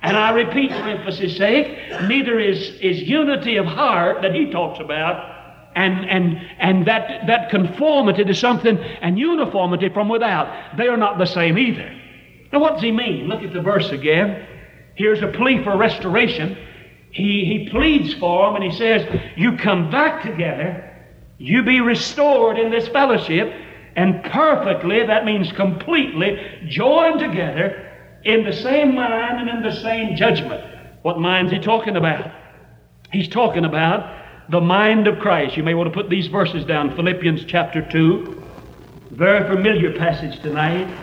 And 0.03 0.17
I 0.17 0.31
repeat 0.31 0.71
for 0.71 0.89
emphasis' 0.89 1.37
sake, 1.37 1.79
neither 2.03 2.39
is, 2.39 2.59
is 2.81 3.03
unity 3.03 3.57
of 3.57 3.67
heart 3.67 4.23
that 4.23 4.35
he 4.35 4.51
talks 4.51 4.79
about 4.81 5.32
and, 5.75 6.09
and, 6.09 6.39
and 6.59 6.87
that, 6.87 7.27
that 7.27 7.51
conformity 7.51 8.25
to 8.25 8.35
something 8.35 8.79
and 8.79 9.19
uniformity 9.19 9.89
from 9.89 10.09
without. 10.09 10.77
They 10.77 10.89
are 10.89 10.97
not 10.97 11.19
the 11.19 11.27
same 11.27 11.59
either. 11.59 11.99
Now, 12.53 12.61
what 12.61 12.75
does 12.75 12.83
he 12.83 12.93
mean? 12.93 13.29
Look 13.29 13.43
at 13.43 13.53
the 13.53 13.63
verse 13.63 13.91
again. 13.91 14.47
Here's 14.95 15.23
a 15.23 15.29
plea 15.29 15.65
for 15.65 15.77
restoration. 15.77 16.57
He, 17.11 17.45
he 17.45 17.69
pleads 17.71 18.15
for 18.15 18.47
them 18.47 18.61
and 18.61 18.71
he 18.71 18.77
says, 18.77 19.07
You 19.37 19.57
come 19.57 19.91
back 19.91 20.23
together, 20.23 20.89
you 21.39 21.63
be 21.63 21.81
restored 21.81 22.59
in 22.59 22.71
this 22.71 22.89
fellowship, 22.89 23.53
and 23.97 24.23
perfectly, 24.25 25.07
that 25.07 25.25
means 25.25 25.53
completely, 25.53 26.39
joined 26.69 27.21
together 27.21 27.91
in 28.25 28.45
the 28.45 28.53
same 28.53 28.95
mind 28.95 29.41
and 29.41 29.49
in 29.49 29.63
the 29.63 29.81
same 29.81 30.17
judgment. 30.17 30.65
What 31.03 31.19
mind's 31.19 31.53
he 31.53 31.59
talking 31.59 31.97
about? 31.97 32.31
He's 33.13 33.29
talking 33.29 33.65
about 33.65 34.22
the 34.53 34.61
mind 34.61 35.07
of 35.07 35.19
Christ. 35.19 35.57
You 35.57 35.63
may 35.63 35.73
want 35.73 35.91
to 35.91 35.95
put 35.99 36.11
these 36.11 36.27
verses 36.27 36.67
down 36.67 36.95
Philippians 36.95 37.47
chapter 37.47 37.81
2. 37.91 38.43
Very 39.13 39.49
familiar 39.49 39.97
passage 39.97 40.43
tonight. 40.43 40.95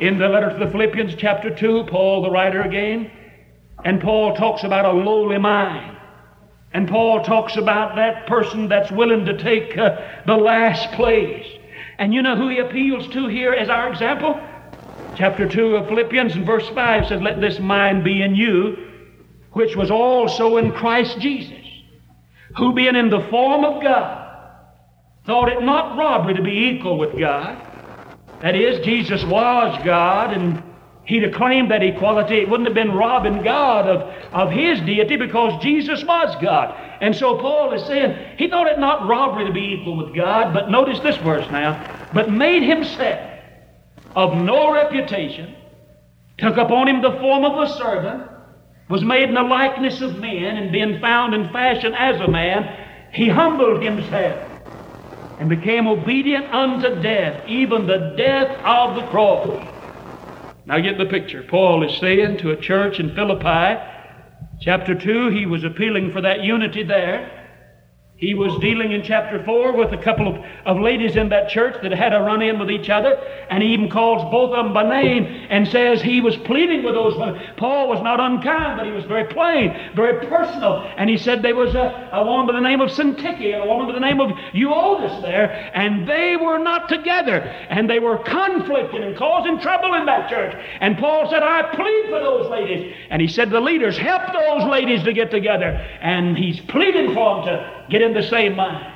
In 0.00 0.18
the 0.18 0.26
letter 0.26 0.50
to 0.58 0.64
the 0.64 0.70
Philippians 0.70 1.14
chapter 1.18 1.54
2, 1.54 1.84
Paul, 1.90 2.22
the 2.22 2.30
writer 2.30 2.62
again, 2.62 3.10
and 3.84 4.00
Paul 4.00 4.34
talks 4.34 4.64
about 4.64 4.86
a 4.86 4.92
lowly 4.92 5.36
mind. 5.36 5.94
And 6.72 6.88
Paul 6.88 7.22
talks 7.22 7.58
about 7.58 7.96
that 7.96 8.26
person 8.26 8.66
that's 8.70 8.90
willing 8.90 9.26
to 9.26 9.36
take 9.36 9.76
uh, 9.76 10.22
the 10.26 10.36
last 10.36 10.90
place. 10.92 11.46
And 11.98 12.14
you 12.14 12.22
know 12.22 12.34
who 12.34 12.48
he 12.48 12.60
appeals 12.60 13.08
to 13.08 13.26
here 13.26 13.52
as 13.52 13.68
our 13.68 13.92
example? 13.92 14.40
Chapter 15.16 15.46
2 15.46 15.76
of 15.76 15.86
Philippians 15.86 16.34
and 16.34 16.46
verse 16.46 16.68
5 16.70 17.08
says, 17.08 17.20
Let 17.20 17.42
this 17.42 17.58
mind 17.58 18.04
be 18.04 18.22
in 18.22 18.34
you, 18.34 18.88
which 19.52 19.76
was 19.76 19.90
also 19.90 20.56
in 20.56 20.72
Christ 20.72 21.20
Jesus 21.20 21.59
who 22.56 22.74
being 22.74 22.96
in 22.96 23.10
the 23.10 23.26
form 23.30 23.64
of 23.64 23.82
God, 23.82 24.28
thought 25.26 25.48
it 25.48 25.62
not 25.62 25.96
robbery 25.96 26.34
to 26.34 26.42
be 26.42 26.70
equal 26.70 26.98
with 26.98 27.18
God. 27.18 27.66
That 28.42 28.56
is, 28.56 28.84
Jesus 28.84 29.22
was 29.24 29.78
God, 29.84 30.32
and 30.32 30.62
he 31.04 31.18
declaimed 31.20 31.70
that 31.70 31.82
equality. 31.82 32.36
It 32.36 32.48
wouldn't 32.48 32.68
have 32.68 32.74
been 32.74 32.92
robbing 32.92 33.42
God 33.42 33.86
of, 33.86 34.02
of 34.32 34.50
his 34.50 34.80
deity 34.80 35.16
because 35.16 35.60
Jesus 35.62 36.04
was 36.04 36.36
God. 36.40 36.74
And 37.00 37.14
so 37.14 37.36
Paul 37.38 37.72
is 37.72 37.84
saying 37.86 38.36
he 38.38 38.48
thought 38.48 38.66
it 38.66 38.78
not 38.78 39.08
robbery 39.08 39.46
to 39.46 39.52
be 39.52 39.74
equal 39.74 39.96
with 39.96 40.14
God, 40.14 40.54
but 40.54 40.70
notice 40.70 41.00
this 41.00 41.16
verse 41.18 41.50
now, 41.50 42.08
but 42.14 42.30
made 42.30 42.62
himself 42.62 43.28
of 44.14 44.36
no 44.36 44.72
reputation, 44.72 45.54
took 46.38 46.56
upon 46.56 46.88
him 46.88 47.02
the 47.02 47.12
form 47.12 47.44
of 47.44 47.58
a 47.58 47.72
servant, 47.74 48.29
was 48.90 49.04
made 49.04 49.28
in 49.28 49.34
the 49.34 49.42
likeness 49.42 50.00
of 50.00 50.18
men, 50.18 50.56
and 50.56 50.72
being 50.72 51.00
found 51.00 51.32
in 51.32 51.48
fashion 51.52 51.94
as 51.94 52.20
a 52.20 52.28
man, 52.28 53.08
he 53.12 53.28
humbled 53.28 53.82
himself 53.82 54.48
and 55.38 55.48
became 55.48 55.86
obedient 55.86 56.52
unto 56.52 57.00
death, 57.00 57.48
even 57.48 57.86
the 57.86 58.14
death 58.18 58.50
of 58.64 58.96
the 58.96 59.06
cross. 59.10 59.62
Now 60.66 60.80
get 60.80 60.98
the 60.98 61.06
picture. 61.06 61.44
Paul 61.48 61.88
is 61.88 61.98
saying 62.00 62.38
to 62.38 62.50
a 62.50 62.60
church 62.60 62.98
in 62.98 63.14
Philippi, 63.14 63.80
chapter 64.60 64.94
2, 64.98 65.30
he 65.30 65.46
was 65.46 65.64
appealing 65.64 66.12
for 66.12 66.20
that 66.20 66.42
unity 66.42 66.82
there. 66.82 67.39
He 68.20 68.34
was 68.34 68.54
dealing 68.60 68.92
in 68.92 69.02
chapter 69.02 69.42
4 69.42 69.72
with 69.72 69.94
a 69.94 69.96
couple 69.96 70.28
of, 70.28 70.44
of 70.66 70.78
ladies 70.78 71.16
in 71.16 71.30
that 71.30 71.48
church 71.48 71.76
that 71.82 71.90
had 71.90 72.12
a 72.12 72.20
run 72.20 72.42
in 72.42 72.58
with 72.58 72.70
each 72.70 72.90
other, 72.90 73.14
and 73.48 73.62
he 73.62 73.72
even 73.72 73.88
calls 73.88 74.30
both 74.30 74.50
of 74.50 74.62
them 74.62 74.74
by 74.74 74.82
name 74.82 75.24
and 75.48 75.66
says 75.66 76.02
he 76.02 76.20
was 76.20 76.36
pleading 76.36 76.82
with 76.82 76.92
those 76.92 77.16
women. 77.16 77.40
Paul 77.56 77.88
was 77.88 78.02
not 78.02 78.20
unkind, 78.20 78.76
but 78.76 78.84
he 78.84 78.92
was 78.92 79.06
very 79.06 79.24
plain, 79.24 79.74
very 79.96 80.26
personal. 80.26 80.82
And 80.98 81.08
he 81.08 81.16
said 81.16 81.40
there 81.40 81.56
was 81.56 81.74
a, 81.74 82.10
a 82.12 82.22
woman 82.22 82.46
by 82.46 82.52
the 82.52 82.60
name 82.60 82.82
of 82.82 82.90
Syntyche 82.90 83.54
and 83.54 83.64
a 83.64 83.66
woman 83.66 83.86
by 83.86 83.94
the 83.94 84.00
name 84.00 84.20
of 84.20 84.32
Euodias 84.52 85.22
there, 85.22 85.70
and 85.72 86.06
they 86.06 86.36
were 86.36 86.58
not 86.58 86.90
together, 86.90 87.38
and 87.40 87.88
they 87.88 88.00
were 88.00 88.18
conflicting 88.18 89.02
and 89.02 89.16
causing 89.16 89.58
trouble 89.60 89.94
in 89.94 90.04
that 90.04 90.28
church. 90.28 90.54
And 90.82 90.98
Paul 90.98 91.30
said, 91.30 91.42
I 91.42 91.74
plead 91.74 92.10
for 92.10 92.20
those 92.20 92.50
ladies. 92.50 92.94
And 93.08 93.22
he 93.22 93.28
said, 93.28 93.48
The 93.48 93.60
leaders, 93.60 93.96
help 93.96 94.30
those 94.34 94.68
ladies 94.68 95.04
to 95.04 95.14
get 95.14 95.30
together. 95.30 95.70
And 96.02 96.36
he's 96.36 96.60
pleading 96.60 97.14
for 97.14 97.46
them 97.46 97.46
to 97.46 97.79
get 97.90 98.02
in 98.02 98.14
the 98.14 98.22
same 98.22 98.56
mind. 98.56 98.94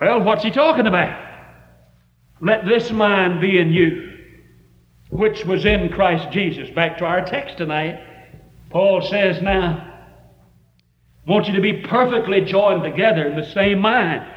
Well, 0.00 0.22
what's 0.22 0.42
he 0.42 0.50
talking 0.50 0.86
about? 0.86 1.24
Let 2.40 2.66
this 2.66 2.90
mind 2.90 3.40
be 3.40 3.58
in 3.58 3.70
you, 3.70 4.12
which 5.10 5.44
was 5.44 5.64
in 5.64 5.88
Christ 5.90 6.30
Jesus. 6.30 6.68
Back 6.70 6.98
to 6.98 7.04
our 7.04 7.24
text 7.24 7.56
tonight. 7.56 8.00
Paul 8.70 9.00
says, 9.00 9.40
Now, 9.40 9.94
I 11.26 11.30
want 11.30 11.46
you 11.46 11.54
to 11.54 11.62
be 11.62 11.82
perfectly 11.82 12.42
joined 12.42 12.82
together 12.82 13.26
in 13.26 13.36
the 13.36 13.50
same 13.52 13.78
mind. 13.78 14.32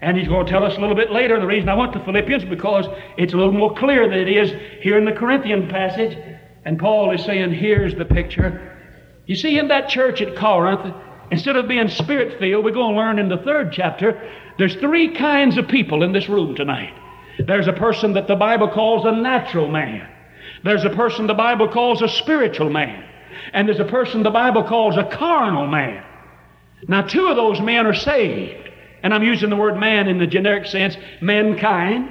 And 0.00 0.16
he's 0.16 0.28
going 0.28 0.44
to 0.44 0.52
tell 0.52 0.64
us 0.64 0.76
a 0.76 0.80
little 0.80 0.94
bit 0.94 1.10
later 1.10 1.40
the 1.40 1.46
reason 1.46 1.68
I 1.68 1.74
went 1.74 1.92
to 1.94 2.04
Philippians 2.04 2.44
because 2.44 2.86
it's 3.16 3.32
a 3.32 3.36
little 3.36 3.52
more 3.52 3.74
clear 3.74 4.08
than 4.08 4.18
it 4.18 4.28
is 4.28 4.52
here 4.82 4.98
in 4.98 5.04
the 5.04 5.12
Corinthian 5.12 5.68
passage. 5.68 6.16
And 6.64 6.78
Paul 6.78 7.12
is 7.12 7.24
saying, 7.24 7.52
Here's 7.52 7.94
the 7.94 8.04
picture. 8.04 8.72
You 9.26 9.36
see, 9.36 9.58
in 9.58 9.68
that 9.68 9.88
church 9.88 10.22
at 10.22 10.36
Corinth, 10.36 10.94
Instead 11.30 11.56
of 11.56 11.68
being 11.68 11.88
spirit 11.88 12.38
filled, 12.38 12.64
we're 12.64 12.70
going 12.70 12.94
to 12.94 13.00
learn 13.00 13.18
in 13.18 13.28
the 13.28 13.38
third 13.38 13.72
chapter 13.72 14.30
there's 14.58 14.74
three 14.76 15.14
kinds 15.14 15.58
of 15.58 15.68
people 15.68 16.02
in 16.02 16.12
this 16.12 16.28
room 16.28 16.54
tonight. 16.54 16.94
There's 17.38 17.68
a 17.68 17.72
person 17.72 18.14
that 18.14 18.26
the 18.26 18.36
Bible 18.36 18.68
calls 18.68 19.04
a 19.04 19.12
natural 19.12 19.68
man. 19.68 20.08
There's 20.64 20.84
a 20.84 20.90
person 20.90 21.26
the 21.26 21.34
Bible 21.34 21.68
calls 21.68 22.00
a 22.00 22.08
spiritual 22.08 22.70
man. 22.70 23.04
And 23.52 23.68
there's 23.68 23.80
a 23.80 23.84
person 23.84 24.22
the 24.22 24.30
Bible 24.30 24.64
calls 24.64 24.96
a 24.96 25.04
carnal 25.04 25.66
man. 25.66 26.02
Now, 26.88 27.02
two 27.02 27.26
of 27.26 27.36
those 27.36 27.60
men 27.60 27.86
are 27.86 27.94
saved. 27.94 28.70
And 29.02 29.12
I'm 29.12 29.22
using 29.22 29.50
the 29.50 29.56
word 29.56 29.78
man 29.78 30.08
in 30.08 30.18
the 30.18 30.26
generic 30.26 30.66
sense, 30.66 30.96
mankind. 31.20 32.10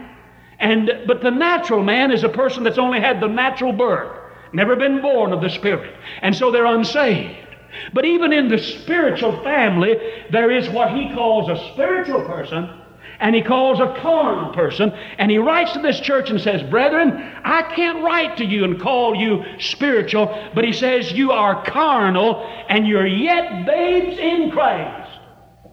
And, 0.60 0.90
but 1.08 1.22
the 1.22 1.32
natural 1.32 1.84
man 1.84 2.12
is 2.12 2.24
a 2.24 2.30
person 2.30 2.64
that's 2.64 2.78
only 2.78 3.00
had 3.00 3.20
the 3.20 3.28
natural 3.28 3.74
birth, 3.74 4.16
never 4.54 4.76
been 4.76 5.02
born 5.02 5.34
of 5.34 5.42
the 5.42 5.50
Spirit. 5.50 5.94
And 6.22 6.36
so 6.36 6.52
they're 6.52 6.66
unsaved. 6.66 7.45
But 7.94 8.06
even 8.06 8.34
in 8.34 8.48
the 8.48 8.58
spiritual 8.58 9.44
family, 9.44 9.96
there 10.32 10.52
is 10.52 10.70
what 10.70 10.92
he 10.92 11.14
calls 11.14 11.50
a 11.50 11.74
spiritual 11.74 12.26
person 12.26 12.82
and 13.20 13.36
he 13.36 13.42
calls 13.42 13.80
a 13.80 13.98
carnal 14.02 14.54
person. 14.54 14.92
And 15.18 15.32
he 15.32 15.38
writes 15.38 15.74
to 15.74 15.80
this 15.80 16.00
church 16.00 16.30
and 16.30 16.40
says, 16.40 16.62
Brethren, 16.64 17.12
I 17.44 17.74
can't 17.76 18.04
write 18.04 18.38
to 18.38 18.46
you 18.46 18.64
and 18.64 18.82
call 18.82 19.16
you 19.16 19.44
spiritual, 19.60 20.28
but 20.54 20.64
he 20.64 20.74
says, 20.74 21.12
You 21.12 21.32
are 21.32 21.66
carnal 21.66 22.46
and 22.70 22.88
you're 22.88 23.08
yet 23.08 23.66
babes 23.66 24.18
in 24.18 24.52
Christ. 24.52 25.20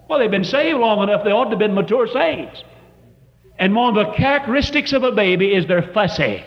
Well, 0.07 0.19
they've 0.19 0.31
been 0.31 0.43
saved 0.43 0.79
long 0.79 1.03
enough, 1.03 1.23
they 1.23 1.31
ought 1.31 1.45
to 1.45 1.49
have 1.51 1.59
been 1.59 1.73
mature 1.73 2.07
saints. 2.07 2.63
And 3.57 3.75
one 3.75 3.97
of 3.97 4.07
the 4.07 4.13
characteristics 4.13 4.93
of 4.93 5.03
a 5.03 5.11
baby 5.11 5.53
is 5.53 5.65
they're 5.67 5.91
fussy. 5.93 6.43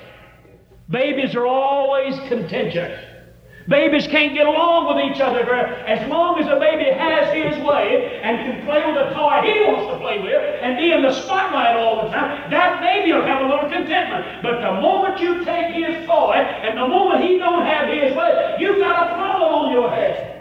Babies 0.89 1.35
are 1.35 1.47
always 1.47 2.19
contentious. 2.29 3.01
Babies 3.69 4.07
can't 4.07 4.33
get 4.33 4.47
along 4.47 4.87
with 4.87 5.03
each 5.11 5.21
other 5.21 5.43
as 5.43 6.09
long 6.09 6.39
as 6.39 6.47
a 6.47 6.61
baby 6.61 6.87
has 6.87 7.35
his 7.35 7.59
way 7.67 8.21
and 8.23 8.39
can 8.39 8.64
play 8.64 8.79
with 8.87 8.95
a 8.95 9.11
toy 9.11 9.43
he 9.43 9.59
wants 9.67 9.91
to 9.91 9.99
play 9.99 10.23
with 10.23 10.39
and 10.62 10.79
be 10.79 10.93
in 10.93 11.03
the 11.03 11.12
spotlight 11.12 11.75
all 11.75 12.07
the 12.07 12.11
time. 12.14 12.49
That 12.51 12.81
baby 12.81 13.12
will 13.12 13.27
have 13.27 13.43
a 13.43 13.49
little 13.49 13.69
contentment. 13.69 14.43
But 14.43 14.62
the 14.62 14.81
moment 14.81 15.19
you 15.19 15.45
take 15.45 15.75
his 15.75 16.07
toy 16.07 16.35
and 16.39 16.79
the 16.79 16.87
moment 16.87 17.25
he 17.25 17.39
don't 17.39 17.67
have 17.67 17.89
his 17.91 18.14
way, 18.14 18.55
you've 18.61 18.79
got 18.79 19.11
a 19.11 19.14
problem 19.14 19.51
on 19.51 19.73
your 19.73 19.91
hands. 19.91 20.37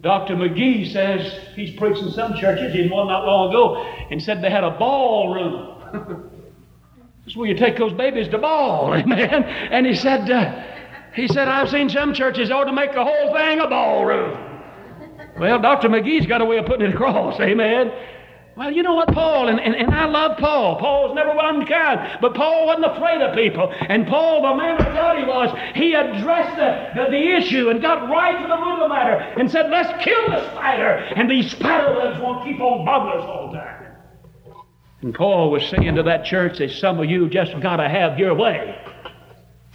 Dr. 0.00 0.34
McGee 0.34 0.92
says 0.92 1.38
he's 1.54 1.74
preached 1.76 2.02
in 2.02 2.10
some 2.10 2.34
churches, 2.34 2.74
in 2.74 2.90
one 2.90 3.06
not 3.06 3.24
long 3.24 3.48
ago, 3.48 3.76
and 4.10 4.20
said 4.20 4.42
they 4.42 4.50
had 4.50 4.64
a 4.64 4.76
ballroom. 4.76 6.30
That's 7.24 7.36
where 7.36 7.48
you 7.48 7.54
take 7.54 7.78
those 7.78 7.94
babies 7.94 8.28
to 8.28 8.38
ball, 8.38 8.92
amen. 8.94 9.44
And 9.44 9.86
he 9.86 9.94
said, 9.94 10.30
uh, 10.30 10.73
he 11.14 11.28
said, 11.28 11.48
I've 11.48 11.70
seen 11.70 11.88
some 11.88 12.12
churches 12.12 12.50
ought 12.50 12.64
to 12.64 12.72
make 12.72 12.92
the 12.92 13.04
whole 13.04 13.32
thing 13.32 13.60
a 13.60 13.68
ballroom. 13.68 14.36
Well, 15.38 15.60
Dr. 15.60 15.88
McGee's 15.88 16.26
got 16.26 16.40
a 16.40 16.44
way 16.44 16.58
of 16.58 16.66
putting 16.66 16.86
it 16.86 16.94
across, 16.94 17.40
amen. 17.40 17.92
Well, 18.56 18.70
you 18.70 18.84
know 18.84 18.94
what, 18.94 19.08
Paul, 19.08 19.48
and, 19.48 19.58
and, 19.58 19.74
and 19.74 19.92
I 19.92 20.04
love 20.04 20.38
Paul. 20.38 20.76
Paul's 20.78 21.14
never 21.16 21.34
one 21.34 21.62
unkind, 21.62 22.18
but 22.20 22.34
Paul 22.34 22.66
wasn't 22.66 22.86
afraid 22.86 23.20
of 23.20 23.34
people. 23.34 23.72
And 23.88 24.06
Paul, 24.06 24.42
the 24.42 24.56
man 24.56 24.80
of 24.80 24.94
God 24.94 25.18
he 25.18 25.24
was, 25.24 25.58
he 25.74 25.94
addressed 25.94 26.56
the, 26.56 27.02
the, 27.02 27.10
the 27.10 27.36
issue 27.36 27.70
and 27.70 27.82
got 27.82 28.08
right 28.08 28.40
to 28.40 28.46
the 28.46 28.56
root 28.56 28.74
of 28.74 28.80
the 28.80 28.88
matter 28.88 29.16
and 29.40 29.50
said, 29.50 29.70
let's 29.70 30.04
kill 30.04 30.28
the 30.28 30.52
spider. 30.52 30.98
And 31.16 31.28
these 31.28 31.50
spider 31.50 31.96
webs 31.96 32.20
won't 32.20 32.44
keep 32.44 32.60
on 32.60 32.86
bugging 32.86 33.20
us 33.20 33.28
all 33.28 33.50
the 33.50 33.58
time. 33.58 33.86
And 35.02 35.12
Paul 35.12 35.50
was 35.50 35.64
saying 35.66 35.96
to 35.96 36.04
that 36.04 36.24
church 36.24 36.58
that 36.58 36.70
some 36.70 37.00
of 37.00 37.10
you 37.10 37.28
just 37.28 37.60
got 37.60 37.76
to 37.76 37.88
have 37.88 38.20
your 38.20 38.34
way. 38.34 38.78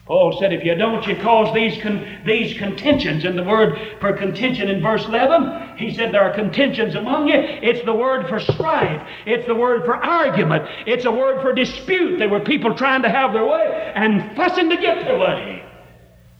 Paul 0.10 0.36
said, 0.40 0.52
if 0.52 0.64
you 0.64 0.74
don't, 0.74 1.06
you 1.06 1.16
cause 1.18 1.54
these, 1.54 1.80
con- 1.84 2.24
these 2.26 2.58
contentions. 2.58 3.26
And 3.26 3.38
the 3.38 3.44
word 3.44 3.78
for 4.02 4.12
contention 4.12 4.68
in 4.68 4.82
verse 4.82 5.06
11, 5.06 5.78
he 5.78 5.94
said 5.94 6.12
there 6.12 6.24
are 6.24 6.34
contentions 6.34 6.96
among 6.96 7.28
you. 7.28 7.36
It's 7.38 7.86
the 7.86 7.94
word 7.94 8.28
for 8.28 8.40
strife. 8.40 9.08
It's 9.28 9.46
the 9.46 9.54
word 9.54 9.86
for 9.86 9.94
argument. 9.94 10.68
It's 10.88 11.06
a 11.06 11.12
word 11.12 11.44
for 11.44 11.54
dispute. 11.54 12.18
There 12.18 12.28
were 12.28 12.40
people 12.40 12.74
trying 12.74 13.04
to 13.04 13.10
have 13.10 13.34
their 13.34 13.46
way 13.46 13.92
and 13.94 14.36
fussing 14.36 14.72
to 14.72 14.78
get 14.78 15.06
their 15.06 15.20
way. 15.20 15.64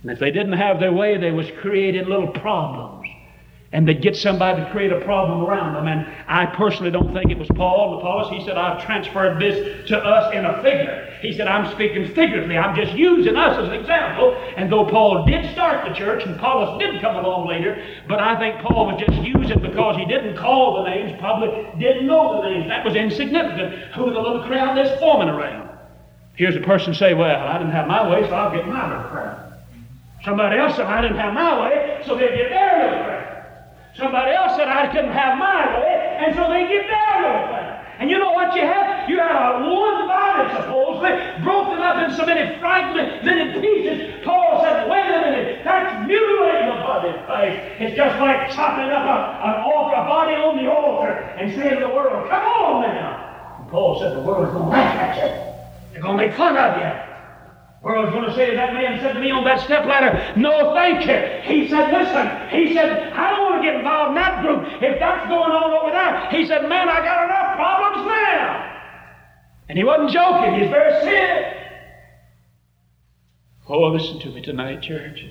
And 0.02 0.10
if 0.10 0.18
they 0.18 0.32
didn't 0.32 0.54
have 0.54 0.80
their 0.80 0.92
way, 0.92 1.20
they 1.20 1.30
was 1.30 1.46
creating 1.62 2.10
little 2.10 2.32
problems 2.32 2.99
and 3.72 3.88
they'd 3.88 4.02
get 4.02 4.16
somebody 4.16 4.64
to 4.64 4.72
create 4.72 4.92
a 4.92 5.00
problem 5.02 5.42
around 5.46 5.76
them. 5.76 5.88
And 5.88 6.08
I 6.28 6.48
personally 6.48 6.90
don't 6.90 7.14
think 7.14 7.30
it 7.30 7.38
was 7.38 7.48
Paul. 7.50 7.94
And 7.94 8.02
Apollos, 8.02 8.32
he 8.32 8.44
said, 8.44 8.58
I've 8.58 8.84
transferred 8.84 9.40
this 9.40 9.88
to 9.90 9.98
us 9.98 10.34
in 10.34 10.44
a 10.46 10.62
figure. 10.64 11.18
He 11.22 11.34
said, 11.34 11.48
I'm 11.48 11.72
speaking 11.76 12.08
figuratively. 12.16 12.58
I'm 12.58 12.76
just 12.76 12.94
using 12.94 13.36
us 13.36 13.60
as 13.60 13.68
an 13.68 13.76
example. 13.76 14.34
And 14.58 14.72
though 14.72 14.86
Paul 14.86 15.26
did 15.26 15.52
start 15.52 15.88
the 15.88 15.94
church 15.94 16.24
and 16.26 16.36
Apollos 16.36 16.80
did 16.80 17.00
come 17.00 17.16
along 17.18 17.48
later, 17.48 17.86
but 18.08 18.20
I 18.20 18.40
think 18.40 18.60
Paul 18.66 18.88
was 18.88 19.00
just 19.06 19.22
using 19.22 19.62
because 19.62 19.98
he 19.98 20.06
didn't 20.06 20.36
call 20.38 20.82
the 20.82 20.90
names, 20.90 21.20
probably 21.20 21.68
didn't 21.78 22.08
know 22.08 22.42
the 22.42 22.50
names. 22.50 22.70
That 22.70 22.84
was 22.84 22.96
insignificant. 22.96 23.94
Who 23.94 24.12
the 24.12 24.20
little 24.20 24.44
crowd 24.48 24.78
that's 24.78 25.00
forming 25.00 25.30
around? 25.30 25.70
Here's 26.36 26.56
a 26.56 26.62
person 26.62 26.96
say, 26.96 27.14
Well, 27.14 27.36
I 27.36 27.58
didn't 27.58 27.74
have 27.74 27.86
my 27.86 28.10
way, 28.10 28.26
so 28.28 28.34
I'll 28.34 28.56
get 28.56 28.66
my 28.66 28.88
little 28.88 29.12
crowd. 29.12 29.54
Somebody 30.24 30.58
else 30.58 30.76
said, 30.76 30.86
I 30.86 31.02
didn't 31.02 31.18
have 31.18 31.34
my 31.34 31.62
way, 31.62 32.02
so 32.06 32.16
they'll 32.16 32.30
get 32.30 32.50
their 32.50 32.84
little 32.84 33.04
crowd. 33.04 33.19
I 34.72 34.88
couldn't 34.92 35.12
have 35.12 35.38
my 35.38 35.80
way, 35.80 36.26
and 36.26 36.36
so 36.36 36.50
they 36.50 36.68
get 36.68 36.88
their 36.88 37.24
way. 37.24 37.66
And 38.00 38.10
you 38.10 38.18
know 38.18 38.32
what 38.32 38.56
you 38.56 38.62
have? 38.62 39.10
You 39.10 39.20
have 39.20 39.60
a 39.60 39.68
one 39.68 40.08
body, 40.08 40.48
supposedly, 40.56 41.20
broken 41.44 41.80
up 41.80 42.00
in 42.08 42.16
so 42.16 42.26
many 42.26 42.58
fragmented 42.60 43.62
pieces. 43.62 44.24
Paul 44.24 44.64
said, 44.64 44.90
wait 44.90 45.04
a 45.04 45.20
minute, 45.20 45.66
that's 45.66 46.08
mutilating 46.08 46.68
the 46.68 46.80
body 46.80 47.10
of 47.10 47.26
Christ. 47.26 47.60
It's 47.80 47.98
just 47.98 48.18
like 48.20 48.52
chopping 48.52 48.90
up 48.90 49.04
a, 49.04 49.18
an 49.44 49.56
altar, 49.68 49.96
a 50.00 50.06
body 50.08 50.36
on 50.36 50.64
the 50.64 50.72
altar 50.72 51.12
and 51.12 51.52
saying 51.56 51.76
to 51.76 51.88
the 51.88 51.94
world, 51.94 52.30
come 52.30 52.44
on 52.44 52.84
now. 52.84 53.60
And 53.60 53.70
Paul 53.70 54.00
said, 54.00 54.16
the 54.16 54.22
world's 54.22 54.54
going 54.54 54.64
to 54.64 54.70
laugh 54.70 54.96
at 54.96 55.16
you. 55.18 55.92
They're 55.92 56.02
going 56.02 56.18
to 56.18 56.28
make 56.28 56.38
fun 56.38 56.56
of 56.56 56.78
you. 56.78 57.09
Or 57.82 57.96
I 57.96 58.04
was 58.04 58.12
going 58.12 58.26
to 58.26 58.36
say, 58.36 58.56
that 58.56 58.74
man 58.74 59.00
said 59.00 59.14
to 59.14 59.20
me 59.20 59.32
on 59.32 59.46
that 59.46 59.62
step 59.62 59.86
ladder, 59.86 60.34
no, 60.36 60.74
thank 60.74 61.06
you. 61.08 61.42
He 61.48 61.70
said, 61.70 61.92
listen, 61.94 62.50
he 62.50 62.74
said, 62.74 63.14
I 63.14 63.30
don't 63.30 63.52
want 63.52 63.64
to 63.64 63.68
get 63.68 63.76
involved 63.76 64.10
in 64.10 64.16
that 64.16 64.44
group. 64.44 64.68
If 64.84 65.00
that's 65.00 65.30
going 65.30 65.52
on 65.52 65.72
over 65.72 65.92
there, 65.92 66.28
he 66.30 66.46
said, 66.46 66.68
man, 66.68 66.90
I 66.90 67.00
got 67.00 67.24
enough 67.24 67.56
problems 67.56 68.08
now. 68.08 68.66
And 69.70 69.78
he 69.78 69.84
wasn't 69.86 70.12
joking. 70.12 70.60
He's 70.60 70.70
very 70.70 71.02
serious. 71.04 71.56
Oh, 73.70 73.88
listen 73.88 74.20
to 74.20 74.30
me 74.30 74.42
tonight, 74.42 74.82
church. 74.82 75.26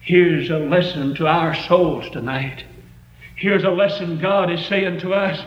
Here's 0.00 0.50
a 0.50 0.58
lesson 0.58 1.14
to 1.14 1.26
our 1.26 1.54
souls 1.54 2.10
tonight. 2.10 2.64
Here's 3.36 3.64
a 3.64 3.70
lesson 3.70 4.18
God 4.18 4.52
is 4.52 4.64
saying 4.66 5.00
to 5.00 5.14
us. 5.14 5.42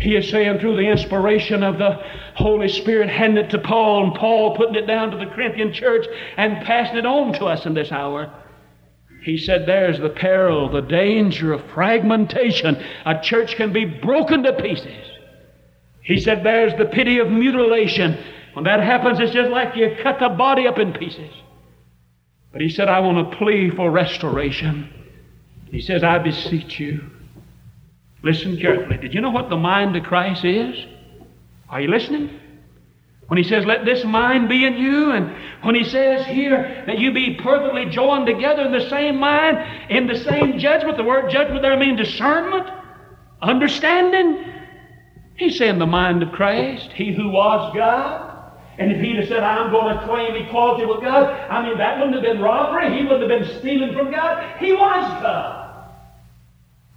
He 0.00 0.16
is 0.16 0.28
saying 0.30 0.58
through 0.58 0.76
the 0.76 0.88
inspiration 0.88 1.62
of 1.62 1.78
the 1.78 2.02
Holy 2.34 2.68
Spirit, 2.68 3.10
handing 3.10 3.44
it 3.44 3.50
to 3.50 3.58
Paul, 3.58 4.04
and 4.04 4.14
Paul 4.14 4.56
putting 4.56 4.74
it 4.74 4.86
down 4.86 5.10
to 5.10 5.16
the 5.16 5.26
Corinthian 5.26 5.72
church 5.72 6.06
and 6.36 6.64
passing 6.64 6.96
it 6.96 7.06
on 7.06 7.32
to 7.34 7.46
us 7.46 7.66
in 7.66 7.74
this 7.74 7.92
hour. 7.92 8.32
He 9.22 9.38
said, 9.38 9.66
There's 9.66 10.00
the 10.00 10.08
peril, 10.08 10.70
the 10.70 10.80
danger 10.80 11.52
of 11.52 11.62
fragmentation. 11.72 12.82
A 13.04 13.20
church 13.20 13.56
can 13.56 13.72
be 13.72 13.84
broken 13.84 14.42
to 14.42 14.52
pieces. 14.54 15.10
He 16.02 16.18
said, 16.18 16.42
There's 16.42 16.76
the 16.76 16.86
pity 16.86 17.18
of 17.18 17.30
mutilation. 17.30 18.18
When 18.54 18.64
that 18.64 18.80
happens, 18.80 19.20
it's 19.20 19.32
just 19.32 19.50
like 19.50 19.76
you 19.76 19.96
cut 20.02 20.18
the 20.18 20.30
body 20.30 20.66
up 20.66 20.78
in 20.78 20.92
pieces. 20.92 21.30
But 22.50 22.60
he 22.60 22.68
said, 22.68 22.88
I 22.88 23.00
want 23.00 23.30
to 23.30 23.36
plea 23.36 23.70
for 23.70 23.90
restoration. 23.90 24.92
He 25.70 25.80
says, 25.80 26.02
I 26.02 26.18
beseech 26.18 26.80
you 26.80 27.10
Listen 28.22 28.56
carefully. 28.56 28.98
Did 28.98 29.14
you 29.14 29.20
know 29.20 29.30
what 29.30 29.48
the 29.48 29.56
mind 29.56 29.96
of 29.96 30.04
Christ 30.04 30.44
is? 30.44 30.76
Are 31.68 31.80
you 31.80 31.88
listening? 31.88 32.38
When 33.26 33.38
he 33.38 33.44
says, 33.44 33.64
Let 33.64 33.84
this 33.84 34.04
mind 34.04 34.48
be 34.48 34.64
in 34.64 34.74
you, 34.74 35.10
and 35.12 35.34
when 35.62 35.74
he 35.74 35.84
says 35.84 36.26
here 36.26 36.84
that 36.86 36.98
you 36.98 37.12
be 37.12 37.36
perfectly 37.36 37.86
joined 37.86 38.26
together 38.26 38.62
in 38.62 38.72
the 38.72 38.88
same 38.90 39.18
mind, 39.18 39.90
in 39.90 40.06
the 40.06 40.18
same 40.18 40.58
judgment, 40.58 40.98
the 40.98 41.04
word 41.04 41.30
judgment 41.30 41.62
there 41.62 41.76
means 41.78 41.98
discernment, 41.98 42.68
understanding. 43.40 44.44
He's 45.36 45.56
saying 45.56 45.78
the 45.78 45.86
mind 45.86 46.22
of 46.22 46.32
Christ, 46.32 46.92
he 46.92 47.14
who 47.14 47.30
was 47.30 47.74
God. 47.74 48.28
And 48.78 48.92
if 48.92 49.00
he'd 49.00 49.16
have 49.16 49.28
said, 49.28 49.42
I'm 49.42 49.70
going 49.70 49.96
to 49.96 50.04
claim 50.04 50.34
equality 50.34 50.86
with 50.86 51.02
God, 51.02 51.24
I 51.50 51.66
mean, 51.66 51.78
that 51.78 51.98
wouldn't 51.98 52.14
have 52.14 52.24
been 52.24 52.42
robbery. 52.42 52.96
He 52.98 53.04
wouldn't 53.04 53.30
have 53.30 53.40
been 53.40 53.58
stealing 53.60 53.94
from 53.94 54.10
God. 54.10 54.58
He 54.58 54.72
was 54.72 55.22
God. 55.22 55.71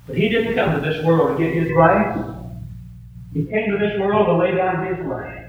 But 0.07 0.17
he 0.17 0.29
didn't 0.29 0.55
come 0.55 0.75
to 0.75 0.81
this 0.87 1.03
world 1.03 1.37
to 1.37 1.43
get 1.43 1.53
his 1.53 1.71
rights. 1.75 2.19
He 3.33 3.45
came 3.45 3.71
to 3.71 3.77
this 3.77 3.99
world 3.99 4.27
to 4.27 4.37
lay 4.37 4.55
down 4.55 4.85
his 4.85 5.05
life. 5.05 5.45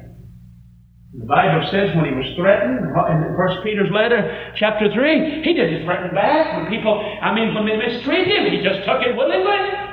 The 1.19 1.25
Bible 1.25 1.67
says 1.71 1.97
when 1.97 2.05
he 2.05 2.13
was 2.13 2.27
threatened, 2.37 2.93
in 2.93 3.37
First 3.37 3.65
Peter's 3.65 3.91
letter, 3.91 4.53
chapter 4.57 4.93
3, 4.93 5.43
he 5.43 5.55
didn't 5.55 5.85
threaten 5.85 6.15
back. 6.15 6.57
When 6.57 6.67
people, 6.69 6.93
I 7.23 7.35
mean, 7.35 7.55
when 7.55 7.65
they 7.65 7.77
mistreated 7.77 8.37
him, 8.37 8.53
he 8.53 8.63
just 8.63 8.85
took 8.85 9.01
it 9.01 9.17
willingly. 9.17 9.87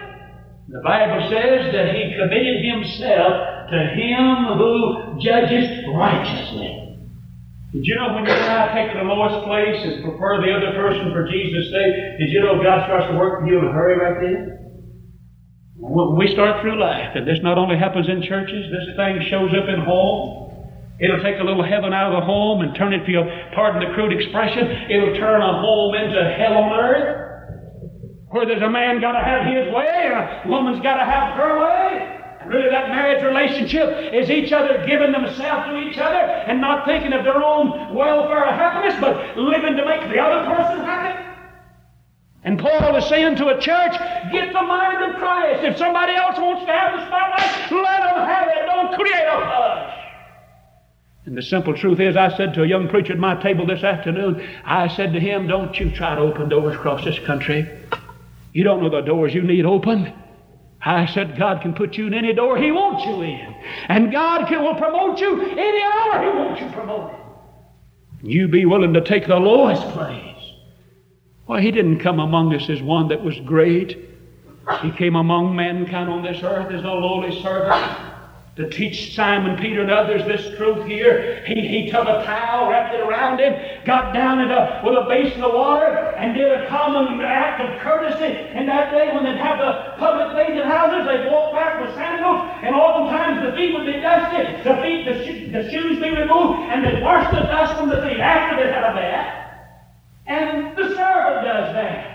The 0.68 0.82
Bible 0.84 1.30
says 1.30 1.72
that 1.72 1.95
he 1.95 2.16
committed 2.20 2.66
himself 2.66 3.70
to 3.70 3.80
him 3.95 4.57
who 4.57 5.20
judges 5.22 5.86
righteously. 5.93 6.82
Did 7.74 7.89
you 7.89 7.95
know 7.97 8.13
when 8.13 8.21
you 8.21 8.30
and 8.30 8.53
I 8.53 8.69
take 8.69 8.93
the 8.93 9.01
lowest 9.01 9.49
place 9.49 9.82
and 9.82 10.05
prefer 10.05 10.45
the 10.45 10.53
other 10.53 10.78
person 10.78 11.09
for 11.09 11.26
Jesus' 11.26 11.74
sake, 11.74 12.21
did 12.21 12.30
you 12.30 12.45
know 12.45 12.61
God 12.61 12.86
starts 12.86 13.09
to 13.09 13.17
work 13.17 13.41
for 13.41 13.49
you 13.49 13.57
in 13.57 13.65
a 13.65 13.74
hurry 13.74 13.97
right 13.97 14.21
then? 14.21 14.63
When 15.82 16.13
we 16.13 16.30
start 16.38 16.61
through 16.61 16.78
life, 16.78 17.17
and 17.17 17.26
this 17.26 17.41
not 17.41 17.57
only 17.57 17.76
happens 17.76 18.05
in 18.07 18.21
churches, 18.30 18.69
this 18.69 18.93
thing 18.93 19.26
shows 19.26 19.49
up 19.57 19.65
in 19.65 19.82
home. 19.82 20.53
It'll 21.01 21.26
take 21.26 21.41
a 21.41 21.43
little 21.43 21.65
heaven 21.65 21.97
out 21.97 22.13
of 22.13 22.21
the 22.21 22.26
home 22.30 22.61
and 22.61 22.78
turn 22.78 22.93
it, 22.93 23.01
if 23.01 23.09
you 23.09 23.26
pardon 23.57 23.82
the 23.82 23.89
crude 23.97 24.13
expression, 24.13 24.69
it'll 24.93 25.17
turn 25.17 25.41
a 25.41 25.53
home 25.57 25.97
into 25.97 26.21
hell 26.38 26.53
on 26.53 26.78
earth. 26.78 27.09
Where 28.30 28.45
there's 28.45 28.61
a 28.61 28.69
man 28.69 29.01
got 29.01 29.17
to 29.17 29.26
have 29.26 29.49
his 29.49 29.74
way 29.74 29.89
and 29.89 30.13
a 30.13 30.45
woman's 30.45 30.82
got 30.86 31.01
to 31.01 31.05
have 31.09 31.34
her 31.41 31.57
way. 31.57 32.22
And 32.43 32.51
really, 32.51 32.69
that 32.69 32.89
marriage 32.89 33.23
relationship 33.23 34.13
is 34.13 34.29
each 34.29 34.51
other 34.51 34.83
giving 34.85 35.13
themselves 35.13 35.67
to 35.69 35.77
each 35.79 35.97
other 35.97 36.19
and 36.19 36.59
not 36.59 36.85
thinking 36.85 37.13
of 37.13 37.23
their 37.23 37.41
own 37.41 37.95
welfare 37.95 38.43
or 38.43 38.51
happiness, 38.51 38.99
but 38.99 39.37
living 39.37 39.77
to 39.77 39.85
make 39.85 40.01
the 40.11 40.19
other 40.19 40.43
person 40.53 40.83
happy. 40.83 41.23
And 42.43 42.59
Paul 42.59 42.97
is 42.97 43.05
saying 43.05 43.37
to 43.37 43.47
a 43.47 43.61
church, 43.61 43.93
get 44.33 44.51
the 44.51 44.61
mind 44.61 45.09
of 45.09 45.15
Christ. 45.15 45.63
If 45.63 45.77
somebody 45.77 46.13
else 46.15 46.37
wants 46.37 46.65
to 46.65 46.71
have 46.73 46.99
the 46.99 47.05
spotlight, 47.07 47.71
let 47.71 48.03
them 48.03 48.27
have 48.27 48.47
it. 48.49 48.65
Don't 48.65 48.93
create 48.93 49.25
a 49.25 49.39
hush. 49.39 49.99
And 51.25 51.37
the 51.37 51.41
simple 51.41 51.73
truth 51.73 52.01
is, 52.01 52.17
I 52.17 52.35
said 52.35 52.53
to 52.55 52.63
a 52.63 52.67
young 52.67 52.89
preacher 52.89 53.13
at 53.13 53.19
my 53.19 53.41
table 53.41 53.65
this 53.65 53.83
afternoon, 53.83 54.45
I 54.65 54.89
said 54.89 55.13
to 55.13 55.21
him, 55.21 55.47
Don't 55.47 55.79
you 55.79 55.89
try 55.91 56.15
to 56.15 56.21
open 56.21 56.49
doors 56.49 56.75
across 56.75 57.05
this 57.05 57.17
country. 57.19 57.65
You 58.51 58.65
don't 58.65 58.83
know 58.83 58.89
the 58.89 58.99
doors 58.99 59.33
you 59.33 59.41
need 59.41 59.65
opened. 59.65 60.13
I 60.86 61.05
said, 61.05 61.38
God 61.38 61.61
can 61.61 61.73
put 61.73 61.95
you 61.95 62.07
in 62.07 62.13
any 62.13 62.34
door 62.34 62.57
He 62.57 62.71
wants 62.71 63.05
you 63.05 63.21
in. 63.21 63.55
And 63.88 64.11
God 64.11 64.47
can, 64.47 64.63
will 64.63 64.75
promote 64.75 65.19
you 65.19 65.41
any 65.41 65.81
hour 65.81 66.21
He 66.23 66.38
wants 66.38 66.61
you 66.61 66.69
promoted. 66.71 67.17
You 68.21 68.47
be 68.47 68.65
willing 68.65 68.93
to 68.93 69.01
take 69.01 69.27
the 69.27 69.38
lowest 69.38 69.84
place. 69.89 70.53
Why, 71.45 71.61
He 71.61 71.71
didn't 71.71 71.99
come 71.99 72.19
among 72.19 72.53
us 72.53 72.69
as 72.69 72.81
one 72.81 73.07
that 73.09 73.23
was 73.23 73.39
great. 73.41 74.09
He 74.81 74.91
came 74.91 75.15
among 75.15 75.55
mankind 75.55 76.09
on 76.09 76.23
this 76.23 76.41
earth 76.43 76.71
as 76.71 76.84
a 76.84 76.88
lowly 76.88 77.41
servant 77.41 78.12
to 78.56 78.70
teach 78.70 79.16
Simon 79.16 79.58
Peter 79.58 79.82
and 79.82 79.89
others 79.89 80.24
this 80.26 80.56
truth 80.58 80.86
here. 80.86 81.43
He, 81.47 81.68
he 81.68 81.89
took 81.89 82.06
a 82.08 82.24
towel, 82.24 82.70
wrapped 82.70 82.93
it 82.93 83.01
around 83.01 83.39
him, 83.39 83.58
got 83.84 84.14
down 84.14 84.41
into, 84.41 84.82
with 84.86 84.93
a 84.93 85.06
basin 85.10 85.41
of 85.41 85.54
water, 85.54 86.14
and 86.18 86.36
did 86.36 86.51
a 86.51 86.68
common 86.70 87.20
act 87.22 87.62
of 87.62 87.82
courtesy. 87.82 88.38
In 88.54 88.68
that 88.68 88.91
day, 88.91 89.10
when 89.12 89.24
they'd 89.24 89.41
have 89.41 89.58
the 89.58 89.97
public 89.97 90.38
bathing 90.38 90.62
houses, 90.70 91.08
they'd 91.08 91.32
walk 91.32 91.54
back 91.54 91.82
with 91.82 91.95
sandals, 91.95 92.45
and 92.62 92.76
oftentimes 92.76 93.43
the 93.43 93.58
feet 93.58 93.74
would 93.74 93.88
be 93.88 93.99
dusted, 93.99 94.64
the 94.64 94.78
feet, 94.84 95.06
the, 95.10 95.26
sho- 95.26 95.49
the 95.49 95.72
shoes 95.72 95.97
be 95.99 96.10
removed, 96.14 96.70
and 96.70 96.86
they'd 96.86 97.01
wash 97.01 97.26
the 97.34 97.41
dust 97.41 97.76
from 97.80 97.89
the 97.89 98.01
feet 98.04 98.20
after 98.20 98.62
they 98.62 98.72
had 98.72 98.84
a 98.84 98.93
bath. 98.93 99.39
And 100.28 100.78
the 100.78 100.93
servant 100.93 101.41
does 101.43 101.74
that. 101.74 102.12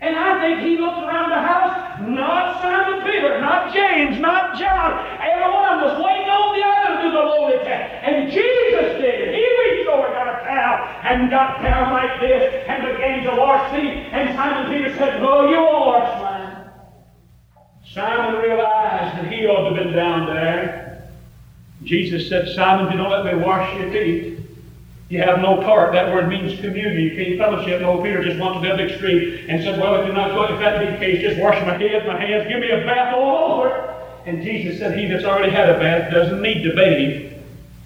And 0.00 0.14
I 0.14 0.38
think 0.38 0.60
he 0.62 0.78
looked 0.78 0.98
around 0.98 1.30
the 1.30 1.42
house, 1.42 2.00
not 2.06 2.62
Simon 2.62 3.02
Peter, 3.02 3.40
not 3.40 3.74
James, 3.74 4.20
not 4.20 4.56
John. 4.56 4.94
Every 5.18 5.50
one 5.50 5.66
of 5.66 5.80
them 5.80 5.90
was 5.90 5.96
waiting 6.06 6.30
on 6.30 6.54
the 6.54 6.62
other 6.62 6.88
to 6.94 7.02
do 7.02 7.10
the 7.10 7.18
lowly 7.18 7.58
task. 7.66 8.06
And 8.06 8.30
Jesus 8.30 8.94
did 9.02 9.14
it. 9.26 9.34
He 9.34 9.42
reached 9.42 9.90
over, 9.90 10.06
got 10.14 10.38
a 10.38 10.44
towel, 10.46 10.86
and 11.02 11.30
got 11.30 11.62
down 11.62 11.92
like 11.92 12.20
this, 12.20 12.64
and 12.68 12.86
began 12.86 13.24
to 13.24 13.34
wash 13.40 13.74
feet. 13.74 14.06
And 14.14 14.36
Simon 14.36 14.70
Peter 14.70 14.94
said, 14.96 15.20
No, 15.20 15.50
you 15.50 15.56
won't 15.56 15.86
wash 15.86 16.22
mine. 16.22 16.70
Simon 17.92 18.40
realized 18.40 19.18
that 19.18 19.32
he 19.32 19.46
ought 19.46 19.70
to 19.70 19.74
have 19.74 19.84
been 19.84 19.96
down 19.96 20.26
there. 20.26 21.10
Jesus 21.82 22.28
said, 22.28 22.54
Simon, 22.54 22.86
if 22.86 22.92
you 22.92 22.98
don't 22.98 23.10
let 23.10 23.24
me 23.24 23.42
wash 23.42 23.74
your 23.80 23.90
feet, 23.90 24.37
you 25.08 25.22
have 25.22 25.40
no 25.40 25.62
part. 25.62 25.92
That 25.92 26.12
word 26.12 26.28
means 26.28 26.60
communion. 26.60 27.00
You 27.00 27.16
can't 27.16 27.38
fellowship. 27.38 27.80
No, 27.80 28.02
Peter 28.02 28.22
just 28.22 28.38
went 28.38 28.54
to 28.54 28.60
the 28.60 28.74
other 28.74 28.86
extreme 28.86 29.46
and 29.48 29.62
said, 29.62 29.80
Well, 29.80 29.96
if 29.96 30.06
you're 30.06 30.14
not 30.14 30.32
going, 30.32 30.52
if 30.52 30.60
that 30.60 30.80
be 30.80 30.92
the 30.92 30.98
case, 30.98 31.22
just 31.22 31.40
wash 31.40 31.60
my 31.64 31.78
head, 31.78 32.06
my 32.06 32.20
hands, 32.20 32.46
give 32.48 32.60
me 32.60 32.70
a 32.70 32.84
bath 32.84 33.14
oh, 33.16 33.20
all 33.20 33.60
over. 33.60 33.94
And 34.26 34.42
Jesus 34.42 34.78
said, 34.78 34.98
He 34.98 35.06
that's 35.06 35.24
already 35.24 35.50
had 35.50 35.70
a 35.70 35.78
bath 35.78 36.12
doesn't 36.12 36.42
need 36.42 36.62
to 36.62 36.74
bathe. 36.74 37.32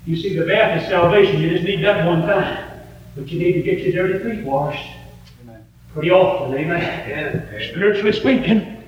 You 0.05 0.17
see, 0.17 0.37
the 0.37 0.45
bath 0.45 0.83
is 0.83 0.89
salvation. 0.89 1.41
You 1.41 1.51
just 1.51 1.65
need 1.65 1.85
that 1.85 2.05
one 2.05 2.23
time. 2.23 2.81
But 3.15 3.29
you 3.29 3.39
need 3.39 3.53
to 3.53 3.63
get 3.63 3.79
your 3.81 4.09
dirty 4.09 4.37
feet 4.37 4.45
washed. 4.45 4.89
Pretty 5.93 6.11
often, 6.11 6.55
amen. 6.57 7.47
Spiritually 7.71 8.13
speaking, 8.13 8.83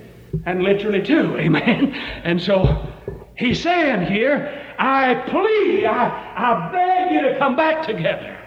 and 0.46 0.62
literally 0.62 1.02
too, 1.02 1.36
amen. 1.36 1.94
And 2.24 2.40
so 2.40 2.90
he's 3.36 3.62
saying 3.62 4.10
here, 4.10 4.63
I 4.78 5.14
plead, 5.28 5.84
I, 5.84 6.34
I 6.36 6.72
beg 6.72 7.12
you 7.12 7.22
to 7.28 7.38
come 7.38 7.56
back 7.56 7.86
together. 7.86 8.38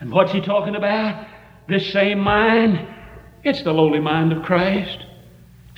And 0.00 0.10
what's 0.10 0.32
he 0.32 0.40
talking 0.40 0.76
about? 0.76 1.26
This 1.68 1.92
same 1.92 2.18
mind. 2.18 2.86
It's 3.44 3.62
the 3.62 3.72
lowly 3.72 4.00
mind 4.00 4.32
of 4.32 4.42
Christ. 4.42 5.04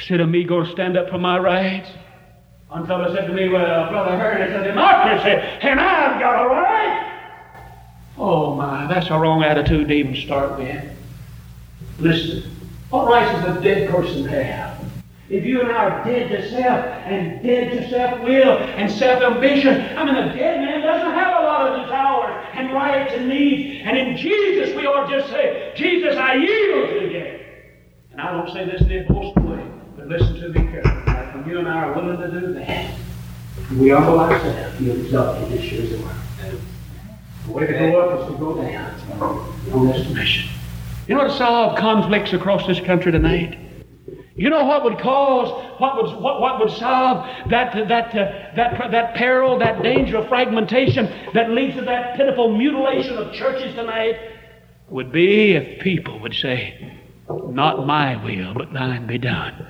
Going 0.08 0.32
to 0.32 0.72
stand 0.72 0.96
up 0.96 1.10
for 1.10 1.18
my 1.18 1.38
rights. 1.38 1.88
One 2.68 2.86
fellow 2.86 3.14
said 3.14 3.26
to 3.26 3.34
me, 3.34 3.50
well, 3.50 3.90
Brother 3.90 4.16
Hurd, 4.16 4.40
it's 4.40 4.54
a 4.54 4.64
democracy, 4.64 5.28
and 5.60 5.78
I've 5.78 6.18
got 6.18 6.46
a 6.46 6.48
right. 6.48 7.08
Oh 8.16 8.54
my, 8.54 8.86
that's 8.86 9.10
a 9.10 9.18
wrong 9.18 9.42
attitude 9.42 9.88
to 9.88 9.94
even 9.94 10.16
start 10.16 10.58
with. 10.58 10.82
Listen, 11.98 12.50
what 12.88 13.08
rights 13.08 13.44
does 13.44 13.58
a 13.58 13.60
dead 13.60 13.90
person 13.90 14.24
have? 14.24 14.71
If 15.32 15.46
you 15.46 15.62
and 15.62 15.72
I 15.72 15.88
are 15.88 16.04
dead 16.04 16.28
to 16.28 16.50
self 16.50 16.84
and 17.06 17.42
dead 17.42 17.72
to 17.72 17.88
self 17.88 18.20
will 18.20 18.58
and 18.58 18.92
self 18.92 19.22
ambition, 19.22 19.80
I 19.96 20.04
mean, 20.04 20.14
a 20.14 20.34
dead 20.34 20.60
man 20.60 20.82
doesn't 20.82 21.10
have 21.10 21.42
a 21.42 21.46
lot 21.46 21.72
of 21.72 21.80
desires 21.80 22.46
and 22.52 22.70
rights 22.70 23.14
and 23.14 23.30
needs. 23.30 23.80
And 23.82 23.96
in 23.96 24.18
Jesus, 24.18 24.76
we 24.76 24.86
ought 24.86 25.08
to 25.08 25.18
just 25.18 25.30
say, 25.30 25.72
Jesus, 25.74 26.16
I 26.16 26.34
yield 26.34 26.88
to 26.90 27.10
you. 27.10 27.38
And 28.10 28.20
I 28.20 28.30
don't 28.30 28.52
say 28.52 28.66
this 28.66 28.82
in 28.82 28.92
a 28.92 29.04
boastful 29.10 29.42
way, 29.44 29.66
but 29.96 30.06
listen 30.06 30.34
to 30.34 30.48
me 30.50 30.70
carefully. 30.70 31.02
Like 31.06 31.34
when 31.34 31.48
you 31.48 31.60
and 31.60 31.68
I 31.68 31.84
are 31.84 31.94
willing 31.94 32.18
to 32.18 32.40
do 32.40 32.52
that, 32.52 32.94
we 33.78 33.88
humble 33.88 34.20
ourselves, 34.20 34.78
you 34.82 34.92
exalt 34.92 35.40
you 35.40 35.56
this 35.56 35.72
year's 35.72 35.90
the. 35.92 36.58
The 37.46 37.52
way 37.52 37.66
to 37.68 37.72
go 37.72 38.00
up 38.02 38.20
is 38.20 38.26
to 38.26 38.38
go 38.38 38.62
down 38.62 39.00
on 39.72 39.86
this 39.86 40.06
mission. 40.10 40.50
You 41.08 41.14
know 41.14 41.22
what 41.22 41.30
to 41.30 41.36
solve 41.38 41.78
conflicts 41.78 42.34
across 42.34 42.66
this 42.66 42.80
country 42.80 43.10
tonight? 43.12 43.61
You 44.34 44.48
know 44.48 44.64
what 44.64 44.82
would 44.84 44.98
cause, 44.98 45.48
what 45.78 45.96
would, 45.96 46.22
what, 46.22 46.40
what 46.40 46.58
would 46.58 46.70
solve 46.70 47.26
that, 47.50 47.74
that, 47.88 48.14
uh, 48.14 48.54
that, 48.56 48.90
that 48.90 49.14
peril, 49.14 49.58
that 49.58 49.82
danger 49.82 50.16
of 50.18 50.28
fragmentation 50.28 51.06
that 51.34 51.50
leads 51.50 51.76
to 51.76 51.82
that 51.82 52.16
pitiful 52.16 52.56
mutilation 52.56 53.16
of 53.18 53.34
churches 53.34 53.74
tonight? 53.74 54.16
Would 54.88 55.12
be 55.12 55.52
if 55.52 55.82
people 55.82 56.18
would 56.20 56.34
say, 56.34 56.98
Not 57.28 57.86
my 57.86 58.22
will, 58.24 58.54
but 58.54 58.72
thine 58.72 59.06
be 59.06 59.18
done. 59.18 59.66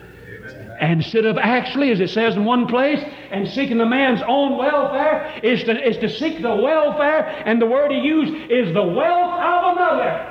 And 0.80 1.02
Instead 1.02 1.26
of 1.26 1.38
actually, 1.38 1.90
as 1.90 2.00
it 2.00 2.10
says 2.10 2.36
in 2.36 2.44
one 2.44 2.66
place, 2.66 3.00
and 3.30 3.48
seeking 3.48 3.78
the 3.78 3.86
man's 3.86 4.20
own 4.26 4.56
welfare, 4.58 5.40
is 5.42 5.64
to, 5.64 5.88
is 5.88 5.96
to 5.98 6.08
seek 6.08 6.40
the 6.40 6.54
welfare, 6.54 7.42
and 7.46 7.60
the 7.60 7.66
word 7.66 7.90
he 7.90 7.98
used 7.98 8.32
is 8.50 8.72
the 8.74 8.82
wealth 8.82 9.40
of 9.40 9.76
another. 9.76 10.28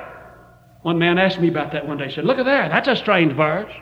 One 0.82 0.98
man 0.98 1.18
asked 1.18 1.38
me 1.38 1.48
about 1.48 1.72
that 1.72 1.86
one 1.86 1.98
day. 1.98 2.08
He 2.08 2.14
said, 2.14 2.24
Look 2.24 2.38
at 2.38 2.46
there, 2.46 2.68
that's 2.70 2.88
a 2.88 2.96
strange 2.96 3.34
verse. 3.34 3.72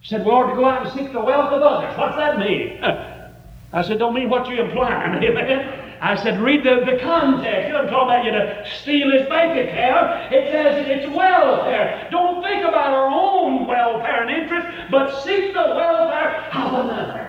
He 0.00 0.08
said, 0.08 0.24
We 0.24 0.30
ought 0.30 0.50
to 0.50 0.56
go 0.56 0.64
out 0.64 0.86
and 0.86 0.92
seek 0.92 1.12
the 1.12 1.20
wealth 1.20 1.52
of 1.52 1.62
others. 1.62 1.96
What's 1.96 2.16
that 2.16 2.38
mean? 2.38 2.82
I 3.72 3.82
said, 3.82 3.98
Don't 3.98 4.14
mean 4.14 4.28
what 4.28 4.48
you're 4.48 4.66
implying, 4.66 5.22
amen. 5.24 5.80
I 6.02 6.16
said, 6.16 6.40
read 6.40 6.64
the, 6.64 6.90
the 6.90 6.98
context. 6.98 7.68
It 7.68 7.72
doesn't 7.72 7.90
talk 7.90 8.04
about 8.04 8.24
you 8.24 8.30
to 8.30 8.66
steal 8.80 9.10
his 9.10 9.28
bank 9.28 9.68
account. 9.68 10.32
It 10.32 10.50
says 10.50 10.86
it's 10.88 11.14
welfare. 11.14 12.08
Don't 12.10 12.42
think 12.42 12.64
about 12.64 12.94
our 12.94 13.06
own 13.06 13.66
welfare 13.66 14.26
and 14.26 14.30
interest, 14.30 14.66
but 14.90 15.22
seek 15.22 15.52
the 15.52 15.60
welfare 15.60 16.48
of 16.54 16.86
another. 16.86 17.26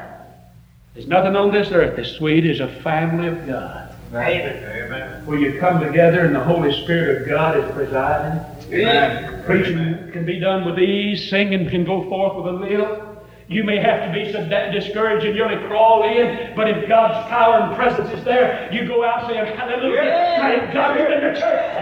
There's 0.94 1.08
nothing 1.08 1.36
on 1.36 1.52
this 1.52 1.70
earth 1.72 2.00
as 2.00 2.12
sweet 2.12 2.46
as 2.46 2.62
a 2.62 2.70
family 2.82 3.28
of 3.28 3.46
God. 3.46 3.94
Amen. 4.14 4.64
Amen. 4.64 5.26
Where 5.26 5.38
you 5.38 5.60
come 5.60 5.82
together 5.82 6.22
and 6.22 6.34
the 6.34 6.44
Holy 6.44 6.72
Spirit 6.84 7.22
of 7.22 7.28
God 7.28 7.58
is 7.58 7.70
presiding. 7.74 8.40
Amen. 8.74 9.44
Preaching 9.46 10.12
can 10.12 10.26
be 10.26 10.40
done 10.40 10.66
with 10.66 10.80
ease. 10.80 11.30
Singing 11.30 11.70
can 11.70 11.84
go 11.84 12.08
forth 12.10 12.38
with 12.38 12.54
a 12.54 12.58
lilt. 12.58 13.08
You 13.52 13.66
may 13.66 13.80
have 13.80 14.08
to 14.08 14.14
be 14.14 14.32
so 14.32 14.48
discouraged 14.72 15.26
and 15.26 15.36
nearly 15.36 15.58
crawl 15.68 16.04
in, 16.04 16.56
but 16.56 16.70
if 16.70 16.88
God's 16.88 17.28
power 17.28 17.60
and 17.60 17.76
presence 17.76 18.10
is 18.18 18.24
there, 18.24 18.70
you 18.72 18.88
go 18.88 19.04
out 19.04 19.28
saying, 19.28 19.58
Hallelujah, 19.58 20.38
thank 20.40 20.74
God 20.74 20.98
you're 20.98 21.12
in 21.12 21.34
the 21.34 21.38
church. 21.38 21.76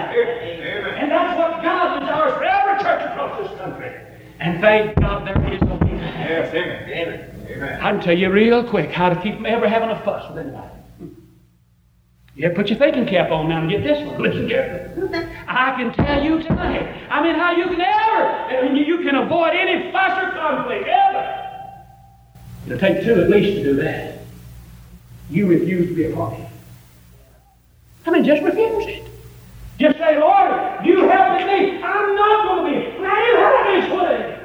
And 0.98 1.12
that's 1.12 1.38
what 1.38 1.62
God 1.62 2.00
desires 2.00 2.34
for 2.34 2.44
every 2.44 2.84
church 2.84 3.12
across 3.12 3.48
this 3.48 3.60
country. 3.60 3.96
And 4.40 4.60
thank 4.60 5.00
God 5.00 5.28
there 5.28 5.54
is 5.54 5.62
no 5.62 5.78
need. 5.78 6.00
Yes, 6.00 6.52
amen. 6.56 6.90
Amen. 6.90 7.48
Amen. 7.52 7.82
I 7.82 7.92
can 7.92 8.02
tell 8.02 8.18
you 8.18 8.32
real 8.32 8.68
quick 8.68 8.90
how 8.90 9.10
to 9.10 9.22
keep 9.22 9.36
from 9.36 9.46
ever 9.46 9.70
having 9.70 9.90
a 9.90 10.04
fuss 10.04 10.28
with 10.30 10.40
anybody. 10.40 10.79
You 12.40 12.50
put 12.52 12.70
your 12.70 12.80
thinking 12.80 13.06
cap 13.06 13.32
on 13.32 13.50
now 13.50 13.60
and 13.60 13.70
get 13.70 13.84
this 13.84 14.02
one. 14.08 14.22
Listen 14.22 14.48
carefully. 14.48 15.28
I 15.46 15.76
can 15.76 15.92
tell 15.92 16.24
you 16.24 16.42
tonight. 16.42 17.06
I 17.12 17.22
mean, 17.22 17.36
how 17.36 17.52
you 17.52 17.66
can 17.66 17.82
ever, 17.82 18.78
you 18.78 19.00
can 19.00 19.16
avoid 19.16 19.50
any 19.50 19.92
fuss 19.92 20.24
or 20.24 20.32
conflict 20.32 20.88
ever. 20.88 21.60
It'll 22.66 22.80
take 22.80 23.04
two 23.04 23.22
at 23.22 23.30
least 23.30 23.58
to 23.58 23.64
do 23.64 23.76
that. 23.82 24.20
You 25.30 25.48
refuse 25.48 25.90
to 25.90 25.94
be 25.94 26.06
a 26.06 26.16
party. 26.16 26.46
I 28.06 28.12
mean, 28.12 28.24
just 28.24 28.42
refuse 28.42 28.86
it. 28.86 29.04
Just 29.78 29.98
say, 29.98 30.18
Lord, 30.18 30.86
you 30.86 31.10
help 31.10 31.46
me. 31.46 31.84
I'm 31.84 32.16
not 32.16 32.48
going 32.48 32.74
to 32.74 32.80
be. 32.80 33.00
Let 33.02 33.18
him 33.18 33.36
have 33.36 33.84
his 33.84 34.00
way. 34.00 34.40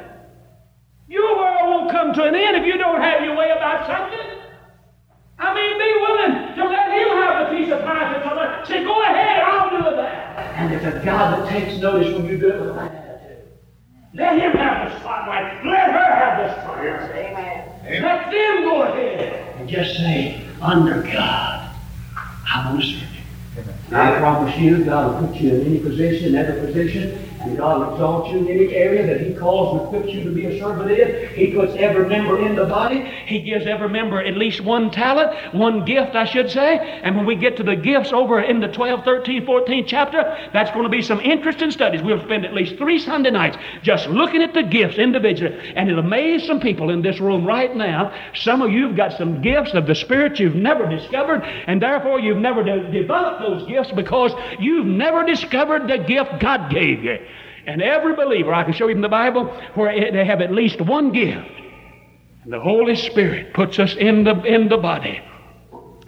Your 1.07 1.37
world 1.37 1.61
won't 1.63 1.91
come 1.93 2.13
to 2.13 2.25
an 2.25 2.35
end 2.35 2.57
if 2.57 2.67
you 2.67 2.77
don't 2.77 3.01
have 3.01 3.23
your 3.23 3.37
way 3.37 3.51
about 3.51 3.87
something. 3.87 4.34
I 5.39 5.55
mean, 5.55 5.79
be 5.79 5.91
willing 6.01 6.55
to 6.55 6.65
let 6.69 6.93
him 6.93 7.09
have 7.19 7.51
the 7.51 7.57
piece 7.57 7.73
of 7.73 7.81
pie 7.85 8.13
to 8.15 8.23
somebody. 8.23 8.67
Say, 8.67 8.85
go 8.85 9.03
ahead, 9.03 9.43
I'll 9.43 9.71
do 9.71 9.97
that. 9.97 10.55
And 10.57 10.73
it's 10.73 10.85
a 10.85 11.05
God 11.05 11.39
that 11.39 11.49
takes 11.49 11.81
notice 11.81 12.15
when 12.15 12.27
you 12.27 12.39
do 12.39 12.51
it 12.51 12.61
with 12.61 12.69
the 12.69 12.75
right 12.75 12.91
attitude. 12.91 13.49
Let 14.15 14.39
him 14.39 14.53
have 14.53 14.91
the 14.93 15.01
spotlight. 15.01 15.65
Let 15.67 15.91
her 15.91 16.15
have 16.15 16.39
the 16.39 16.63
spotlight. 16.63 17.11
Amen. 17.17 18.03
Let 18.03 18.31
them 18.31 18.63
go 18.63 18.83
ahead 18.83 19.57
and 19.59 19.69
just 19.69 19.97
say, 19.97 20.47
under 20.63 21.03
God, 21.03 21.75
I'm 22.47 22.77
going 22.77 22.81
to 22.81 22.87
serve 22.87 23.03
you. 23.03 23.97
I 23.97 24.19
promise 24.19 24.57
you, 24.59 24.85
God 24.85 25.21
will 25.21 25.29
put 25.29 25.37
you 25.41 25.55
in 25.55 25.67
any 25.67 25.79
position, 25.79 26.35
every 26.35 26.67
position, 26.67 27.29
and 27.45 27.57
God 27.57 27.93
exalt 27.93 28.31
you 28.31 28.39
in 28.39 28.49
any 28.49 28.75
area 28.75 29.07
that 29.07 29.21
He 29.21 29.35
calls 29.35 29.79
and 29.79 29.89
equips 29.89 30.15
you 30.15 30.25
to 30.25 30.31
be 30.31 30.47
a 30.47 30.59
servant 30.59 30.91
in. 30.91 31.29
He 31.35 31.53
puts 31.53 31.75
every 31.77 32.09
member 32.09 32.39
in 32.45 32.57
the 32.57 32.65
body. 32.65 33.01
He 33.27 33.41
gives 33.41 33.67
every 33.67 33.89
member 33.89 34.21
at 34.21 34.37
least 34.37 34.63
one 34.63 34.91
talent, 34.91 35.55
one 35.55 35.85
gift, 35.85 36.15
I 36.15 36.25
should 36.25 36.51
say. 36.51 36.79
And 36.79 37.17
when 37.17 37.27
we 37.27 37.37
get 37.37 37.57
to 37.59 37.63
the 37.63 37.77
gifts 37.77 38.13
over 38.13 38.41
in 38.41 38.61
the 38.61 38.69
12, 38.69 39.05
13, 39.05 39.45
14 39.45 39.87
chapter, 39.87 40.49
that's 40.53 40.71
going 40.71 40.85
to 40.85 40.89
be 40.89 41.03
some 41.03 41.21
interesting 41.21 41.71
studies. 41.71 42.03
We'll 42.03 42.23
spend 42.25 42.45
at 42.45 42.55
least 42.55 42.77
three 42.77 42.99
Sunday 42.99 43.31
nights 43.31 43.59
just 43.83 44.09
looking 44.09 44.43
at 44.43 44.55
the 44.55 44.63
gifts 44.63 44.99
individually. 44.99 45.73
And 45.77 45.89
it'll 45.91 46.05
amaze 46.05 46.47
some 46.47 46.61
people 46.61 46.91
in 46.91 47.03
this 47.03 47.21
room 47.21 47.47
right 47.47 47.75
now. 47.77 48.13
Some 48.35 48.63
of 48.63 48.71
you 48.71 48.89
have 48.89 48.97
got 48.97 49.13
some 49.13 49.43
gifts 49.43 49.75
of 49.75 49.87
the 49.87 49.95
Spirit 49.95 50.39
you've 50.39 50.55
never 50.55 50.89
discovered, 50.89 51.43
and 51.43 51.81
therefore 51.83 52.21
you've 52.21 52.39
never 52.39 52.63
de- 52.63 52.91
developed 52.91 53.41
those 53.41 53.67
gifts 53.69 53.93
because 53.93 54.33
you've 54.59 54.87
never 54.87 55.25
discovered 55.25 55.89
the 55.89 55.99
gift 55.99 56.41
God 56.41 56.71
gave 56.71 57.05
you. 57.05 57.19
And 57.67 57.83
every 57.83 58.15
believer, 58.15 58.53
I 58.53 58.65
can 58.65 58.73
show 58.73 58.89
you 58.89 58.95
in 58.95 59.01
the 59.01 59.09
Bible, 59.09 59.47
where 59.75 60.13
they 60.13 60.25
have 60.25 60.41
at 60.41 60.53
least 60.53 60.81
one 60.81 61.13
gift. 61.13 61.51
And 62.43 62.53
the 62.53 62.61
Holy 62.61 62.95
Spirit 62.95 63.55
puts 63.55 63.79
us 63.79 63.95
in 63.97 64.25
the, 64.25 64.41
in 64.43 64.69
the 64.69 64.77
body. 64.77 65.23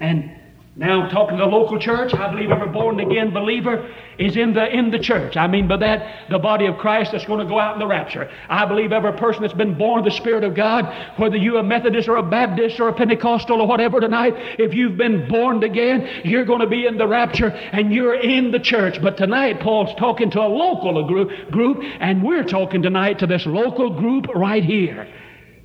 And 0.01 0.36
now, 0.79 1.09
talking 1.09 1.39
to 1.39 1.45
the 1.45 1.49
local 1.49 1.79
church, 1.79 2.13
I 2.13 2.31
believe 2.31 2.51
every 2.51 2.69
born 2.69 3.01
again 3.01 3.33
believer 3.33 3.91
is 4.19 4.37
in 4.37 4.53
the 4.53 4.69
in 4.69 4.91
the 4.91 4.99
church. 4.99 5.35
I 5.35 5.47
mean 5.47 5.67
by 5.69 5.79
that 5.79 6.29
the 6.29 6.39
body 6.39 6.67
of 6.67 6.77
Christ 6.77 7.13
that's 7.13 7.25
going 7.25 7.41
to 7.41 7.47
go 7.47 7.59
out 7.59 7.73
in 7.73 7.79
the 7.79 7.87
rapture. 7.87 8.31
I 8.51 8.67
believe 8.67 8.93
every 8.93 9.15
person 9.15 9.41
that's 9.41 9.55
been 9.55 9.79
born 9.79 10.01
of 10.01 10.05
the 10.05 10.11
Spirit 10.11 10.45
of 10.45 10.55
God, 10.55 10.85
whether 11.17 11.37
you're 11.39 11.61
a 11.61 11.63
Methodist 11.63 12.09
or 12.09 12.17
a 12.17 12.23
Baptist 12.23 12.79
or 12.79 12.91
a 12.91 12.93
Pentecostal 12.93 13.63
or 13.63 13.67
whatever 13.67 14.01
tonight, 14.01 14.35
if 14.59 14.75
you've 14.75 14.99
been 14.99 15.27
born 15.31 15.65
again, 15.65 16.07
you're 16.25 16.45
going 16.45 16.61
to 16.61 16.67
be 16.67 16.85
in 16.85 16.99
the 16.99 17.09
rapture 17.09 17.49
and 17.49 17.91
you're 17.91 18.21
in 18.21 18.51
the 18.51 18.61
church. 18.61 19.01
But 19.01 19.17
tonight 19.17 19.61
Paul's 19.61 19.95
talking 19.99 20.31
to 20.33 20.41
a 20.43 20.49
local 20.49 21.03
group, 21.09 21.51
group 21.51 21.83
and 22.01 22.23
we're 22.23 22.45
talking 22.45 22.83
tonight 22.83 23.19
to 23.21 23.27
this 23.27 23.47
local 23.47 23.89
group 23.89 24.27
right 24.35 24.63
here. 24.63 25.09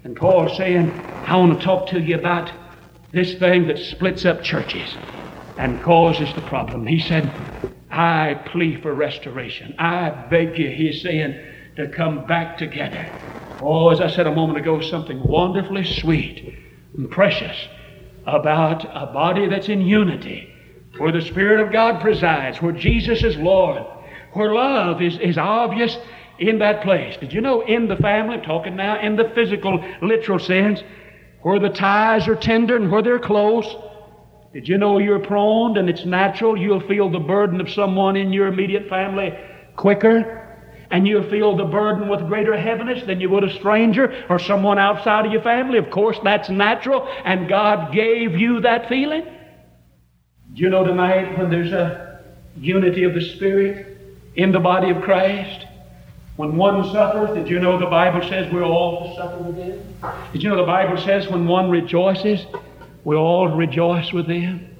And 0.05 0.16
Paul's 0.16 0.55
saying, 0.55 0.89
I 0.89 1.36
want 1.36 1.59
to 1.59 1.66
talk 1.66 1.89
to 1.89 1.99
you 1.99 2.18
about 2.18 2.49
this 3.14 3.34
thing 3.36 3.68
that 3.68 3.78
splits 3.78 4.26
up 4.26 4.43
churches 4.43 4.95
and 5.57 5.84
causes 5.84 6.34
the 6.34 6.41
problem. 6.41 6.88
He 6.88 6.99
said, 6.99 7.32
I 7.89 8.36
plead 8.51 8.82
for 8.82 8.93
restoration. 8.93 9.76
I 9.78 10.09
beg 10.30 10.57
you, 10.57 10.70
he's 10.70 11.01
saying, 11.01 11.39
to 11.76 11.89
come 11.89 12.26
back 12.26 12.57
together. 12.57 13.12
Oh, 13.59 13.89
as 13.89 13.99
I 14.01 14.09
said 14.09 14.28
a 14.28 14.36
moment 14.36 14.59
ago, 14.59 14.82
something 14.82 15.22
wonderfully 15.28 15.84
sweet 15.84 16.57
and 16.97 17.12
precious 17.12 17.68
about 18.26 18.86
a 18.86 19.12
body 19.12 19.47
that's 19.47 19.70
in 19.70 19.82
unity, 19.82 20.53
where 20.97 21.12
the 21.12 21.22
Spirit 21.22 21.59
of 21.59 21.72
God 21.72 22.01
presides, 22.01 22.62
where 22.62 22.72
Jesus 22.72 23.24
is 23.24 23.36
Lord, 23.38 23.84
where 24.34 24.53
love 24.53 25.01
is, 25.01 25.18
is 25.20 25.38
obvious 25.38 25.97
in 26.39 26.59
that 26.59 26.84
place. 26.84 27.18
Did 27.18 27.34
you 27.34 27.41
know 27.41 27.62
in 27.62 27.88
the 27.88 27.97
family, 27.97 28.36
I'm 28.36 28.41
talking 28.41 28.76
now 28.76 28.99
in 29.01 29.16
the 29.16 29.32
physical, 29.36 29.84
literal 30.01 30.39
sense, 30.39 30.82
where 31.42 31.60
the 31.60 31.70
ties 31.70 32.28
are 32.28 32.36
tender 32.36 32.76
and 32.76 32.92
where 32.92 33.02
they're 33.02 33.20
close. 33.20 33.76
Did 34.54 34.68
you 34.68 34.78
know 34.78 34.98
you're 34.98 35.20
prone 35.20 35.78
and 35.78 35.89
it's 35.89 36.06
natural? 36.06 36.58
You'll 36.58 36.86
feel 36.88 37.10
the 37.10 37.20
burden 37.20 37.62
of 37.62 37.70
someone 37.70 38.16
in 38.16 38.34
your 38.34 38.48
immediate 38.48 38.89
family 38.89 39.38
quicker. 39.76 40.38
And 40.92 41.08
you'll 41.08 41.30
feel 41.30 41.56
the 41.56 41.64
burden 41.64 42.10
with 42.10 42.28
greater 42.28 42.58
heaviness 42.58 43.06
than 43.06 43.22
you 43.22 43.30
would 43.30 43.46
a 43.46 43.54
stranger 43.54 44.26
or 44.30 44.38
someone 44.39 44.78
outside 44.78 45.26
of 45.26 45.32
your 45.32 45.42
family. 45.42 45.78
Of 45.78 45.89
course, 45.89 46.20
that's 46.22 46.50
natural, 46.50 47.08
and 47.24 47.48
God 47.48 47.94
gave 47.94 48.36
you 48.36 48.60
that 48.62 48.89
feeling. 48.89 49.24
Do 50.54 50.62
you 50.62 50.70
know 50.70 50.86
tonight 50.86 51.38
when 51.38 51.50
there's 51.50 51.72
a 51.72 52.20
unity 52.58 53.06
of 53.06 53.14
the 53.14 53.22
Spirit 53.22 53.98
in 54.36 54.52
the 54.52 54.60
body 54.60 54.89
of 54.89 55.02
Christ? 55.02 55.66
When 56.42 56.58
one 56.58 56.92
suffers, 56.92 57.36
did 57.36 57.48
you 57.48 57.60
know 57.60 57.78
the 57.78 57.86
Bible 57.86 58.28
says 58.28 58.52
we're 58.52 58.64
all 58.64 59.16
suffer 59.16 59.38
with 59.44 59.58
them? 59.58 59.80
Did 60.34 60.42
you 60.42 60.50
know 60.50 60.58
the 60.58 60.64
Bible 60.64 60.98
says 60.98 61.28
when 61.28 61.46
one 61.46 61.70
rejoices, 61.70 62.48
we 63.04 63.16
all 63.16 63.48
rejoice 63.50 64.12
with 64.12 64.26
them? 64.26 64.76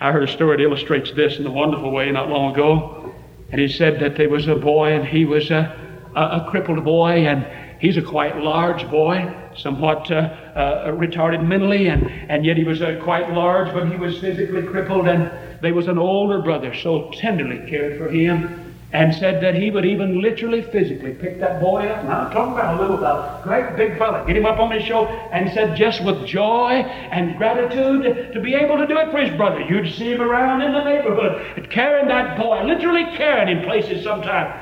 I 0.00 0.12
heard 0.12 0.26
a 0.26 0.32
story 0.32 0.56
that 0.56 0.62
illustrates 0.62 1.12
this 1.12 1.36
in 1.38 1.46
a 1.46 1.50
wonderful 1.50 1.90
way 1.90 2.10
not 2.10 2.30
long 2.30 2.54
ago. 2.54 3.14
And 3.52 3.60
he 3.60 3.68
said 3.68 4.00
that 4.00 4.16
there 4.16 4.30
was 4.30 4.48
a 4.48 4.54
boy, 4.54 4.94
and 4.94 5.06
he 5.06 5.26
was 5.26 5.50
a, 5.50 5.78
a, 6.16 6.20
a 6.20 6.46
crippled 6.48 6.82
boy, 6.84 7.26
and 7.26 7.46
he's 7.82 7.98
a 7.98 8.02
quite 8.02 8.38
large 8.38 8.90
boy, 8.90 9.30
somewhat 9.58 10.10
uh, 10.10 10.14
uh, 10.14 10.86
retarded 10.92 11.46
mentally, 11.46 11.88
and, 11.88 12.10
and 12.30 12.46
yet 12.46 12.56
he 12.56 12.64
was 12.64 12.80
uh, 12.80 12.98
quite 13.04 13.30
large, 13.34 13.74
but 13.74 13.90
he 13.90 13.96
was 13.96 14.18
physically 14.20 14.62
crippled. 14.62 15.06
And 15.06 15.30
there 15.60 15.74
was 15.74 15.86
an 15.86 15.98
older 15.98 16.40
brother 16.40 16.74
so 16.74 17.10
tenderly 17.10 17.68
cared 17.68 17.98
for 17.98 18.08
him 18.08 18.67
and 18.92 19.14
said 19.14 19.42
that 19.42 19.54
he 19.54 19.70
would 19.70 19.84
even 19.84 20.22
literally, 20.22 20.62
physically 20.62 21.12
pick 21.12 21.38
that 21.40 21.60
boy 21.60 21.86
up. 21.86 22.04
Now, 22.04 22.20
I'm 22.20 22.32
talking 22.32 22.54
about 22.54 22.78
a 22.78 22.80
little 22.80 22.96
fella, 22.96 23.40
great 23.44 23.76
big 23.76 23.98
fella, 23.98 24.26
get 24.26 24.36
him 24.36 24.46
up 24.46 24.58
on 24.58 24.70
his 24.70 24.82
shoulder, 24.84 25.10
and 25.30 25.52
said 25.52 25.76
just 25.76 26.02
with 26.04 26.26
joy 26.26 26.70
and 26.70 27.36
gratitude 27.36 28.32
to 28.32 28.40
be 28.40 28.54
able 28.54 28.78
to 28.78 28.86
do 28.86 28.96
it 28.98 29.10
for 29.10 29.18
his 29.18 29.36
brother. 29.36 29.60
You'd 29.60 29.92
see 29.92 30.12
him 30.12 30.22
around 30.22 30.62
in 30.62 30.72
the 30.72 30.84
neighborhood 30.84 31.68
carrying 31.70 32.08
that 32.08 32.38
boy, 32.38 32.64
literally 32.64 33.04
carrying 33.16 33.58
him 33.58 33.64
places 33.64 34.02
sometimes. 34.02 34.54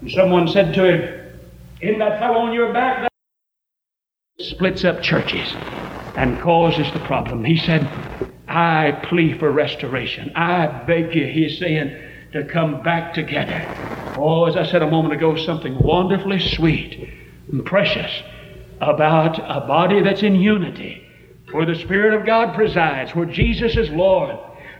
And 0.00 0.10
someone 0.10 0.48
said 0.48 0.74
to 0.74 0.84
him, 0.84 1.40
Isn't 1.80 1.98
that 1.98 2.20
fellow 2.20 2.40
on 2.40 2.52
your 2.52 2.72
back? 2.72 3.02
That 3.02 4.44
splits 4.44 4.84
up 4.84 5.02
churches 5.02 5.54
and 6.16 6.40
causes 6.40 6.90
the 6.92 7.00
problem. 7.00 7.44
He 7.44 7.56
said, 7.56 7.88
I 8.48 8.92
plead 9.04 9.38
for 9.38 9.50
restoration. 9.50 10.32
I 10.34 10.66
beg 10.86 11.14
you, 11.14 11.26
he's 11.26 11.58
saying, 11.58 12.09
to 12.32 12.44
come 12.44 12.82
back 12.82 13.14
together. 13.14 13.66
Oh, 14.16 14.44
as 14.44 14.56
I 14.56 14.64
said 14.64 14.82
a 14.82 14.90
moment 14.90 15.14
ago, 15.14 15.36
something 15.36 15.78
wonderfully 15.78 16.38
sweet 16.38 17.08
and 17.50 17.64
precious 17.64 18.22
about 18.80 19.38
a 19.38 19.66
body 19.66 20.02
that's 20.02 20.22
in 20.22 20.36
unity, 20.36 21.02
where 21.52 21.66
the 21.66 21.74
Spirit 21.74 22.14
of 22.14 22.26
God 22.26 22.54
presides, 22.54 23.14
where 23.14 23.26
Jesus 23.26 23.76
is 23.76 23.90
Lord, 23.90 24.36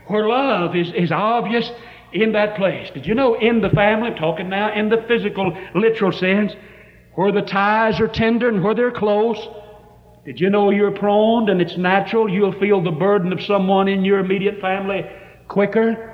where 0.07 0.27
love 0.27 0.75
is, 0.75 0.91
is 0.93 1.11
obvious 1.11 1.69
in 2.13 2.31
that 2.33 2.55
place. 2.55 2.89
Did 2.93 3.05
you 3.05 3.13
know 3.13 3.35
in 3.35 3.61
the 3.61 3.69
family, 3.69 4.09
I'm 4.09 4.15
talking 4.15 4.49
now 4.49 4.73
in 4.73 4.89
the 4.89 5.03
physical, 5.07 5.55
literal 5.75 6.11
sense, 6.11 6.53
where 7.15 7.31
the 7.31 7.41
ties 7.41 7.99
are 7.99 8.07
tender 8.07 8.47
and 8.47 8.63
where 8.63 8.73
they're 8.73 8.91
close, 8.91 9.37
Did 10.25 10.39
you 10.39 10.49
know 10.51 10.69
you're 10.69 10.91
prone 10.91 11.49
and 11.49 11.61
it's 11.61 11.77
natural? 11.77 12.29
You'll 12.29 12.59
feel 12.59 12.81
the 12.81 12.91
burden 12.91 13.33
of 13.33 13.41
someone 13.41 13.87
in 13.87 14.05
your 14.05 14.19
immediate 14.19 14.61
family 14.61 15.03
quicker. 15.47 16.10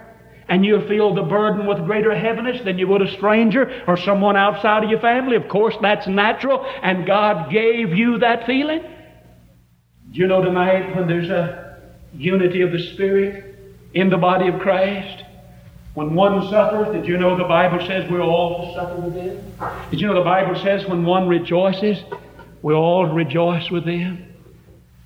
And 0.49 0.65
you'll 0.65 0.87
feel 0.87 1.13
the 1.13 1.23
burden 1.23 1.65
with 1.65 1.85
greater 1.85 2.15
heaviness 2.17 2.61
than 2.63 2.79
you 2.79 2.87
would 2.87 3.01
a 3.01 3.11
stranger 3.17 3.83
or 3.85 3.97
someone 3.97 4.37
outside 4.37 4.83
of 4.83 4.89
your 4.89 5.01
family. 5.01 5.35
Of 5.35 5.49
course, 5.49 5.75
that's 5.81 6.07
natural. 6.07 6.65
And 6.81 7.05
God 7.05 7.51
gave 7.51 7.93
you 7.93 8.19
that 8.19 8.45
feeling. 8.45 8.81
Do 10.11 10.19
you 10.19 10.27
know 10.27 10.41
tonight 10.41 10.95
when 10.95 11.07
there's 11.07 11.29
a 11.29 11.77
unity 12.13 12.61
of 12.61 12.71
the 12.71 12.93
Spirit 12.93 13.55
in 13.93 14.09
the 14.09 14.17
body 14.17 14.47
of 14.47 14.59
Christ? 14.59 15.25
When 15.95 16.13
one 16.13 16.47
suffers, 16.49 16.93
did 16.93 17.07
you 17.07 17.17
know 17.17 17.35
the 17.35 17.43
Bible 17.43 17.85
says 17.85 18.09
we're 18.09 18.21
all 18.21 18.73
suffer 18.75 19.01
with 19.01 19.15
them? 19.15 19.53
Did 19.89 19.99
you 19.99 20.07
know 20.07 20.13
the 20.13 20.21
Bible 20.21 20.55
says 20.61 20.85
when 20.85 21.03
one 21.03 21.27
rejoices, 21.27 21.97
we 22.61 22.73
all 22.73 23.07
rejoice 23.07 23.69
with 23.71 23.83
them? 23.83 24.31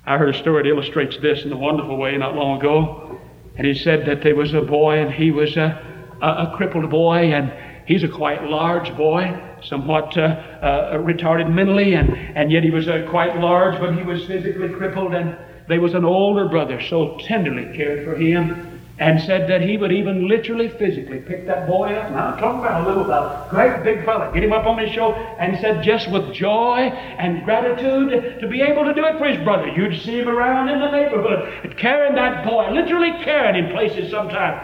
I 0.04 0.18
heard 0.18 0.34
a 0.34 0.38
story 0.38 0.64
that 0.64 0.68
illustrates 0.68 1.16
this 1.18 1.44
in 1.44 1.52
a 1.52 1.56
wonderful 1.56 1.96
way 1.96 2.16
not 2.18 2.34
long 2.34 2.58
ago. 2.58 3.18
And 3.56 3.66
he 3.66 3.74
said 3.74 4.06
that 4.06 4.22
there 4.22 4.34
was 4.34 4.54
a 4.54 4.62
boy, 4.62 4.98
and 4.98 5.12
he 5.12 5.30
was 5.30 5.56
a, 5.56 6.16
a, 6.20 6.26
a 6.26 6.54
crippled 6.56 6.88
boy, 6.90 7.32
and 7.32 7.52
he's 7.86 8.02
a 8.02 8.08
quite 8.08 8.44
large 8.44 8.96
boy, 8.96 9.38
somewhat 9.62 10.16
uh, 10.16 10.20
uh, 10.20 10.92
retarded 10.98 11.52
mentally, 11.52 11.94
and, 11.94 12.10
and 12.10 12.50
yet 12.50 12.62
he 12.62 12.70
was 12.70 12.88
uh, 12.88 13.06
quite 13.10 13.38
large, 13.38 13.78
but 13.78 13.94
he 13.96 14.02
was 14.02 14.24
physically 14.24 14.68
crippled. 14.70 15.14
And 15.14 15.36
there 15.68 15.80
was 15.80 15.94
an 15.94 16.04
older 16.04 16.48
brother 16.48 16.80
so 16.80 17.18
tenderly 17.18 17.76
cared 17.76 18.04
for 18.04 18.16
him 18.16 18.71
and 18.98 19.20
said 19.22 19.48
that 19.48 19.62
he 19.62 19.76
would 19.76 19.90
even 19.90 20.28
literally, 20.28 20.68
physically 20.68 21.18
pick 21.18 21.46
that 21.46 21.66
boy 21.66 21.94
up. 21.94 22.12
Now, 22.12 22.26
I'm 22.26 22.38
talking 22.38 22.60
about 22.60 22.84
a 22.84 22.88
little 22.88 23.04
fella, 23.04 23.46
great 23.50 23.82
big 23.82 24.04
fella, 24.04 24.30
get 24.32 24.44
him 24.44 24.52
up 24.52 24.66
on 24.66 24.78
his 24.78 24.92
shoulder, 24.92 25.18
and 25.38 25.58
said 25.60 25.82
just 25.82 26.10
with 26.10 26.32
joy 26.32 26.78
and 27.18 27.44
gratitude 27.44 28.40
to 28.40 28.48
be 28.48 28.60
able 28.60 28.84
to 28.84 28.94
do 28.94 29.04
it 29.04 29.18
for 29.18 29.26
his 29.26 29.42
brother. 29.42 29.68
You'd 29.68 30.00
see 30.02 30.20
him 30.20 30.28
around 30.28 30.68
in 30.68 30.80
the 30.80 30.90
neighborhood 30.90 31.76
carrying 31.78 32.14
that 32.16 32.46
boy, 32.46 32.70
literally 32.70 33.12
carrying 33.24 33.64
him 33.64 33.72
places 33.72 34.10
sometimes. 34.10 34.60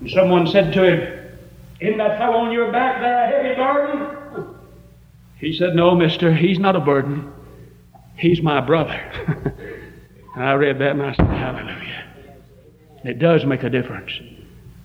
And 0.00 0.10
someone 0.10 0.46
said 0.46 0.72
to 0.72 0.82
him, 0.82 1.36
Isn't 1.80 1.98
that 1.98 2.18
fellow 2.18 2.38
on 2.38 2.52
your 2.52 2.72
back 2.72 3.00
there 3.00 3.24
a 3.24 3.28
heavy 3.28 3.54
burden? 3.54 4.56
He 5.38 5.56
said, 5.56 5.74
No, 5.74 5.94
mister, 5.94 6.34
he's 6.34 6.58
not 6.58 6.76
a 6.76 6.80
burden. 6.80 7.30
He's 8.16 8.40
my 8.40 8.60
brother. 8.60 8.94
and 10.34 10.44
I 10.44 10.54
read 10.54 10.78
that 10.78 10.92
and 10.92 11.02
I 11.02 11.14
said, 11.14 11.26
Hallelujah. 11.26 12.05
It 13.08 13.18
does 13.18 13.44
make 13.44 13.62
a 13.62 13.70
difference. 13.70 14.12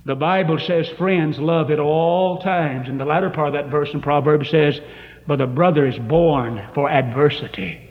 The 0.05 0.15
Bible 0.15 0.57
says 0.59 0.89
friends 0.97 1.38
love 1.38 1.69
at 1.69 1.80
all 1.80 2.39
times. 2.39 2.89
And 2.89 2.99
the 2.99 3.05
latter 3.05 3.30
part 3.30 3.49
of 3.49 3.53
that 3.53 3.69
verse 3.69 3.89
in 3.93 4.01
Proverbs 4.01 4.49
says, 4.49 4.80
But 5.28 5.41
a 5.41 5.47
brother 5.47 5.86
is 5.86 5.97
born 5.99 6.67
for 6.74 6.89
adversity. 6.89 7.88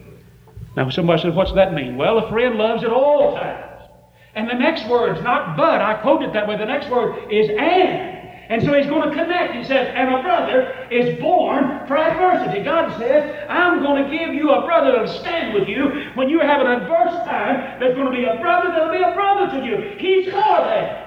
Now, 0.76 0.90
somebody 0.90 1.22
says, 1.22 1.34
What's 1.34 1.52
that 1.54 1.72
mean? 1.72 1.96
Well, 1.96 2.18
a 2.18 2.28
friend 2.28 2.56
loves 2.56 2.82
at 2.82 2.90
all 2.90 3.36
times. 3.36 3.66
And 4.34 4.48
the 4.48 4.54
next 4.54 4.88
word's 4.88 5.22
not 5.22 5.56
but. 5.56 5.80
I 5.80 5.94
quote 6.02 6.22
it 6.22 6.32
that 6.32 6.46
way. 6.46 6.56
The 6.56 6.64
next 6.64 6.90
word 6.90 7.32
is 7.32 7.48
and. 7.48 8.19
And 8.50 8.60
so 8.64 8.74
he's 8.74 8.86
going 8.86 9.08
to 9.08 9.14
connect. 9.14 9.54
He 9.54 9.62
says, 9.62 9.92
and 9.94 10.12
a 10.12 10.22
brother 10.22 10.88
is 10.90 11.20
born 11.20 11.86
for 11.86 11.96
adversity. 11.96 12.64
God 12.64 12.98
says, 12.98 13.46
I'm 13.48 13.80
going 13.80 14.02
to 14.02 14.10
give 14.10 14.34
you 14.34 14.50
a 14.50 14.66
brother 14.66 14.90
that'll 14.90 15.06
stand 15.06 15.54
with 15.54 15.68
you. 15.68 16.10
When 16.14 16.28
you 16.28 16.40
have 16.40 16.60
an 16.60 16.66
adverse 16.66 17.14
time, 17.28 17.78
there's 17.78 17.94
going 17.94 18.10
to 18.10 18.16
be 18.16 18.24
a 18.24 18.40
brother 18.40 18.70
that'll 18.70 18.92
be 18.92 19.04
a 19.04 19.14
brother 19.14 19.56
to 19.56 19.64
you. 19.64 19.96
He's 19.98 20.24
for 20.24 20.32
that. 20.32 20.66
Eh? 20.66 21.06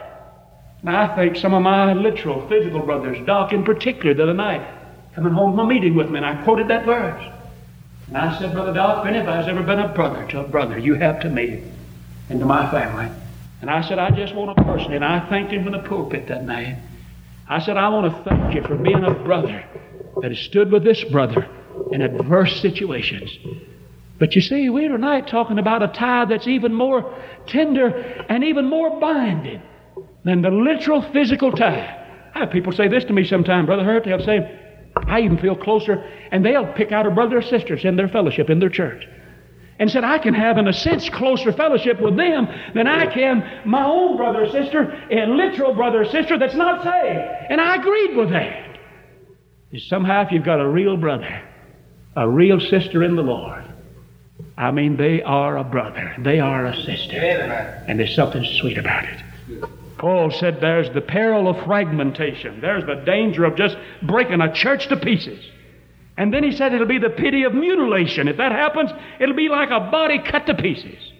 Now, 0.83 1.01
I 1.01 1.15
think 1.17 1.35
some 1.35 1.53
of 1.53 1.61
my 1.61 1.91
literal, 1.91 2.47
physical 2.47 2.79
brothers, 2.79 3.17
Doc 3.25 3.51
in 3.51 3.65
particular, 3.65 4.13
the 4.13 4.23
other 4.23 4.33
night, 4.33 4.65
coming 5.13 5.33
home 5.33 5.51
from 5.51 5.59
a 5.59 5.65
meeting 5.65 5.95
with 5.95 6.09
me, 6.09 6.17
and 6.17 6.25
I 6.25 6.41
quoted 6.45 6.69
that 6.69 6.85
verse. 6.85 7.29
And 8.07 8.17
I 8.17 8.39
said, 8.39 8.53
Brother 8.53 8.73
Doc, 8.73 9.05
if 9.05 9.13
anybody's 9.13 9.49
ever 9.49 9.63
been 9.63 9.79
a 9.79 9.89
brother 9.89 10.25
to 10.29 10.39
a 10.39 10.47
brother, 10.47 10.77
you 10.77 10.93
have 10.93 11.19
to 11.21 11.29
me 11.29 11.61
and 12.29 12.39
to 12.39 12.45
my 12.45 12.71
family. 12.71 13.09
And 13.59 13.69
I 13.69 13.81
said, 13.85 13.99
I 13.99 14.11
just 14.11 14.33
want 14.33 14.57
to 14.57 14.63
personally, 14.63 14.95
and 14.95 15.05
I 15.05 15.27
thanked 15.27 15.51
him 15.51 15.63
from 15.63 15.73
the 15.73 15.79
pulpit 15.79 16.27
that 16.27 16.45
night. 16.45 16.77
I 17.53 17.59
said, 17.59 17.77
I 17.77 17.87
want 17.89 18.11
to 18.11 18.23
thank 18.27 18.55
you 18.55 18.63
for 18.63 18.75
being 18.75 19.03
a 19.03 19.13
brother 19.13 19.63
that 20.21 20.31
has 20.31 20.39
stood 20.39 20.71
with 20.71 20.83
this 20.83 21.03
brother 21.03 21.47
in 21.91 22.01
adverse 22.01 22.59
situations. 22.61 23.29
But 24.17 24.33
you 24.33 24.41
see, 24.41 24.69
we're 24.69 24.89
tonight 24.89 25.27
talking 25.27 25.59
about 25.59 25.83
a 25.83 25.89
tie 25.89 26.25
that's 26.25 26.47
even 26.47 26.73
more 26.73 27.15
tender 27.45 27.89
and 28.27 28.43
even 28.43 28.65
more 28.67 28.99
binding 28.99 29.61
than 30.23 30.41
the 30.41 30.49
literal 30.49 31.03
physical 31.11 31.51
tie. 31.51 32.31
I 32.33 32.39
have 32.39 32.49
people 32.49 32.71
say 32.71 32.87
this 32.87 33.03
to 33.05 33.13
me 33.13 33.23
sometimes, 33.23 33.67
Brother 33.67 33.83
Hurt. 33.83 34.05
They'll 34.05 34.25
say, 34.25 34.59
I 34.95 35.19
even 35.19 35.37
feel 35.37 35.55
closer, 35.55 36.03
and 36.31 36.43
they'll 36.43 36.73
pick 36.73 36.91
out 36.91 37.05
a 37.05 37.11
brother 37.11 37.37
or 37.37 37.43
sisters 37.43 37.85
in 37.85 37.97
their 37.97 38.07
fellowship, 38.07 38.49
in 38.49 38.57
their 38.57 38.69
church 38.69 39.07
and 39.83 39.91
said, 39.91 40.05
I 40.05 40.17
can 40.17 40.33
have, 40.33 40.57
in 40.57 40.65
a 40.69 40.71
sense, 40.71 41.09
closer 41.09 41.51
fellowship 41.51 41.99
with 41.99 42.15
them 42.15 42.47
than 42.73 42.87
I 42.87 43.13
can 43.13 43.43
my 43.65 43.83
own 43.83 44.15
brother 44.15 44.45
or 44.45 44.49
sister, 44.49 44.97
a 45.11 45.25
literal 45.25 45.73
brother 45.75 46.03
or 46.03 46.05
sister 46.05 46.39
that's 46.39 46.55
not 46.55 46.81
saved. 46.83 47.19
And 47.49 47.59
I 47.59 47.75
agreed 47.75 48.15
with 48.15 48.29
that. 48.29 48.79
Somehow, 49.89 50.21
if 50.25 50.31
you've 50.31 50.45
got 50.45 50.61
a 50.61 50.67
real 50.69 50.95
brother, 50.95 51.43
a 52.15 52.29
real 52.29 52.61
sister 52.61 53.03
in 53.03 53.17
the 53.17 53.23
Lord, 53.23 53.65
I 54.57 54.71
mean, 54.71 54.95
they 54.95 55.21
are 55.21 55.57
a 55.57 55.65
brother, 55.65 56.15
they 56.17 56.39
are 56.39 56.65
a 56.65 56.81
sister. 56.83 57.17
And 57.85 57.99
there's 57.99 58.15
something 58.15 58.45
sweet 58.61 58.77
about 58.77 59.03
it. 59.03 59.21
Paul 59.97 60.31
said 60.31 60.61
there's 60.61 60.93
the 60.93 61.01
peril 61.01 61.49
of 61.49 61.61
fragmentation, 61.65 62.61
there's 62.61 62.85
the 62.85 63.03
danger 63.05 63.43
of 63.43 63.57
just 63.57 63.75
breaking 64.01 64.39
a 64.39 64.53
church 64.53 64.87
to 64.87 64.95
pieces. 64.95 65.43
And 66.17 66.33
then 66.33 66.43
he 66.43 66.51
said 66.51 66.73
it'll 66.73 66.87
be 66.87 66.99
the 66.99 67.09
pity 67.09 67.43
of 67.43 67.53
mutilation. 67.53 68.27
If 68.27 68.37
that 68.37 68.51
happens, 68.51 68.91
it'll 69.19 69.35
be 69.35 69.49
like 69.49 69.69
a 69.71 69.89
body 69.91 70.19
cut 70.19 70.45
to 70.45 70.53
pieces. 70.53 71.11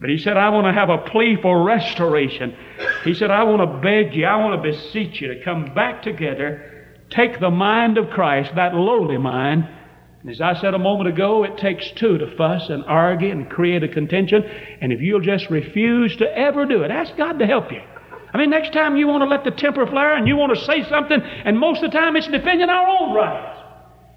But 0.00 0.10
he 0.10 0.18
said, 0.18 0.36
I 0.36 0.48
want 0.50 0.66
to 0.66 0.72
have 0.72 0.90
a 0.90 0.98
plea 0.98 1.38
for 1.40 1.62
restoration. 1.62 2.56
He 3.04 3.14
said, 3.14 3.30
I 3.30 3.42
want 3.44 3.62
to 3.62 3.80
beg 3.80 4.14
you, 4.14 4.26
I 4.26 4.36
want 4.36 4.62
to 4.62 4.72
beseech 4.72 5.20
you 5.20 5.34
to 5.34 5.44
come 5.44 5.74
back 5.74 6.02
together, 6.02 6.96
take 7.10 7.40
the 7.40 7.50
mind 7.50 7.98
of 7.98 8.10
Christ, 8.10 8.52
that 8.54 8.74
lowly 8.74 9.18
mind. 9.18 9.68
And 10.20 10.30
as 10.30 10.40
I 10.40 10.54
said 10.60 10.74
a 10.74 10.78
moment 10.78 11.08
ago, 11.08 11.44
it 11.44 11.58
takes 11.58 11.90
two 11.92 12.18
to 12.18 12.36
fuss 12.36 12.68
and 12.68 12.84
argue 12.84 13.30
and 13.30 13.48
create 13.48 13.82
a 13.82 13.88
contention. 13.88 14.44
And 14.80 14.92
if 14.92 15.00
you'll 15.00 15.20
just 15.20 15.50
refuse 15.50 16.16
to 16.16 16.36
ever 16.36 16.64
do 16.64 16.82
it, 16.82 16.90
ask 16.90 17.16
God 17.16 17.38
to 17.38 17.46
help 17.46 17.70
you. 17.72 17.82
I 18.32 18.38
mean, 18.38 18.50
next 18.50 18.72
time 18.72 18.96
you 18.96 19.08
want 19.08 19.22
to 19.22 19.28
let 19.28 19.44
the 19.44 19.50
temper 19.50 19.86
flare 19.86 20.16
and 20.16 20.28
you 20.28 20.36
want 20.36 20.56
to 20.56 20.64
say 20.64 20.84
something, 20.88 21.20
and 21.20 21.58
most 21.58 21.82
of 21.82 21.90
the 21.90 21.96
time 21.96 22.14
it's 22.14 22.28
defending 22.28 22.68
our 22.68 22.88
own 22.88 23.14
rights. 23.14 23.57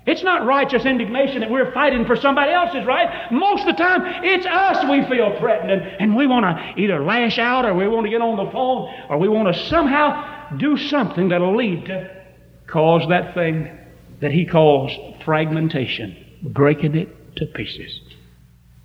It's 0.05 0.23
not 0.23 0.45
righteous 0.45 0.85
indignation 0.85 1.41
that 1.41 1.51
we're 1.51 1.71
fighting 1.73 2.05
for 2.05 2.15
somebody 2.15 2.51
else's 2.51 2.85
right. 2.85 3.31
Most 3.31 3.67
of 3.67 3.77
the 3.77 3.83
time, 3.83 4.23
it's 4.23 4.45
us 4.47 4.83
we 4.89 5.05
feel 5.07 5.37
threatened, 5.39 5.71
and, 5.71 5.81
and 5.83 6.15
we 6.15 6.25
want 6.25 6.43
to 6.43 6.81
either 6.81 7.03
lash 7.03 7.37
out 7.37 7.65
or 7.65 7.75
we 7.75 7.87
want 7.87 8.05
to 8.05 8.09
get 8.09 8.21
on 8.21 8.43
the 8.43 8.51
phone 8.51 8.91
or 9.09 9.19
we 9.19 9.29
want 9.29 9.53
to 9.53 9.67
somehow 9.67 10.57
do 10.57 10.75
something 10.75 11.29
that'll 11.29 11.55
lead 11.55 11.85
to 11.85 12.23
cause 12.65 13.07
that 13.09 13.35
thing 13.35 13.77
that 14.21 14.31
he 14.31 14.45
calls 14.45 14.91
fragmentation, 15.23 16.17
breaking 16.41 16.95
it 16.95 17.35
to 17.35 17.45
pieces. 17.45 17.99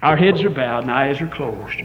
Our 0.02 0.16
heads 0.16 0.42
are 0.42 0.50
bowed 0.50 0.82
and 0.82 0.90
eyes 0.90 1.20
are 1.22 1.28
closed. 1.28 1.80